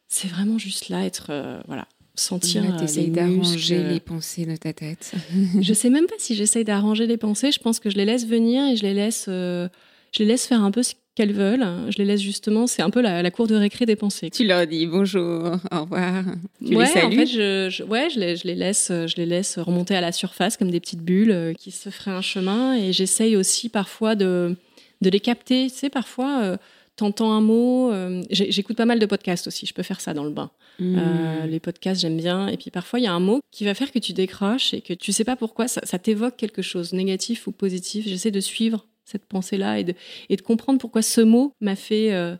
c'est 0.07 0.27
vraiment 0.27 0.59
juste 0.59 0.89
là 0.89 1.03
être 1.05 1.27
euh, 1.31 1.59
voilà 1.67 1.87
sentir 2.15 2.63
tu 2.78 2.84
essayes 2.84 3.10
d'arranger 3.10 3.84
les 3.84 3.99
pensées 3.99 4.45
de 4.45 4.56
ta 4.56 4.73
tête. 4.73 5.13
je 5.62 5.73
sais 5.73 5.89
même 5.89 6.06
pas 6.06 6.15
si 6.17 6.36
j'essaye 6.36 6.63
d'arranger 6.63 7.08
les 7.08 7.17
pensées. 7.17 7.52
Je 7.52 7.60
pense 7.60 7.80
que 7.80 7.89
je 7.89 7.97
les 7.97 8.06
laisse 8.06 8.28
venir 8.28 8.65
et 8.67 8.76
je 8.76 8.84
les 8.84 8.93
laisse, 8.93 9.26
euh, 9.28 9.67
je 10.12 10.19
les 10.23 10.30
laisse 10.30 10.45
faire 10.45 10.63
un 10.63 10.71
peu 10.71 10.84
ce 10.84 10.93
qu'elles 11.15 11.34
veulent. 11.34 11.65
Je 11.89 11.97
les 11.97 12.06
laisse 12.06 12.21
justement, 12.21 12.67
c'est 12.67 12.82
un 12.82 12.89
peu 12.89 13.02
la, 13.02 13.30
cour 13.32 13.47
de 13.47 13.56
récré 13.56 13.86
des 13.86 13.95
pensées. 13.95 14.30
Tu 14.30 14.45
leur 14.45 14.67
dis 14.67 14.86
bonjour, 14.86 15.58
au 15.71 15.82
revoir. 15.82 16.23
Tu 16.65 16.76
ouais, 16.76 16.86
les 16.86 16.91
salues. 16.91 17.08
en 17.08 17.19
fait, 17.19 17.26
je, 17.26 17.84
ouais, 17.84 18.10
je 18.10 18.19
les, 18.19 18.36
je 18.36 18.47
les, 18.47 18.56
laisse, 18.56 18.89
je 18.89 19.15
les 19.17 19.26
laisse 19.26 19.58
remonter 19.58 19.95
à 19.95 20.02
la 20.02 20.12
surface 20.12 20.58
comme 20.58 20.71
des 20.71 20.80
petites 20.80 21.04
bulles 21.04 21.32
euh, 21.32 21.54
qui 21.54 21.71
se 21.71 21.89
feraient 21.89 22.12
un 22.12 22.21
chemin. 22.21 22.76
Et 22.76 22.93
j'essaye 22.93 23.36
aussi 23.36 23.69
parfois 23.69 24.15
de, 24.15 24.56
de 25.02 25.10
les 25.10 25.19
capter. 25.19 25.67
Tu 25.69 25.76
sais, 25.76 25.89
parfois. 25.89 26.41
Euh, 26.43 26.58
t'entends 26.95 27.32
un 27.32 27.41
mot. 27.41 27.91
J'écoute 28.29 28.77
pas 28.77 28.86
mal 28.86 28.99
de 28.99 29.06
podcasts 29.06 29.47
aussi, 29.47 29.65
je 29.65 29.73
peux 29.73 29.84
faire 29.84 30.01
ça 30.01 30.13
dans 30.13 30.23
le 30.23 30.32
bain. 30.32 30.51
Euh, 30.82 31.45
hmm. 31.45 31.49
les 31.49 31.60
podcasts, 31.60 32.01
j'aime 32.01 32.17
bien. 32.17 32.47
Et 32.47 32.58
puis 32.58 32.71
parfois, 32.71 32.99
il 32.99 33.03
y 33.03 33.08
a 33.08 33.13
un 33.13 33.19
mot 33.19 33.41
qui 33.51 33.65
va 33.65 33.73
faire 33.73 33.91
que 33.91 33.99
tu 33.99 34.13
décroches 34.13 34.73
et 34.73 34.82
que 34.82 34.93
tu 34.93 35.12
sais 35.12 35.23
pas 35.23 35.36
pourquoi, 35.36 35.67
ça, 35.67 35.99
t'évoque 35.99 36.36
quelque 36.36 36.62
chose, 36.62 36.93
négatif 36.93 37.47
ou 37.47 37.51
positif. 37.51 38.08
J'essaie 38.08 38.32
de 38.32 38.39
suivre 38.39 38.86
cette 39.06 39.25
pensée-là 39.25 39.79
et 39.79 39.84
de, 39.84 39.93
et 40.29 40.36
de 40.36 40.41
comprendre 40.41 40.79
pourquoi 40.79 41.01
ce 41.01 41.21
mot 41.21 41.53
m'a 41.62 41.75
fait. 41.75 42.13
Euh, 42.13 42.36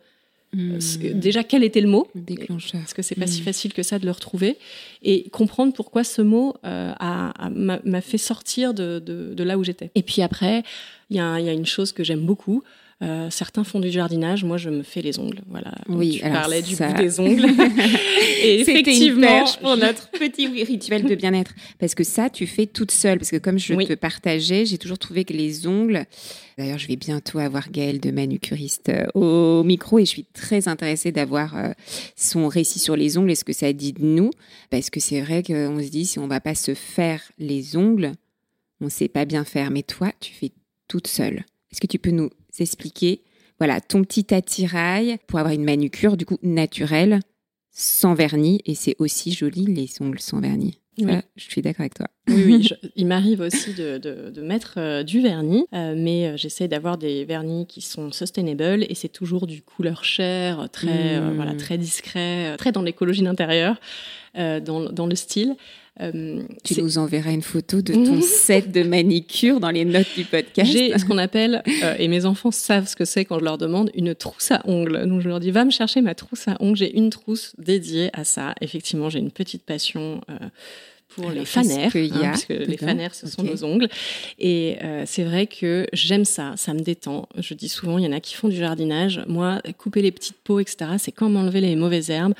hmm. 0.54 0.80
Déjà, 1.14 1.44
quel 1.44 1.64
était 1.64 1.82
le 1.82 1.90
mot? 1.90 2.08
Déclencheur. 2.16 2.82
Parce 2.82 2.94
que 2.94 3.02
c'est 3.02 3.16
pas 3.16 3.28
si 3.28 3.42
hmm. 3.42 3.46
facile 3.46 3.74
que 3.74 3.84
ça 3.84 4.00
de 4.00 4.06
le 4.06 4.12
retrouver. 4.12 4.58
Et 5.04 5.30
comprendre 5.30 5.74
pourquoi 5.74 6.04
ce 6.04 6.22
mot 6.22 6.56
euh, 6.66 6.94
m'a 7.52 8.02
fait 8.02 8.18
sortir 8.18 8.74
de, 8.74 9.00
de, 9.00 9.44
là 9.44 9.58
où 9.58 9.64
j'étais. 9.64 9.92
Et 9.96 10.02
puis 10.02 10.22
après, 10.22 10.64
il 11.10 11.18
y, 11.18 11.20
y, 11.20 11.22
a 11.22 11.54
une 11.54 11.66
chose 11.66 11.92
que 11.92 12.04
j'aime 12.04 12.26
beaucoup. 12.26 12.64
Euh, 13.04 13.30
certains 13.30 13.64
font 13.66 13.82
du 13.82 13.92
jardinage, 13.92 14.46
moi 14.46 14.58
je 14.58 14.70
me 14.70 14.82
fais 14.82 15.02
les 15.02 15.20
ongles. 15.20 15.42
Voilà. 15.50 15.74
Oui, 15.90 16.22
tu 16.24 16.30
parlais 16.30 16.62
du 16.62 16.76
bout 16.76 16.94
des 16.98 17.20
ongles. 17.20 17.46
et 18.42 18.62
effectivement, 18.62 19.44
pour 19.62 19.76
notre 19.76 20.10
petit 20.12 20.48
rituel 20.64 21.04
de 21.04 21.16
bien-être, 21.16 21.54
parce 21.80 21.96
que 21.96 22.06
ça 22.06 22.30
tu 22.30 22.48
fais 22.48 22.66
toute 22.66 22.92
seule, 22.92 23.18
parce 23.18 23.32
que 23.32 23.38
comme 23.38 23.60
je 23.60 23.74
te 23.74 23.94
partageais, 23.94 24.66
j'ai 24.66 24.78
toujours 24.78 25.00
trouvé 25.00 25.26
que 25.26 25.34
les 25.34 25.68
ongles. 25.68 26.06
D'ailleurs, 26.58 26.78
je 26.78 26.88
vais 26.88 26.96
bientôt 26.96 27.40
avoir 27.40 27.72
Gaëlle 27.72 28.00
de 28.00 28.12
manucuriste 28.12 28.90
euh, 28.90 29.06
au 29.16 29.64
micro 29.64 30.00
et 30.00 30.06
je 30.06 30.10
suis 30.10 30.26
très 30.26 30.68
intéressée 30.68 31.12
d'avoir 31.12 31.58
euh, 31.58 31.72
son 32.16 32.48
récit 32.48 32.80
sur 32.80 32.96
les 32.96 33.18
ongles 33.18 33.32
et 33.32 33.36
ce 33.36 33.44
que 33.44 33.54
ça 33.54 33.74
dit 33.74 33.92
de 33.92 34.04
nous, 34.04 34.30
parce 34.70 34.90
que 34.90 35.00
c'est 35.00 35.20
vrai 35.20 35.44
qu'on 35.44 35.80
se 35.80 35.90
dit 35.90 36.06
si 36.06 36.20
on 36.20 36.28
va 36.28 36.40
pas 36.40 36.56
se 36.56 36.74
faire 36.74 37.22
les 37.40 37.76
ongles, 37.76 38.14
on 38.80 38.90
sait 38.90 39.10
pas 39.10 39.26
bien 39.26 39.44
faire. 39.44 39.72
Mais 39.72 39.84
toi, 39.84 40.12
tu 40.20 40.32
fais 40.32 40.52
toute 40.88 41.08
seule. 41.08 41.44
Est-ce 41.72 41.82
que 41.82 41.88
tu 41.88 41.98
peux 41.98 42.12
nous 42.12 42.30
expliquer 42.62 43.24
voilà 43.60 43.82
ton 43.82 44.04
petit 44.04 44.34
attirail 44.34 45.18
pour 45.28 45.40
avoir 45.40 45.54
une 45.54 45.64
manucure 45.64 46.18
du 46.18 46.26
coup 46.26 46.38
naturelle 46.44 47.20
sans 47.74 48.14
vernis 48.14 48.62
et 48.66 48.76
c'est 48.76 48.96
aussi 49.00 49.32
joli 49.32 49.66
les 49.66 49.90
ongles 50.00 50.20
sans 50.20 50.40
vernis. 50.40 50.80
je 50.98 51.22
suis 51.38 51.62
d'accord 51.64 51.82
avec 51.82 51.96
toi. 51.96 52.08
Oui, 52.30 52.44
oui 52.46 52.70
il 52.96 53.08
m'arrive 53.08 53.42
aussi 53.42 53.74
de, 53.74 53.98
de, 53.98 54.42
mettre 54.42 54.76
euh, 54.78 55.04
du 55.04 55.22
vernis, 55.22 55.66
euh, 55.74 55.96
mais 55.98 56.28
euh, 56.28 56.38
j'essaie 56.38 56.68
d'avoir 56.68 57.00
des 57.00 57.26
vernis 57.26 57.66
qui 57.66 57.82
sont 57.82 58.12
sustainable 58.12 58.86
et 58.88 58.94
c'est 58.94 59.10
toujours 59.10 59.48
du 59.48 59.64
couleur 59.64 60.04
chair, 60.04 60.70
très, 60.72 61.20
voilà, 61.20 61.54
mmh. 61.54 61.58
très 61.58 61.78
discret, 61.80 62.56
très 62.58 62.72
dans 62.72 62.84
l'écologie 62.84 63.24
d'intérieur, 63.24 63.78
dans, 64.36 64.92
dans, 64.92 65.08
le 65.08 65.16
style. 65.16 65.56
Euh, 66.02 66.42
tu 66.64 66.82
nous 66.82 66.98
enverras 66.98 67.32
une 67.32 67.44
photo 67.44 67.82
de 67.82 67.94
ton 67.94 68.22
set 68.24 68.72
de 68.72 68.82
manicure 68.82 69.60
dans 69.60 69.70
les 69.70 69.86
notes 69.86 70.08
du 70.16 70.26
podcast. 70.26 70.72
J'ai 70.72 70.98
ce 70.98 71.06
qu'on 71.06 71.20
appelle, 71.20 71.62
euh, 71.84 71.96
et 72.00 72.08
mes 72.08 72.26
enfants 72.26 72.52
savent 72.52 72.88
ce 72.88 72.96
que 72.96 73.06
c'est 73.06 73.26
quand 73.26 73.38
je 73.38 73.44
leur 73.44 73.60
demande, 73.60 73.92
une 73.94 74.16
trousse 74.16 74.52
à 74.52 74.62
ongles. 74.66 75.08
Donc 75.08 75.22
je 75.22 75.30
leur 75.30 75.40
dis, 75.40 75.52
va 75.52 75.66
me 75.66 75.72
chercher 75.72 76.02
ma 76.02 76.16
trousse 76.16 76.48
à 76.48 76.58
ongles. 76.60 76.78
J'ai 76.78 76.98
une 76.98 77.12
trousse 77.12 77.54
dédiée 77.60 78.10
à 78.14 78.24
ça. 78.24 78.56
Effectivement, 78.62 79.10
j'ai 79.10 79.20
une 79.20 79.32
petite 79.32 79.64
passion. 79.64 80.22
Pour 81.16 81.30
les 81.30 81.46
fanères, 81.46 81.92
hein, 81.96 82.10
parce 82.22 82.46
que 82.46 82.54
les 82.54 82.78
fanères, 82.78 83.14
ce 83.14 83.28
sont 83.28 83.44
nos 83.44 83.64
ongles. 83.64 83.88
Et 84.40 84.78
euh, 84.84 85.04
c'est 85.06 85.24
vrai 85.24 85.48
que 85.48 85.86
j'aime 85.94 86.26
ça, 86.26 86.54
ça 86.58 86.74
me 86.74 86.80
détend. 86.80 87.28
Je 87.38 87.54
dis 87.54 87.70
souvent, 87.70 87.98
il 87.98 88.06
y 88.06 88.08
en 88.08 88.12
a 88.12 88.20
qui 88.20 88.34
font 88.36 88.48
du 88.48 88.56
jardinage. 88.56 89.22
Moi, 89.28 89.62
couper 89.78 90.02
les 90.02 90.12
petites 90.12 90.38
peaux, 90.44 90.60
etc., 90.60 90.92
c'est 90.98 91.12
comme 91.12 91.36
enlever 91.38 91.62
les 91.62 91.76
mauvaises 91.76 92.10
herbes. 92.10 92.34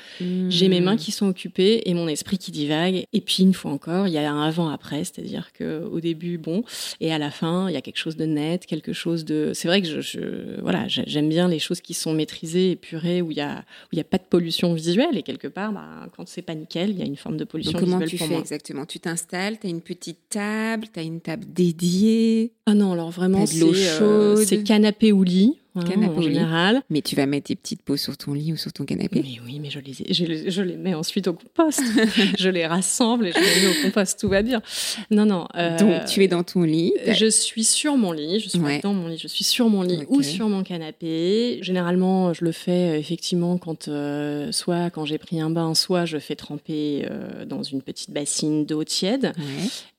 J'ai 0.48 0.68
mes 0.68 0.80
mains 0.80 0.96
qui 0.96 1.12
sont 1.12 1.26
occupées 1.26 1.82
et 1.86 1.94
mon 1.94 2.08
esprit 2.08 2.38
qui 2.38 2.50
divague. 2.50 3.04
Et 3.12 3.20
puis, 3.20 3.42
une 3.42 3.54
fois 3.54 3.70
encore, 3.70 4.08
il 4.08 4.14
y 4.14 4.18
a 4.18 4.30
un 4.30 4.42
avant-après, 4.42 5.04
c'est-à-dire 5.04 5.50
qu'au 5.56 6.00
début, 6.00 6.38
bon, 6.38 6.64
et 7.00 7.12
à 7.12 7.18
la 7.18 7.30
fin, 7.30 7.68
il 7.68 7.74
y 7.74 7.76
a 7.76 7.80
quelque 7.80 7.98
chose 7.98 8.16
de 8.16 8.24
net, 8.26 8.66
quelque 8.66 8.92
chose 8.92 9.24
de... 9.24 9.52
C'est 9.54 9.68
vrai 9.68 9.82
que 9.82 9.88
je, 9.88 10.00
je 10.00 10.60
voilà, 10.60 10.86
j'aime 10.88 11.28
bien 11.28 11.48
les 11.48 11.58
choses 11.58 11.80
qui 11.80 11.94
sont 11.94 12.12
maîtrisées, 12.12 12.72
épurées, 12.72 13.22
où 13.22 13.30
il 13.30 13.36
n'y 13.36 13.42
a, 13.42 13.58
où 13.58 13.88
il 13.92 13.98
y 13.98 14.00
a 14.00 14.04
pas 14.04 14.18
de 14.18 14.24
pollution 14.28 14.74
visuelle. 14.74 15.16
Et 15.16 15.22
quelque 15.22 15.48
part, 15.48 15.72
bah, 15.72 16.08
quand 16.16 16.26
c'est 16.28 16.42
pas 16.42 16.54
nickel, 16.54 16.90
il 16.90 16.98
y 16.98 17.02
a 17.02 17.06
une 17.06 17.16
forme 17.16 17.36
de 17.36 17.44
pollution 17.44 17.78
comment 17.78 17.98
visuelle 17.98 18.08
tu 18.08 18.16
pour 18.16 18.26
fais 18.26 18.32
moi. 18.32 18.40
Exactement? 18.40 18.63
Tu 18.86 19.00
t'installes, 19.00 19.58
tu 19.58 19.66
as 19.66 19.70
une 19.70 19.80
petite 19.80 20.28
table, 20.30 20.86
tu 20.92 21.00
as 21.00 21.02
une 21.02 21.20
table 21.20 21.44
dédiée. 21.48 22.52
Ah 22.66 22.74
non, 22.74 22.92
alors 22.92 23.10
vraiment, 23.10 23.46
c'est 23.46 23.62
euh, 23.62 24.36
c'est 24.36 24.62
canapé 24.62 25.12
ou 25.12 25.22
lit. 25.22 25.58
Canapé 25.82 26.16
en 26.18 26.22
général. 26.22 26.82
Mais 26.90 27.02
tu 27.02 27.16
vas 27.16 27.26
mettre 27.26 27.48
tes 27.48 27.56
petites 27.56 27.82
peaux 27.82 27.96
sur 27.96 28.16
ton 28.16 28.32
lit 28.32 28.52
ou 28.52 28.56
sur 28.56 28.72
ton 28.72 28.84
canapé. 28.84 29.22
Mais 29.24 29.40
oui, 29.44 29.58
mais 29.60 29.70
je 29.70 29.80
les, 29.80 29.92
je, 29.92 30.50
je 30.50 30.62
les 30.62 30.76
mets 30.76 30.94
ensuite 30.94 31.26
au 31.26 31.32
compost. 31.34 31.82
je 32.38 32.48
les 32.48 32.66
rassemble 32.66 33.26
et 33.26 33.32
je 33.32 33.38
les 33.38 33.66
mets 33.68 33.78
au 33.78 33.82
compost. 33.82 34.20
Tout 34.20 34.28
va 34.28 34.42
bien. 34.42 34.62
Non, 35.10 35.26
non. 35.26 35.48
Euh, 35.56 35.76
Donc, 35.78 36.04
tu 36.06 36.22
es 36.22 36.28
dans 36.28 36.44
ton 36.44 36.62
lit. 36.62 36.92
Je 37.08 37.26
suis 37.26 37.64
sur 37.64 37.96
mon 37.96 38.12
lit. 38.12 38.40
Je 38.40 38.48
suis 38.50 38.60
dans 38.82 38.94
mon 38.94 39.08
lit. 39.08 39.18
Je 39.18 39.26
suis 39.26 39.44
sur 39.44 39.68
mon 39.68 39.82
lit 39.82 40.04
ou 40.08 40.22
sur 40.22 40.48
mon 40.48 40.62
canapé. 40.62 41.58
Généralement, 41.62 42.32
je 42.32 42.44
le 42.44 42.52
fais 42.52 42.94
euh, 42.94 42.98
effectivement 42.98 43.58
quand, 43.58 43.88
euh, 43.88 44.52
soit 44.52 44.90
quand 44.90 45.04
j'ai 45.04 45.18
pris 45.18 45.40
un 45.40 45.50
bain, 45.50 45.74
soit 45.74 46.04
je 46.04 46.18
fais 46.18 46.36
tremper 46.36 47.06
dans 47.48 47.62
une 47.62 47.82
petite 47.82 48.10
bassine 48.10 48.64
d'eau 48.64 48.84
tiède. 48.84 49.32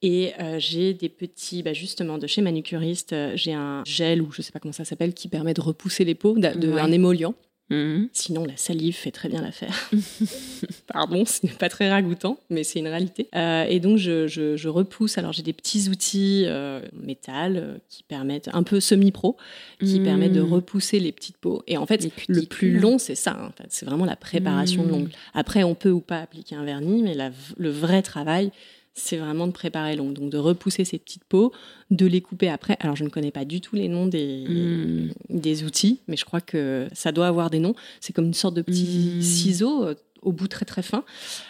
Et 0.01 0.31
j'ai 0.57 0.93
des 0.93 1.09
petits, 1.09 1.63
bah, 1.63 1.73
justement, 1.73 2.17
de 2.17 2.27
chez 2.27 2.41
manucuriste, 2.41 3.13
j'ai 3.35 3.53
un 3.53 3.83
gel 3.85 4.21
ou 4.21 4.31
je 4.31 4.41
sais 4.41 4.51
pas 4.51 4.59
comment 4.59 4.71
ça 4.71 4.85
s'appelle 4.85 5.13
qui 5.13 5.27
permet 5.27 5.53
de 5.53 5.61
repousser 5.65 6.05
les 6.05 6.15
peaux 6.15 6.37
d'un 6.37 6.91
émollient. 6.91 7.33
Mhm. 7.71 8.09
Sinon, 8.13 8.45
la 8.45 8.57
salive 8.57 8.95
fait 8.95 9.09
très 9.09 9.27
bien 9.27 9.41
l'affaire. 9.41 9.89
Pardon, 10.87 11.25
ce 11.25 11.43
n'est 11.45 11.51
pas 11.51 11.67
très 11.67 11.89
ragoûtant, 11.89 12.37
mais 12.51 12.63
c'est 12.63 12.77
une 12.77 12.87
réalité. 12.87 13.27
Euh, 13.35 13.65
et 13.67 13.79
donc, 13.79 13.97
je, 13.97 14.67
repousse. 14.67 15.17
Alors, 15.17 15.33
j'ai 15.33 15.41
des 15.41 15.53
petits 15.53 15.89
outils 15.89 16.43
euh, 16.45 16.81
métal 16.93 17.57
euh, 17.57 17.77
qui 17.89 18.03
permettent, 18.03 18.49
un 18.53 18.61
peu 18.61 18.79
semi-pro, 18.79 19.35
qui 19.79 19.99
mhm. 19.99 20.05
permettent 20.05 20.33
de 20.33 20.41
repousser 20.41 20.99
les 20.99 21.11
petites 21.11 21.37
peaux. 21.37 21.63
Et 21.65 21.77
en 21.77 21.87
fait, 21.87 22.07
le 22.27 22.45
plus 22.45 22.77
long, 22.77 22.99
c'est 22.99 23.15
ça. 23.15 23.31
Hein. 23.31 23.51
c'est 23.69 23.85
vraiment 23.85 24.05
la 24.05 24.15
préparation 24.15 24.83
de 24.83 24.87
mhm. 24.87 24.93
l'ongle. 24.93 25.11
Après, 25.33 25.63
on 25.63 25.73
peut 25.73 25.91
ou 25.91 26.01
pas 26.01 26.19
appliquer 26.19 26.55
un 26.55 26.65
vernis, 26.65 27.01
mais 27.01 27.17
le 27.57 27.69
vrai 27.69 28.03
travail, 28.03 28.51
c'est 28.95 29.17
vraiment 29.17 29.45
de 29.45 29.51
préparer 29.51 29.95
l'ongle, 29.97 30.13
donc 30.13 30.29
de 30.31 30.37
repousser 30.37 30.85
ces 30.85 30.97
petites 30.97 31.25
peaux, 31.25 31.51
de 31.91 32.05
les 32.05 32.21
couper 32.21 32.49
après. 32.49 32.77
Alors 32.79 32.95
je 32.95 33.03
ne 33.03 33.09
connais 33.09 33.31
pas 33.31 33.43
du 33.43 33.59
tout 33.59 33.75
les 33.75 33.89
noms 33.89 34.07
des, 34.07 34.45
hmm. 34.47 35.09
des 35.29 35.63
outils, 35.65 35.99
mais 36.07 36.15
je 36.15 36.23
crois 36.23 36.41
que 36.41 36.87
ça 36.93 37.11
doit 37.11 37.27
avoir 37.27 37.49
des 37.49 37.59
noms. 37.59 37.75
C'est 37.99 38.13
comme 38.13 38.25
une 38.25 38.33
sorte 38.33 38.55
de 38.55 38.61
petit 38.61 39.15
hmm. 39.17 39.21
ciseau 39.21 39.83
euh, 39.83 39.95
au 40.21 40.31
bout 40.31 40.47
très 40.47 40.65
très 40.65 40.81
fin. 40.81 41.03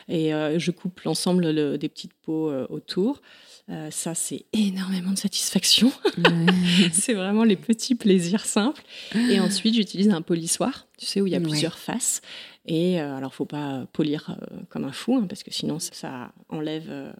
Et 0.09 0.31
je 0.57 0.71
coupe 0.71 0.99
l'ensemble 1.01 1.77
des 1.77 1.87
petites 1.87 2.13
peaux 2.23 2.51
autour. 2.69 3.21
ça, 3.89 4.13
c'est 4.13 4.43
énormément 4.51 5.11
de 5.11 5.17
satisfaction. 5.17 5.93
c'est 6.91 7.13
vraiment 7.13 7.45
les 7.45 7.55
petits 7.55 7.95
plaisirs 7.95 8.43
simples. 8.43 8.83
Et 9.31 9.39
ensuite, 9.39 9.75
j'utilise 9.75 10.09
un 10.09 10.21
polissoir, 10.21 10.87
tu 10.97 11.05
sais, 11.05 11.21
où 11.21 11.27
il 11.27 11.31
y 11.31 11.37
a 11.37 11.39
plusieurs 11.39 11.77
faces. 11.77 12.21
Et 12.67 12.99
euh, 12.99 13.15
alors, 13.15 13.33
faut 13.33 13.45
pas 13.45 13.85
polir 13.93 14.29
euh, 14.41 14.61
comme 14.69 14.85
un 14.85 14.91
fou, 14.91 15.17
hein, 15.17 15.27
parce 15.27 15.43
que 15.43 15.51
sinon, 15.51 15.79
ça, 15.79 16.31
enlève 16.49 16.87
euh, 16.89 17.13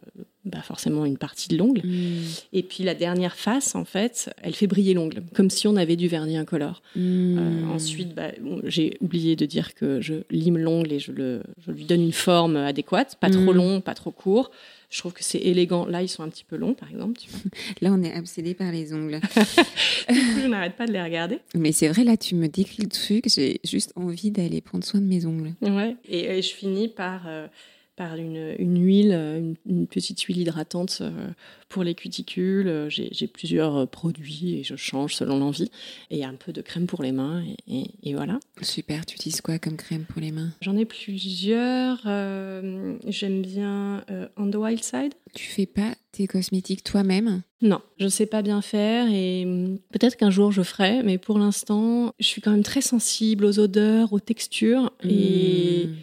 bah, 0.46 0.62
forcément 0.62 1.06
une 1.06 1.18
partie 1.18 1.50
de 1.50 1.58
l'ongle. 1.58 1.82
Hmm. 1.84 2.24
Et 2.54 2.64
puis, 2.64 2.84
la 2.84 2.96
dernière 2.96 3.36
face, 3.36 3.76
en 3.76 3.86
fait, 3.86 4.34
elle 4.42 4.56
fait 4.56 4.68
briller 4.68 4.94
l'ongle, 4.94 5.24
comme 5.34 5.50
si 5.50 5.68
on 5.68 5.76
avait 5.76 5.96
du 5.96 6.08
vernis 6.08 6.38
incolore. 6.38 6.82
Hmm. 6.96 7.70
ensuite, 7.72 8.14
bah, 8.14 8.32
j'ai 8.64 8.98
oublié 9.02 9.36
de 9.36 9.46
dire 9.46 9.74
que 9.76 10.02
je 10.02 10.16
lime 10.30 10.58
l'ongle 10.58 10.94
et 10.94 11.00
je, 11.00 11.12
le, 11.12 11.44
je 11.66 11.72
lui 11.72 11.86
donne 11.86 12.02
une 12.02 12.12
forme 12.12 12.56
adéquate, 12.56 13.18
pas 13.20 13.30
trop 13.30 13.54
hmm. 13.54 13.58
long, 13.58 13.82
pas 13.82 13.96
trop 13.96 14.12
court. 14.12 14.52
Je 14.90 15.00
trouve 15.00 15.14
que 15.14 15.24
c'est 15.24 15.40
élégant. 15.40 15.86
Là, 15.86 16.02
ils 16.02 16.08
sont 16.08 16.24
un 16.24 16.30
petit 16.30 16.44
peu 16.44 16.56
longs, 16.56 16.74
par 16.74 16.90
exemple. 16.90 17.20
Là, 17.82 17.92
on 17.92 18.02
est 18.04 18.18
obsédé 18.18 18.54
par 18.54 18.72
les 18.72 18.94
ongles. 18.94 19.20
je 20.10 20.48
n'arrête 20.48 20.76
pas 20.76 20.86
de 20.86 20.94
les 20.94 21.02
regarder. 21.02 21.40
Mais 21.56 21.72
c'est 21.72 21.88
vrai, 21.88 22.04
là, 22.04 22.18
tu 22.18 22.36
me 22.36 22.48
décris 22.48 22.84
le 22.84 22.90
truc. 22.90 23.26
J'ai 23.28 23.60
juste 23.64 23.92
envie 23.96 24.32
d'aller 24.32 24.62
prendre 24.62 24.84
soin 24.84 25.02
de 25.02 25.06
mes 25.06 25.26
ongles. 25.26 25.54
Ouais. 25.62 25.96
Et, 26.08 26.42
je 26.42 26.54
finis 26.54 26.88
par 26.88 27.24
euh, 27.28 27.48
par 27.96 28.16
une, 28.16 28.56
huile, 28.60 29.12
euh, 29.14 29.54
une, 29.66 29.88
petite 29.88 30.20
huile 30.22 30.40
hydratante 30.40 31.00
euh, 31.02 31.30
pour 31.70 31.84
les 31.84 31.96
cuticules. 31.96 32.68
Euh, 32.68 32.90
j'ai 32.90 33.28
plusieurs 33.28 33.88
produits 33.88 34.60
et 34.60 34.64
je 34.64 34.76
change 34.76 35.16
selon 35.16 35.40
l'envie. 35.40 35.72
Et 36.12 36.26
un 36.26 36.34
peu 36.34 36.52
de 36.52 36.62
crème 36.62 36.88
pour 36.88 37.04
les 37.04 37.12
mains 37.12 37.44
et, 37.68 38.14
voilà. 38.14 38.40
Super, 38.62 39.06
tu 39.06 39.16
utilises 39.16 39.42
quoi 39.42 39.60
comme 39.60 39.78
crème 39.78 40.06
pour 40.06 40.22
les 40.22 40.32
mains? 40.32 40.52
J'en 40.62 40.78
ai 40.78 40.86
plusieurs. 40.86 42.00
J'aime 42.04 43.42
bien 43.42 44.04
On 44.38 44.50
the 44.50 44.56
Wild 44.56 44.84
Side. 44.84 45.14
Tu 45.34 45.48
fais 45.48 45.66
pas 45.66 45.96
tes 46.12 46.28
cosmétiques 46.28 46.84
toi-même? 46.84 47.42
Non, 47.62 47.82
je 47.98 48.08
sais 48.08 48.26
pas 48.26 48.42
bien 48.42 48.62
faire 48.62 49.08
et 49.10 49.44
hum, 49.46 49.80
peut-être 49.92 50.16
qu'un 50.16 50.30
jour 50.30 50.52
je 50.52 50.62
ferai, 50.62 51.04
mais 51.04 51.18
pour 51.18 51.40
l'instant, 51.40 52.14
je 52.20 52.28
suis 52.28 52.42
quand 52.42 52.52
même 52.52 52.64
très 52.64 52.82
sensible 52.82 53.46
aux 53.46 53.60
odeurs, 53.60 54.14
aux 54.14 54.20
textures 54.20 54.92
et... 55.04 55.88
Hmm 55.88 55.96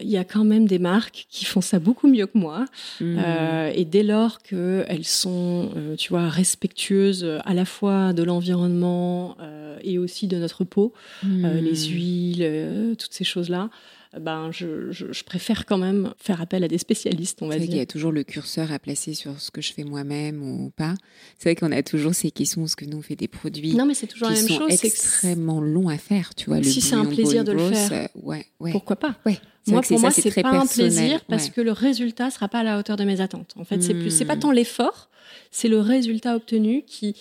il 0.00 0.08
y 0.08 0.16
a 0.16 0.24
quand 0.24 0.44
même 0.44 0.66
des 0.66 0.78
marques 0.78 1.26
qui 1.30 1.44
font 1.44 1.60
ça 1.60 1.78
beaucoup 1.78 2.08
mieux 2.08 2.26
que 2.26 2.38
moi. 2.38 2.64
Mmh. 3.00 3.16
Euh, 3.18 3.72
et 3.74 3.84
dès 3.84 4.02
lors 4.02 4.38
qu'elles 4.38 5.04
sont, 5.04 5.70
euh, 5.76 5.96
tu 5.96 6.10
vois, 6.10 6.28
respectueuses 6.28 7.26
à 7.44 7.54
la 7.54 7.64
fois 7.64 8.12
de 8.12 8.22
l'environnement 8.22 9.36
euh, 9.40 9.78
et 9.82 9.98
aussi 9.98 10.26
de 10.26 10.36
notre 10.36 10.64
peau, 10.64 10.92
mmh. 11.22 11.46
les 11.48 11.86
huiles, 11.86 12.94
toutes 12.98 13.12
ces 13.12 13.24
choses-là, 13.24 13.70
ben, 14.18 14.50
je, 14.52 14.90
je, 14.90 15.24
préfère 15.24 15.66
quand 15.66 15.78
même 15.78 16.12
faire 16.18 16.40
appel 16.40 16.64
à 16.64 16.68
des 16.68 16.78
spécialistes, 16.78 17.42
on 17.42 17.48
va 17.48 17.58
dire. 17.58 17.68
Il 17.68 17.76
y 17.76 17.80
a 17.80 17.86
toujours 17.86 18.12
le 18.12 18.22
curseur 18.22 18.72
à 18.72 18.78
placer 18.78 19.14
sur 19.14 19.40
ce 19.40 19.50
que 19.50 19.60
je 19.60 19.72
fais 19.72 19.84
moi-même 19.84 20.42
ou 20.42 20.70
pas. 20.70 20.94
C'est 21.38 21.50
vrai 21.50 21.56
qu'on 21.56 21.72
a 21.72 21.82
toujours 21.82 22.14
ces 22.14 22.30
questions, 22.30 22.64
est-ce 22.64 22.76
que 22.76 22.84
nous 22.84 22.98
on 22.98 23.02
fait 23.02 23.16
des 23.16 23.28
produits 23.28 23.74
non, 23.74 23.86
mais 23.86 23.94
c'est 23.94 24.06
toujours 24.06 24.28
qui 24.28 24.34
la 24.34 24.40
même 24.40 24.48
sont 24.48 24.68
chose, 24.68 24.84
extrêmement 24.84 25.60
longs 25.60 25.88
à 25.88 25.98
faire, 25.98 26.34
tu 26.34 26.46
vois. 26.46 26.62
Si 26.62 26.80
c'est 26.80 26.94
un 26.94 27.04
plaisir 27.04 27.44
de 27.44 27.52
le 27.52 27.70
faire, 27.70 28.08
ouais, 28.14 28.46
ouais. 28.60 28.72
pourquoi 28.72 28.96
pas? 28.96 29.16
Ouais. 29.26 29.38
Moi, 29.68 29.82
pour 29.82 30.00
moi, 30.00 30.10
c'est 30.10 30.42
pas 30.42 30.50
un 30.50 30.66
plaisir 30.66 31.24
parce 31.24 31.50
que 31.50 31.60
le 31.60 31.72
résultat 31.72 32.30
sera 32.30 32.48
pas 32.48 32.60
à 32.60 32.62
la 32.62 32.78
hauteur 32.78 32.96
de 32.96 33.04
mes 33.04 33.20
attentes. 33.20 33.54
En 33.56 33.64
fait, 33.64 33.82
c'est 33.82 33.94
plus, 33.94 34.10
c'est 34.10 34.24
pas 34.24 34.36
hmm. 34.36 34.40
tant 34.40 34.50
l'effort, 34.52 35.10
c'est 35.50 35.68
le 35.68 35.80
résultat 35.80 36.36
obtenu 36.36 36.84
qui, 36.86 37.16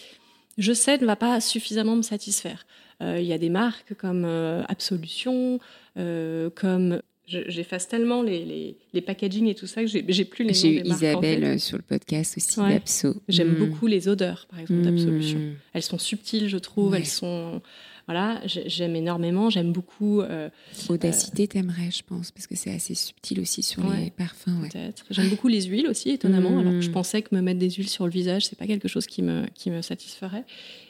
je 0.58 0.74
sais, 0.74 0.98
ne 0.98 1.06
va 1.06 1.16
pas 1.16 1.42
suffisamment 1.42 1.96
me 1.96 2.04
satisfaire. 2.04 2.66
Euh, 3.02 3.20
il 3.20 3.26
y 3.26 3.34
a 3.34 3.38
des 3.38 3.50
marques 3.50 3.94
comme 3.96 4.24
euh, 4.26 4.64
Absolution, 4.68 5.60
euh, 5.98 6.50
comme 6.50 7.02
j'efface 7.28 7.88
tellement 7.88 8.22
les, 8.22 8.46
les, 8.46 8.78
les, 8.94 9.02
packaging 9.02 9.48
et 9.48 9.56
tout 9.56 9.66
ça 9.66 9.82
que 9.84 9.88
j'ai 9.88 10.26
plus 10.26 10.44
les 10.44 10.52
noms 10.52 10.60
J'ai 10.60 10.80
eu 10.80 10.84
Isabelle 10.86 11.60
sur 11.60 11.78
le 11.78 11.84
podcast 11.84 12.38
aussi 12.38 12.60
d'Abso. 12.60 13.16
J'aime 13.28 13.54
hmm. 13.54 13.66
beaucoup 13.66 13.88
les 13.88 14.08
odeurs, 14.08 14.46
par 14.50 14.60
exemple, 14.60 14.82
d'Absolution. 14.82 15.40
Hmm. 15.40 15.54
Elles 15.74 15.82
sont 15.82 15.98
subtiles, 15.98 16.48
je 16.48 16.58
trouve. 16.58 16.94
Elles 16.94 17.08
sont 17.08 17.62
voilà, 18.08 18.40
j'aime 18.46 18.96
énormément, 18.96 19.50
j'aime 19.50 19.72
beaucoup. 19.72 20.22
Euh, 20.22 20.50
Audacité, 20.90 21.44
euh, 21.44 21.48
t'aimerais, 21.48 21.90
je 21.90 22.04
pense, 22.04 22.30
parce 22.30 22.46
que 22.46 22.56
c'est 22.56 22.72
assez 22.72 22.94
subtil 22.94 23.40
aussi 23.40 23.64
sur 23.64 23.82
les 23.92 24.12
parfums. 24.12 24.62
Peut-être. 24.62 25.06
J'aime 25.10 25.30
beaucoup 25.30 25.48
les 25.48 25.64
huiles 25.64 25.88
aussi, 25.88 26.12
étonnamment. 26.12 26.60
Alors 26.60 26.74
que 26.74 26.82
je 26.82 26.90
hmm. 26.90 26.94
pensais 26.94 27.22
que 27.24 27.34
me 27.34 27.42
mettre 27.42 27.60
des 27.60 27.72
huiles 27.72 27.90
sur 27.90 28.06
le 28.06 28.12
visage, 28.12 28.46
c'est 28.46 28.58
pas 28.58 28.68
quelque 28.68 28.88
chose 28.88 29.08
qui 29.08 29.24
me, 29.24 29.48
qui 29.56 29.72
me 29.72 29.82
satisferait. 29.82 30.46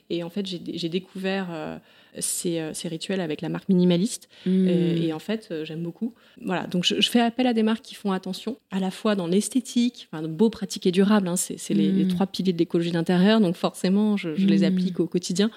Et 0.10 0.24
en 0.24 0.30
fait, 0.30 0.46
j'ai 0.46 0.90
découvert 0.90 1.48
euh, 1.50 1.78
ces, 2.20 2.62
ces, 2.74 2.88
rituels 2.88 3.22
avec 3.22 3.42
la 3.42 3.50
marque 3.50 3.70
minimaliste. 3.70 4.30
Hmm. 4.46 4.68
Et, 4.68 5.12
en 5.14 5.20
fait, 5.20 5.52
j'aime 5.64 5.82
beaucoup. 5.82 6.14
Voilà, 6.44 6.68
donc 6.68 6.84
je, 6.84 7.10
fais 7.10 7.22
appel 7.22 7.48
à 7.48 7.54
des 7.54 7.64
marques 7.64 7.84
qui 7.84 7.96
font 7.96 8.12
attention, 8.12 8.58
à 8.70 8.80
la 8.80 8.92
fois 8.92 9.16
dans 9.16 9.26
l'esthétique, 9.26 10.08
enfin, 10.12 10.28
beau, 10.28 10.50
pratique 10.50 10.86
et 10.86 10.92
durable. 10.92 11.28
Hein, 11.28 11.36
c'est 11.36 11.74
les, 11.74 11.92
les, 11.92 12.06
hmm. 12.06 12.10
trois 12.10 12.28
piliers 12.28 12.54
de 12.54 12.60
l'écologie 12.60 12.92
d'intérieur. 12.92 13.42
Donc 13.42 13.56
forcément, 13.56 14.16
je, 14.16 14.36
je 14.36 14.46
les 14.46 14.64
applique 14.64 15.00
au 15.00 15.08
quotidien. 15.08 15.50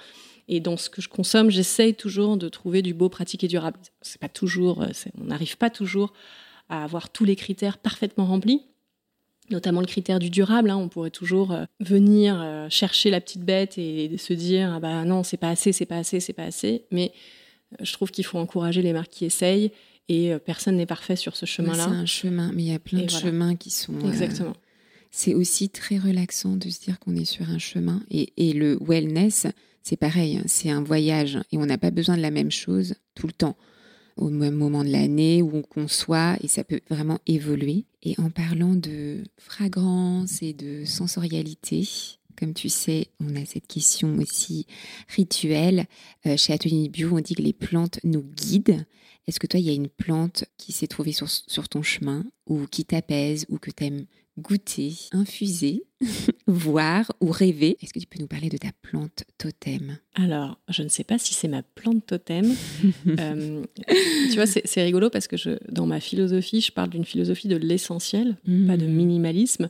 Et 0.49 0.59
dans 0.59 0.77
ce 0.77 0.89
que 0.89 0.99
je 0.99 1.07
consomme, 1.07 1.51
j'essaye 1.51 1.93
toujours 1.93 2.35
de 2.35 2.49
trouver 2.49 2.81
du 2.81 2.95
beau, 2.95 3.07
pratique 3.07 3.43
et 3.43 3.47
durable. 3.47 3.77
C'est 4.01 4.19
pas 4.19 4.29
toujours, 4.29 4.81
euh, 4.81 4.87
on 5.21 5.25
n'arrive 5.25 5.57
pas 5.57 5.69
toujours 5.69 6.11
à 6.69 6.83
avoir 6.83 7.11
tous 7.11 7.23
les 7.23 7.35
critères 7.35 7.77
parfaitement 7.77 8.25
remplis 8.25 8.63
notamment 9.51 9.81
le 9.81 9.87
critère 9.87 10.19
du 10.19 10.29
durable. 10.29 10.69
Hein. 10.69 10.77
on 10.77 10.89
pourrait 10.89 11.11
toujours 11.11 11.51
euh, 11.51 11.65
venir 11.79 12.39
euh, 12.41 12.67
chercher 12.69 13.09
la 13.09 13.21
petite 13.21 13.43
bête 13.43 13.77
et, 13.77 14.17
se 14.17 14.33
dire 14.33 14.73
ah 14.75 14.79
bah 14.79 15.05
non 15.05 15.23
c'est 15.23 15.37
pas 15.37 15.49
assez, 15.49 15.71
c'est 15.71 15.85
pas 15.85 15.97
assez, 15.97 16.19
c'est 16.19 16.33
pas 16.33 16.43
assez. 16.43 16.85
Mais 16.91 17.11
je 17.81 17.93
trouve 17.93 18.11
qu'il 18.11 18.25
faut 18.25 18.37
encourager 18.37 18.81
les 18.81 18.93
marques 18.93 19.11
qui 19.11 19.25
essayent 19.25 19.71
et 20.07 20.33
personne 20.43 20.75
n'est 20.75 20.87
parfait 20.87 21.15
sur 21.15 21.35
ce 21.35 21.45
chemin-là. 21.45 21.85
C'est 21.85 21.95
un 21.95 22.05
chemin, 22.05 22.51
mais 22.53 22.63
il 22.63 22.71
y 22.71 22.73
a 22.73 22.79
plein 22.79 23.03
de 23.03 23.09
chemins 23.09 23.55
qui 23.55 23.69
sont. 23.69 23.93
Exactement. 24.07 24.55
c'est 25.11 25.35
aussi 25.35 25.69
très 25.69 25.97
relaxant 25.97 26.55
de 26.55 26.69
se 26.69 26.81
dire 26.81 26.99
qu'on 26.99 27.15
est 27.15 27.25
sur 27.25 27.49
un 27.49 27.59
chemin 27.59 28.01
et, 28.09 28.33
et 28.37 28.53
le 28.53 28.77
wellness 28.81 29.47
c'est 29.83 29.97
pareil, 29.97 30.37
hein, 30.37 30.43
c'est 30.45 30.69
un 30.69 30.83
voyage 30.83 31.39
et 31.51 31.57
on 31.57 31.65
n'a 31.65 31.77
pas 31.77 31.91
besoin 31.91 32.17
de 32.17 32.21
la 32.21 32.31
même 32.31 32.51
chose 32.51 32.95
tout 33.15 33.27
le 33.27 33.33
temps 33.33 33.57
au 34.19 34.29
même 34.29 34.55
moment 34.55 34.83
de 34.83 34.89
l'année 34.89 35.41
où 35.41 35.51
on 35.55 35.61
conçoit 35.61 36.35
et 36.41 36.47
ça 36.47 36.63
peut 36.63 36.81
vraiment 36.89 37.19
évoluer. 37.25 37.85
Et 38.03 38.15
en 38.19 38.29
parlant 38.29 38.75
de 38.75 39.23
fragrance 39.37 40.41
et 40.41 40.53
de 40.53 40.85
sensorialité, 40.85 41.87
comme 42.37 42.53
tu 42.53 42.69
sais, 42.69 43.07
on 43.19 43.35
a 43.35 43.45
cette 43.45 43.67
question 43.67 44.17
aussi 44.17 44.65
rituelle. 45.07 45.85
Euh, 46.25 46.37
chez 46.37 46.53
Atelier 46.53 46.89
Bio, 46.89 47.09
on 47.11 47.19
dit 47.19 47.35
que 47.35 47.41
les 47.41 47.53
plantes 47.53 47.99
nous 48.03 48.23
guident. 48.23 48.85
Est-ce 49.27 49.39
que 49.39 49.47
toi, 49.47 49.59
il 49.59 49.65
y 49.65 49.69
a 49.69 49.73
une 49.73 49.89
plante 49.89 50.45
qui 50.57 50.71
s'est 50.71 50.87
trouvée 50.87 51.11
sur, 51.11 51.29
sur 51.29 51.67
ton 51.69 51.81
chemin 51.81 52.25
ou 52.47 52.65
qui 52.65 52.85
t'apaise 52.85 53.45
ou 53.49 53.57
que 53.57 53.71
tu 53.71 53.83
aimes 53.85 54.05
goûter, 54.39 54.93
infuser, 55.11 55.83
voir 56.47 57.11
ou 57.21 57.31
rêver. 57.31 57.77
Est-ce 57.81 57.93
que 57.93 57.99
tu 57.99 58.07
peux 58.07 58.19
nous 58.19 58.27
parler 58.27 58.49
de 58.49 58.57
ta 58.57 58.69
plante 58.81 59.23
totem? 59.37 59.97
Alors, 60.15 60.59
je 60.69 60.83
ne 60.83 60.89
sais 60.89 61.03
pas 61.03 61.17
si 61.17 61.33
c'est 61.33 61.47
ma 61.47 61.63
plante 61.63 62.05
totem. 62.05 62.45
Euh, 63.19 63.63
tu 64.29 64.35
vois, 64.35 64.45
c'est 64.45 64.83
rigolo 64.83 65.09
parce 65.09 65.27
que 65.27 65.35
je, 65.35 65.51
dans 65.69 65.85
ma 65.85 65.99
philosophie, 65.99 66.61
je 66.61 66.71
parle 66.71 66.89
d'une 66.89 67.05
philosophie 67.05 67.47
de 67.47 67.55
l'essentiel, 67.55 68.35
pas 68.67 68.77
de 68.77 68.85
hmm. 68.85 68.91
minimalisme. 68.91 69.69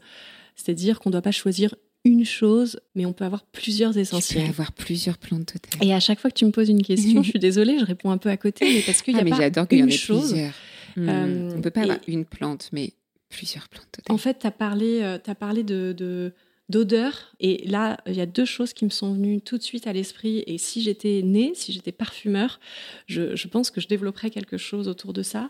C'est-à-dire 0.55 0.99
qu'on 0.99 1.09
ne 1.09 1.13
doit 1.13 1.21
pas 1.21 1.31
choisir 1.31 1.73
une 2.05 2.25
chose, 2.25 2.79
mais 2.95 3.05
on 3.05 3.13
peut 3.13 3.25
avoir 3.25 3.43
plusieurs 3.43 3.97
essentiels. 3.97 4.43
Tu 4.43 4.45
peux 4.45 4.49
avoir 4.49 4.71
plusieurs 4.71 5.17
plantes 5.17 5.53
totem. 5.53 5.87
Et 5.87 5.93
à 5.93 5.99
chaque 5.99 6.19
fois 6.19 6.29
que 6.29 6.35
tu 6.35 6.45
me 6.45 6.51
poses 6.51 6.69
une 6.69 6.81
question, 6.81 7.23
je 7.23 7.29
suis 7.29 7.39
désolée, 7.39 7.79
je 7.79 7.85
réponds 7.85 8.11
un 8.11 8.17
peu 8.17 8.29
à 8.29 8.37
côté, 8.37 8.71
mais 8.73 8.81
parce 8.81 9.01
qu'il 9.01 9.15
y 9.15 9.17
a 9.17 9.21
ah, 9.21 9.27
y 9.27 9.83
en 9.83 9.87
ait 9.87 9.97
plusieurs. 9.97 10.53
Hmm. 10.95 11.09
Euh, 11.09 11.51
on 11.53 11.57
ne 11.57 11.61
peut 11.61 11.71
pas 11.71 11.81
avoir 11.81 11.99
une 12.07 12.25
plante, 12.25 12.69
mais 12.71 12.93
plusieurs 13.29 13.69
plantes 13.69 14.01
En 14.09 14.17
fait, 14.17 14.39
tu 14.39 14.47
as 14.47 14.51
parlé, 14.51 15.01
euh, 15.01 15.17
as 15.25 15.35
parlé 15.35 15.63
de, 15.63 16.33
d'odeur. 16.67 17.33
Et 17.39 17.67
là, 17.67 17.97
il 18.07 18.15
y 18.15 18.21
a 18.21 18.25
deux 18.25 18.45
choses 18.45 18.73
qui 18.73 18.85
me 18.85 18.89
sont 18.89 19.13
venues 19.13 19.41
tout 19.41 19.57
de 19.57 19.63
suite 19.63 19.87
à 19.87 19.93
l'esprit. 19.93 20.43
Et 20.47 20.57
si 20.57 20.81
j'étais 20.81 21.21
née, 21.23 21.53
si 21.55 21.71
j'étais 21.71 21.91
parfumeur, 21.91 22.59
je, 23.07 23.47
pense 23.47 23.71
que 23.71 23.79
je 23.81 23.87
développerais 23.87 24.29
quelque 24.29 24.57
chose 24.57 24.87
autour 24.87 25.13
de 25.13 25.23
ça. 25.23 25.49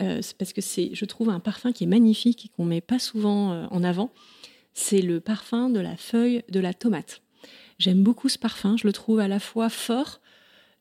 Euh, 0.00 0.20
parce 0.38 0.52
que 0.52 0.62
c'est, 0.62 0.90
je 0.94 1.04
trouve, 1.04 1.28
un 1.28 1.40
parfum 1.40 1.72
qui 1.72 1.84
est 1.84 1.88
magnifique 1.88 2.46
et 2.46 2.48
qu'on 2.48 2.64
met 2.64 2.80
pas 2.80 2.98
souvent 2.98 3.52
euh, 3.52 3.66
en 3.70 3.84
avant. 3.84 4.12
C'est 4.72 5.02
le 5.02 5.20
parfum 5.20 5.68
de 5.68 5.80
la 5.80 5.96
feuille 5.96 6.42
de 6.48 6.60
la 6.60 6.72
tomate. 6.72 7.22
J'aime 7.78 8.02
beaucoup 8.02 8.28
ce 8.28 8.38
parfum. 8.38 8.76
Je 8.76 8.86
le 8.86 8.92
trouve 8.92 9.20
à 9.20 9.28
la 9.28 9.40
fois 9.40 9.68
fort 9.68 10.20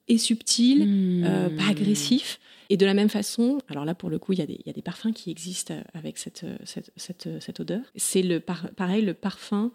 et 0.07 0.17
subtil, 0.17 0.79
pas 1.21 1.49
mmh. 1.49 1.69
agressif. 1.69 2.39
Et 2.69 2.77
de 2.77 2.85
la 2.85 2.93
même 2.93 3.09
façon, 3.09 3.59
alors 3.67 3.83
là 3.83 3.95
pour 3.95 4.09
le 4.09 4.19
coup, 4.19 4.33
il 4.33 4.39
y, 4.39 4.43
a 4.43 4.45
des, 4.45 4.59
il 4.59 4.67
y 4.67 4.69
a 4.69 4.73
des 4.73 4.81
parfums 4.81 5.11
qui 5.13 5.31
existent 5.31 5.75
avec 5.93 6.17
cette, 6.17 6.45
cette, 6.65 6.91
cette, 6.95 7.27
cette 7.39 7.59
odeur. 7.59 7.81
C'est 7.95 8.21
le 8.21 8.39
pareil 8.39 9.03
le 9.03 9.15
parfum 9.15 9.71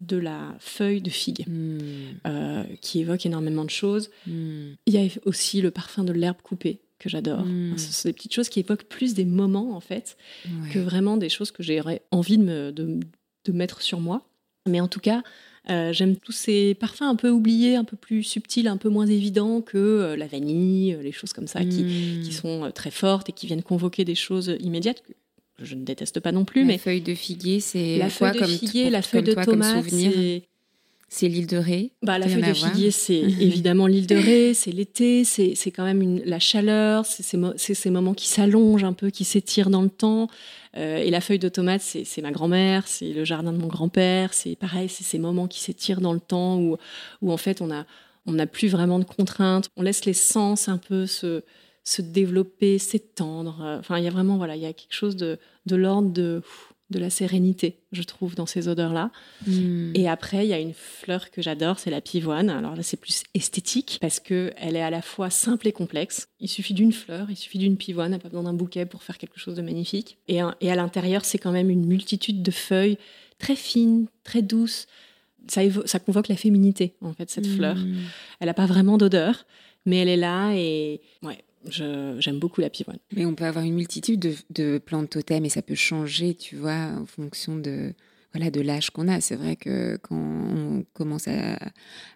de 0.00 0.16
la 0.16 0.54
feuille 0.60 1.02
de 1.02 1.10
figue, 1.10 1.44
hmm. 1.48 1.78
euh, 2.26 2.64
qui 2.80 3.00
évoque 3.00 3.26
énormément 3.26 3.64
de 3.64 3.70
choses. 3.70 4.10
Hmm. 4.26 4.72
Il 4.86 4.94
y 4.94 4.98
a 4.98 5.08
aussi 5.24 5.60
le 5.60 5.70
parfum 5.70 6.04
de 6.04 6.12
l'herbe 6.12 6.40
coupée 6.42 6.80
que 6.98 7.08
j'adore. 7.08 7.44
Hmm. 7.44 7.76
Ce 7.76 7.92
sont 7.92 8.08
des 8.08 8.12
petites 8.12 8.34
choses 8.34 8.48
qui 8.48 8.60
évoquent 8.60 8.84
plus 8.84 9.14
des 9.14 9.24
moments 9.24 9.74
en 9.74 9.80
fait 9.80 10.16
que 10.72 10.78
vraiment 10.78 11.16
des 11.16 11.28
choses 11.28 11.50
que 11.50 11.62
j'aurais 11.62 12.02
envie 12.10 12.38
de, 12.38 12.44
me, 12.44 12.72
de, 12.72 13.00
de 13.44 13.52
mettre 13.52 13.82
sur 13.82 14.00
moi. 14.00 14.28
Mais 14.66 14.80
en 14.80 14.88
tout 14.88 15.00
cas, 15.00 15.22
Euh, 15.70 15.92
j'aime 15.92 16.16
tous 16.16 16.32
ces 16.32 16.74
parfums 16.74 17.02
un 17.02 17.14
peu 17.16 17.28
oubliés, 17.30 17.76
un 17.76 17.84
peu 17.84 17.96
plus 17.96 18.22
subtils, 18.22 18.68
un 18.68 18.76
peu 18.78 18.88
moins 18.88 19.06
évidents 19.06 19.60
que 19.60 19.76
euh, 19.76 20.16
la 20.16 20.26
vanille, 20.26 20.96
les 21.02 21.12
choses 21.12 21.32
comme 21.32 21.46
ça, 21.46 21.64
qui, 21.64 21.82
Hmm. 21.84 22.22
qui 22.22 22.32
sont 22.32 22.70
très 22.74 22.90
fortes 22.90 23.28
et 23.28 23.32
qui 23.32 23.46
viennent 23.46 23.62
convoquer 23.62 24.04
des 24.04 24.14
choses 24.14 24.56
immédiates 24.60 25.02
que 25.02 25.12
je 25.64 25.74
ne 25.74 25.84
déteste 25.84 26.20
pas 26.20 26.32
non 26.32 26.44
plus. 26.44 26.62
La 26.62 26.66
mais 26.68 26.78
feuille 26.78 27.00
de 27.02 27.14
figuier, 27.14 27.60
c'est 27.60 27.98
la 27.98 28.08
quoi 28.10 28.30
feuille 28.30 28.40
de 28.40 28.46
comme 28.46 28.54
figuier, 28.54 28.90
la 28.90 29.02
feuille 29.02 29.22
de 29.22 29.34
tomate, 29.34 29.84
c'est 31.08 31.28
l'île 31.28 31.46
de 31.46 31.56
Ré. 31.56 31.90
bah, 32.02 32.18
la 32.18 32.28
feuille 32.28 32.42
de 32.42 32.52
figuier, 32.52 32.90
c'est 32.92 33.18
évidemment 33.20 33.86
l'île 33.86 34.06
de 34.06 34.14
Ré, 34.16 34.54
c'est 34.54 34.70
l'été, 34.72 35.24
c'est 35.24 35.70
quand 35.70 35.84
même 35.84 36.02
une- 36.02 36.22
la 36.24 36.38
chaleur, 36.38 37.06
c'est 37.06 37.22
ces, 37.22 37.90
moments 37.90 38.14
qui 38.14 38.28
s'allongent 38.28 38.84
un 38.84 38.92
peu, 38.92 39.10
qui 39.10 39.24
s'étirent 39.24 39.70
dans 39.70 39.82
le 39.82 39.88
temps. 39.88 40.28
Euh, 40.76 40.98
et 40.98 41.10
la 41.10 41.20
feuille 41.22 41.38
de 41.38 41.48
tomate, 41.48 41.80
c'est 41.80 42.22
ma 42.22 42.30
grand-mère, 42.30 42.86
c'est 42.86 43.12
le 43.12 43.24
jardin 43.24 43.52
de 43.52 43.58
mon 43.58 43.68
grand-père, 43.68 44.34
c'est 44.34 44.54
pareil, 44.54 44.88
c'est 44.88 45.04
ces 45.04 45.18
moments 45.18 45.46
qui 45.48 45.60
s'étirent 45.60 46.02
dans 46.02 46.12
le 46.12 46.20
temps 46.20 46.58
où, 46.58 46.76
où 47.22 47.32
en 47.32 47.38
fait 47.38 47.62
on 47.62 47.70
a 47.70 47.86
on 48.26 48.32
n'a 48.32 48.46
plus 48.46 48.68
vraiment 48.68 48.98
de 48.98 49.04
contraintes, 49.04 49.70
on 49.78 49.82
laisse 49.82 50.04
les 50.04 50.12
sens 50.12 50.68
un 50.68 50.76
peu 50.76 51.06
se, 51.06 51.42
se 51.82 52.02
développer, 52.02 52.78
s'étendre. 52.78 53.78
Enfin, 53.80 53.96
il 53.96 54.04
y 54.04 54.06
a 54.06 54.10
vraiment 54.10 54.36
voilà, 54.36 54.54
il 54.54 54.60
y 54.60 54.66
a 54.66 54.72
quelque 54.74 54.92
chose 54.92 55.16
de, 55.16 55.38
de 55.64 55.76
l'ordre 55.76 56.10
de, 56.10 56.42
de 56.90 56.98
la 56.98 57.10
sérénité, 57.10 57.80
je 57.92 58.02
trouve, 58.02 58.34
dans 58.34 58.46
ces 58.46 58.68
odeurs-là. 58.68 59.10
Hmm. 59.46 59.92
Et 59.94 60.08
après, 60.08 60.46
il 60.46 60.48
y 60.48 60.54
a 60.54 60.58
une 60.58 60.72
fleur 60.72 61.30
que 61.30 61.42
j'adore, 61.42 61.78
c'est 61.78 61.90
la 61.90 62.00
pivoine. 62.00 62.48
Alors 62.48 62.76
là, 62.76 62.82
c'est 62.82 62.96
plus 62.96 63.24
esthétique 63.34 63.98
parce 64.00 64.20
que 64.20 64.52
elle 64.56 64.74
est 64.74 64.82
à 64.82 64.90
la 64.90 65.02
fois 65.02 65.28
simple 65.28 65.68
et 65.68 65.72
complexe. 65.72 66.28
Il 66.40 66.48
suffit 66.48 66.72
d'une 66.72 66.92
fleur, 66.92 67.30
il 67.30 67.36
suffit 67.36 67.58
d'une 67.58 67.76
pivoine, 67.76 68.12
n'a 68.12 68.18
pas 68.18 68.28
besoin 68.28 68.44
d'un 68.44 68.54
bouquet 68.54 68.86
pour 68.86 69.02
faire 69.02 69.18
quelque 69.18 69.38
chose 69.38 69.54
de 69.54 69.62
magnifique. 69.62 70.16
Et, 70.28 70.40
à 70.40 70.54
l'intérieur, 70.60 71.24
c'est 71.24 71.38
quand 71.38 71.52
même 71.52 71.68
une 71.68 71.86
multitude 71.86 72.42
de 72.42 72.50
feuilles 72.50 72.98
très 73.38 73.56
fines, 73.56 74.06
très 74.24 74.40
douces. 74.40 74.86
Ça, 75.46 75.62
ça 75.84 75.98
convoque 75.98 76.28
la 76.28 76.36
féminité, 76.36 76.94
en 77.00 77.12
fait, 77.12 77.30
cette 77.30 77.46
fleur. 77.46 77.76
Hmm. 77.76 77.96
Elle 78.40 78.46
n'a 78.46 78.54
pas 78.54 78.66
vraiment 78.66 78.96
d'odeur, 78.96 79.44
mais 79.84 79.98
elle 79.98 80.08
est 80.08 80.16
là 80.16 80.52
et 80.54 81.00
ouais, 81.22 81.38
j'aime 81.68 82.38
beaucoup 82.38 82.60
la 82.60 82.70
pivoine. 82.70 82.98
Mais 83.14 83.24
on 83.26 83.34
peut 83.34 83.44
avoir 83.44 83.64
une 83.64 83.74
multitude 83.74 84.20
de, 84.20 84.34
de 84.50 84.78
plantes 84.78 85.10
totems 85.10 85.44
et 85.44 85.48
ça 85.48 85.62
peut 85.62 85.74
changer, 85.74 86.34
tu 86.34 86.56
vois, 86.56 86.92
en 87.00 87.06
fonction 87.06 87.56
de 87.56 87.92
voilà 88.34 88.50
de 88.50 88.60
l'âge 88.60 88.90
qu'on 88.90 89.08
a. 89.08 89.22
C'est 89.22 89.36
vrai 89.36 89.56
que 89.56 89.96
quand 89.96 90.14
on 90.16 90.84
commence 90.92 91.28
à, 91.28 91.58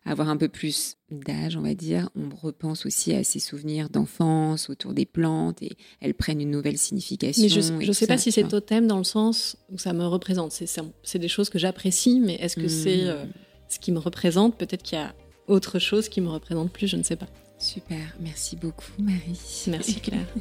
avoir 0.05 0.29
un 0.29 0.37
peu 0.37 0.49
plus 0.49 0.97
d'âge, 1.11 1.57
on 1.57 1.63
va 1.63 1.75
dire, 1.75 2.11
on 2.15 2.29
repense 2.35 2.85
aussi 2.85 3.15
à 3.15 3.25
ses 3.25 3.39
souvenirs 3.39 3.89
d'enfance 3.89 4.69
autour 4.69 4.93
des 4.93 5.07
plantes 5.07 5.63
et 5.63 5.73
elles 6.01 6.13
prennent 6.15 6.41
une 6.43 6.51
nouvelle 6.51 6.77
signification. 6.77 7.43
Mais 7.43 7.49
je 7.49 7.61
ne 7.89 7.93
sais 7.93 8.07
pas 8.07 8.19
ça, 8.19 8.25
si 8.25 8.33
c'est 8.33 8.47
totem 8.47 8.87
dans 8.87 8.99
le 8.99 9.05
sens 9.05 9.57
où 9.71 9.79
ça 9.79 9.95
me 9.95 10.05
représente. 10.05 10.53
C'est- 10.53 10.67
C'est 10.67 10.83
c'est 11.03 11.19
des 11.19 11.29
choses 11.29 11.49
que 11.49 11.59
j'apprécie, 11.59 12.21
mais 12.21 12.35
est-ce 12.35 12.57
que 12.57 12.69
c'est 12.69 13.05
Hmm. 13.05 13.09
euh, 13.09 13.25
ce 13.69 13.79
qui 13.79 13.91
me 13.91 13.99
représente? 13.99 14.57
Peut-être 14.59 14.83
qu'il 14.83 14.99
y 14.99 15.01
a 15.03 15.15
autre 15.49 15.79
chose 15.79 16.09
qui 16.11 16.21
me 16.21 16.29
représente 16.29 16.71
plus, 16.73 16.87
je 16.89 16.97
ne 16.97 17.03
sais 17.03 17.17
pas. 17.17 17.29
Super, 17.63 18.17
merci 18.19 18.57
beaucoup 18.57 18.91
Marie. 18.99 19.65
Merci 19.69 20.01
Claire. 20.01 20.27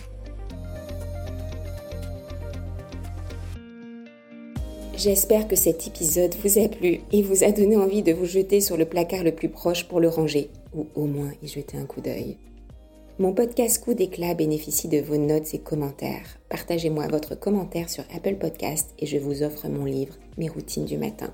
J'espère 4.97 5.47
que 5.47 5.55
cet 5.55 5.85
épisode 5.87 6.33
vous 6.43 6.57
a 6.57 6.67
plu 6.67 7.01
et 7.11 7.21
vous 7.21 7.43
a 7.43 7.51
donné 7.51 7.77
envie 7.77 8.01
de 8.01 8.11
vous 8.11 8.25
jeter 8.25 8.59
sur 8.59 8.75
le 8.75 8.85
placard 8.85 9.23
le 9.23 9.35
plus 9.35 9.49
proche 9.49 9.87
pour 9.87 9.99
le 9.99 10.09
ranger, 10.09 10.49
ou 10.73 10.87
au 10.95 11.05
moins 11.05 11.31
y 11.43 11.47
jeter 11.47 11.77
un 11.77 11.85
coup 11.85 12.01
d'œil. 12.01 12.37
Mon 13.19 13.33
podcast 13.33 13.83
Coup 13.83 13.93
d'éclat 13.93 14.33
bénéficie 14.33 14.87
de 14.87 14.99
vos 14.99 15.17
notes 15.17 15.53
et 15.53 15.59
commentaires. 15.59 16.39
Partagez-moi 16.49 17.07
votre 17.07 17.35
commentaire 17.35 17.89
sur 17.89 18.03
Apple 18.15 18.37
Podcast 18.37 18.95
et 18.97 19.05
je 19.05 19.19
vous 19.19 19.43
offre 19.43 19.67
mon 19.69 19.85
livre 19.85 20.15
Mes 20.39 20.49
routines 20.49 20.85
du 20.85 20.97
matin. 20.97 21.31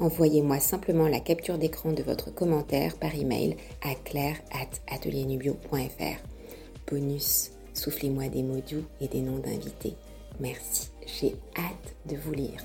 Envoyez-moi 0.00 0.58
simplement 0.58 1.06
la 1.08 1.20
capture 1.20 1.56
d'écran 1.56 1.92
de 1.92 2.02
votre 2.02 2.34
commentaire 2.34 2.96
par 2.96 3.14
email 3.14 3.56
à 3.82 3.94
claire@atelierNubio.fr. 3.94 6.18
Bonus, 6.90 7.52
soufflez-moi 7.72 8.28
des 8.28 8.42
mots 8.42 8.60
doux 8.68 8.84
et 9.00 9.08
des 9.08 9.20
noms 9.20 9.38
d'invités. 9.38 9.94
Merci, 10.40 10.90
j'ai 11.06 11.36
hâte 11.56 11.94
de 12.06 12.16
vous 12.16 12.32
lire. 12.32 12.60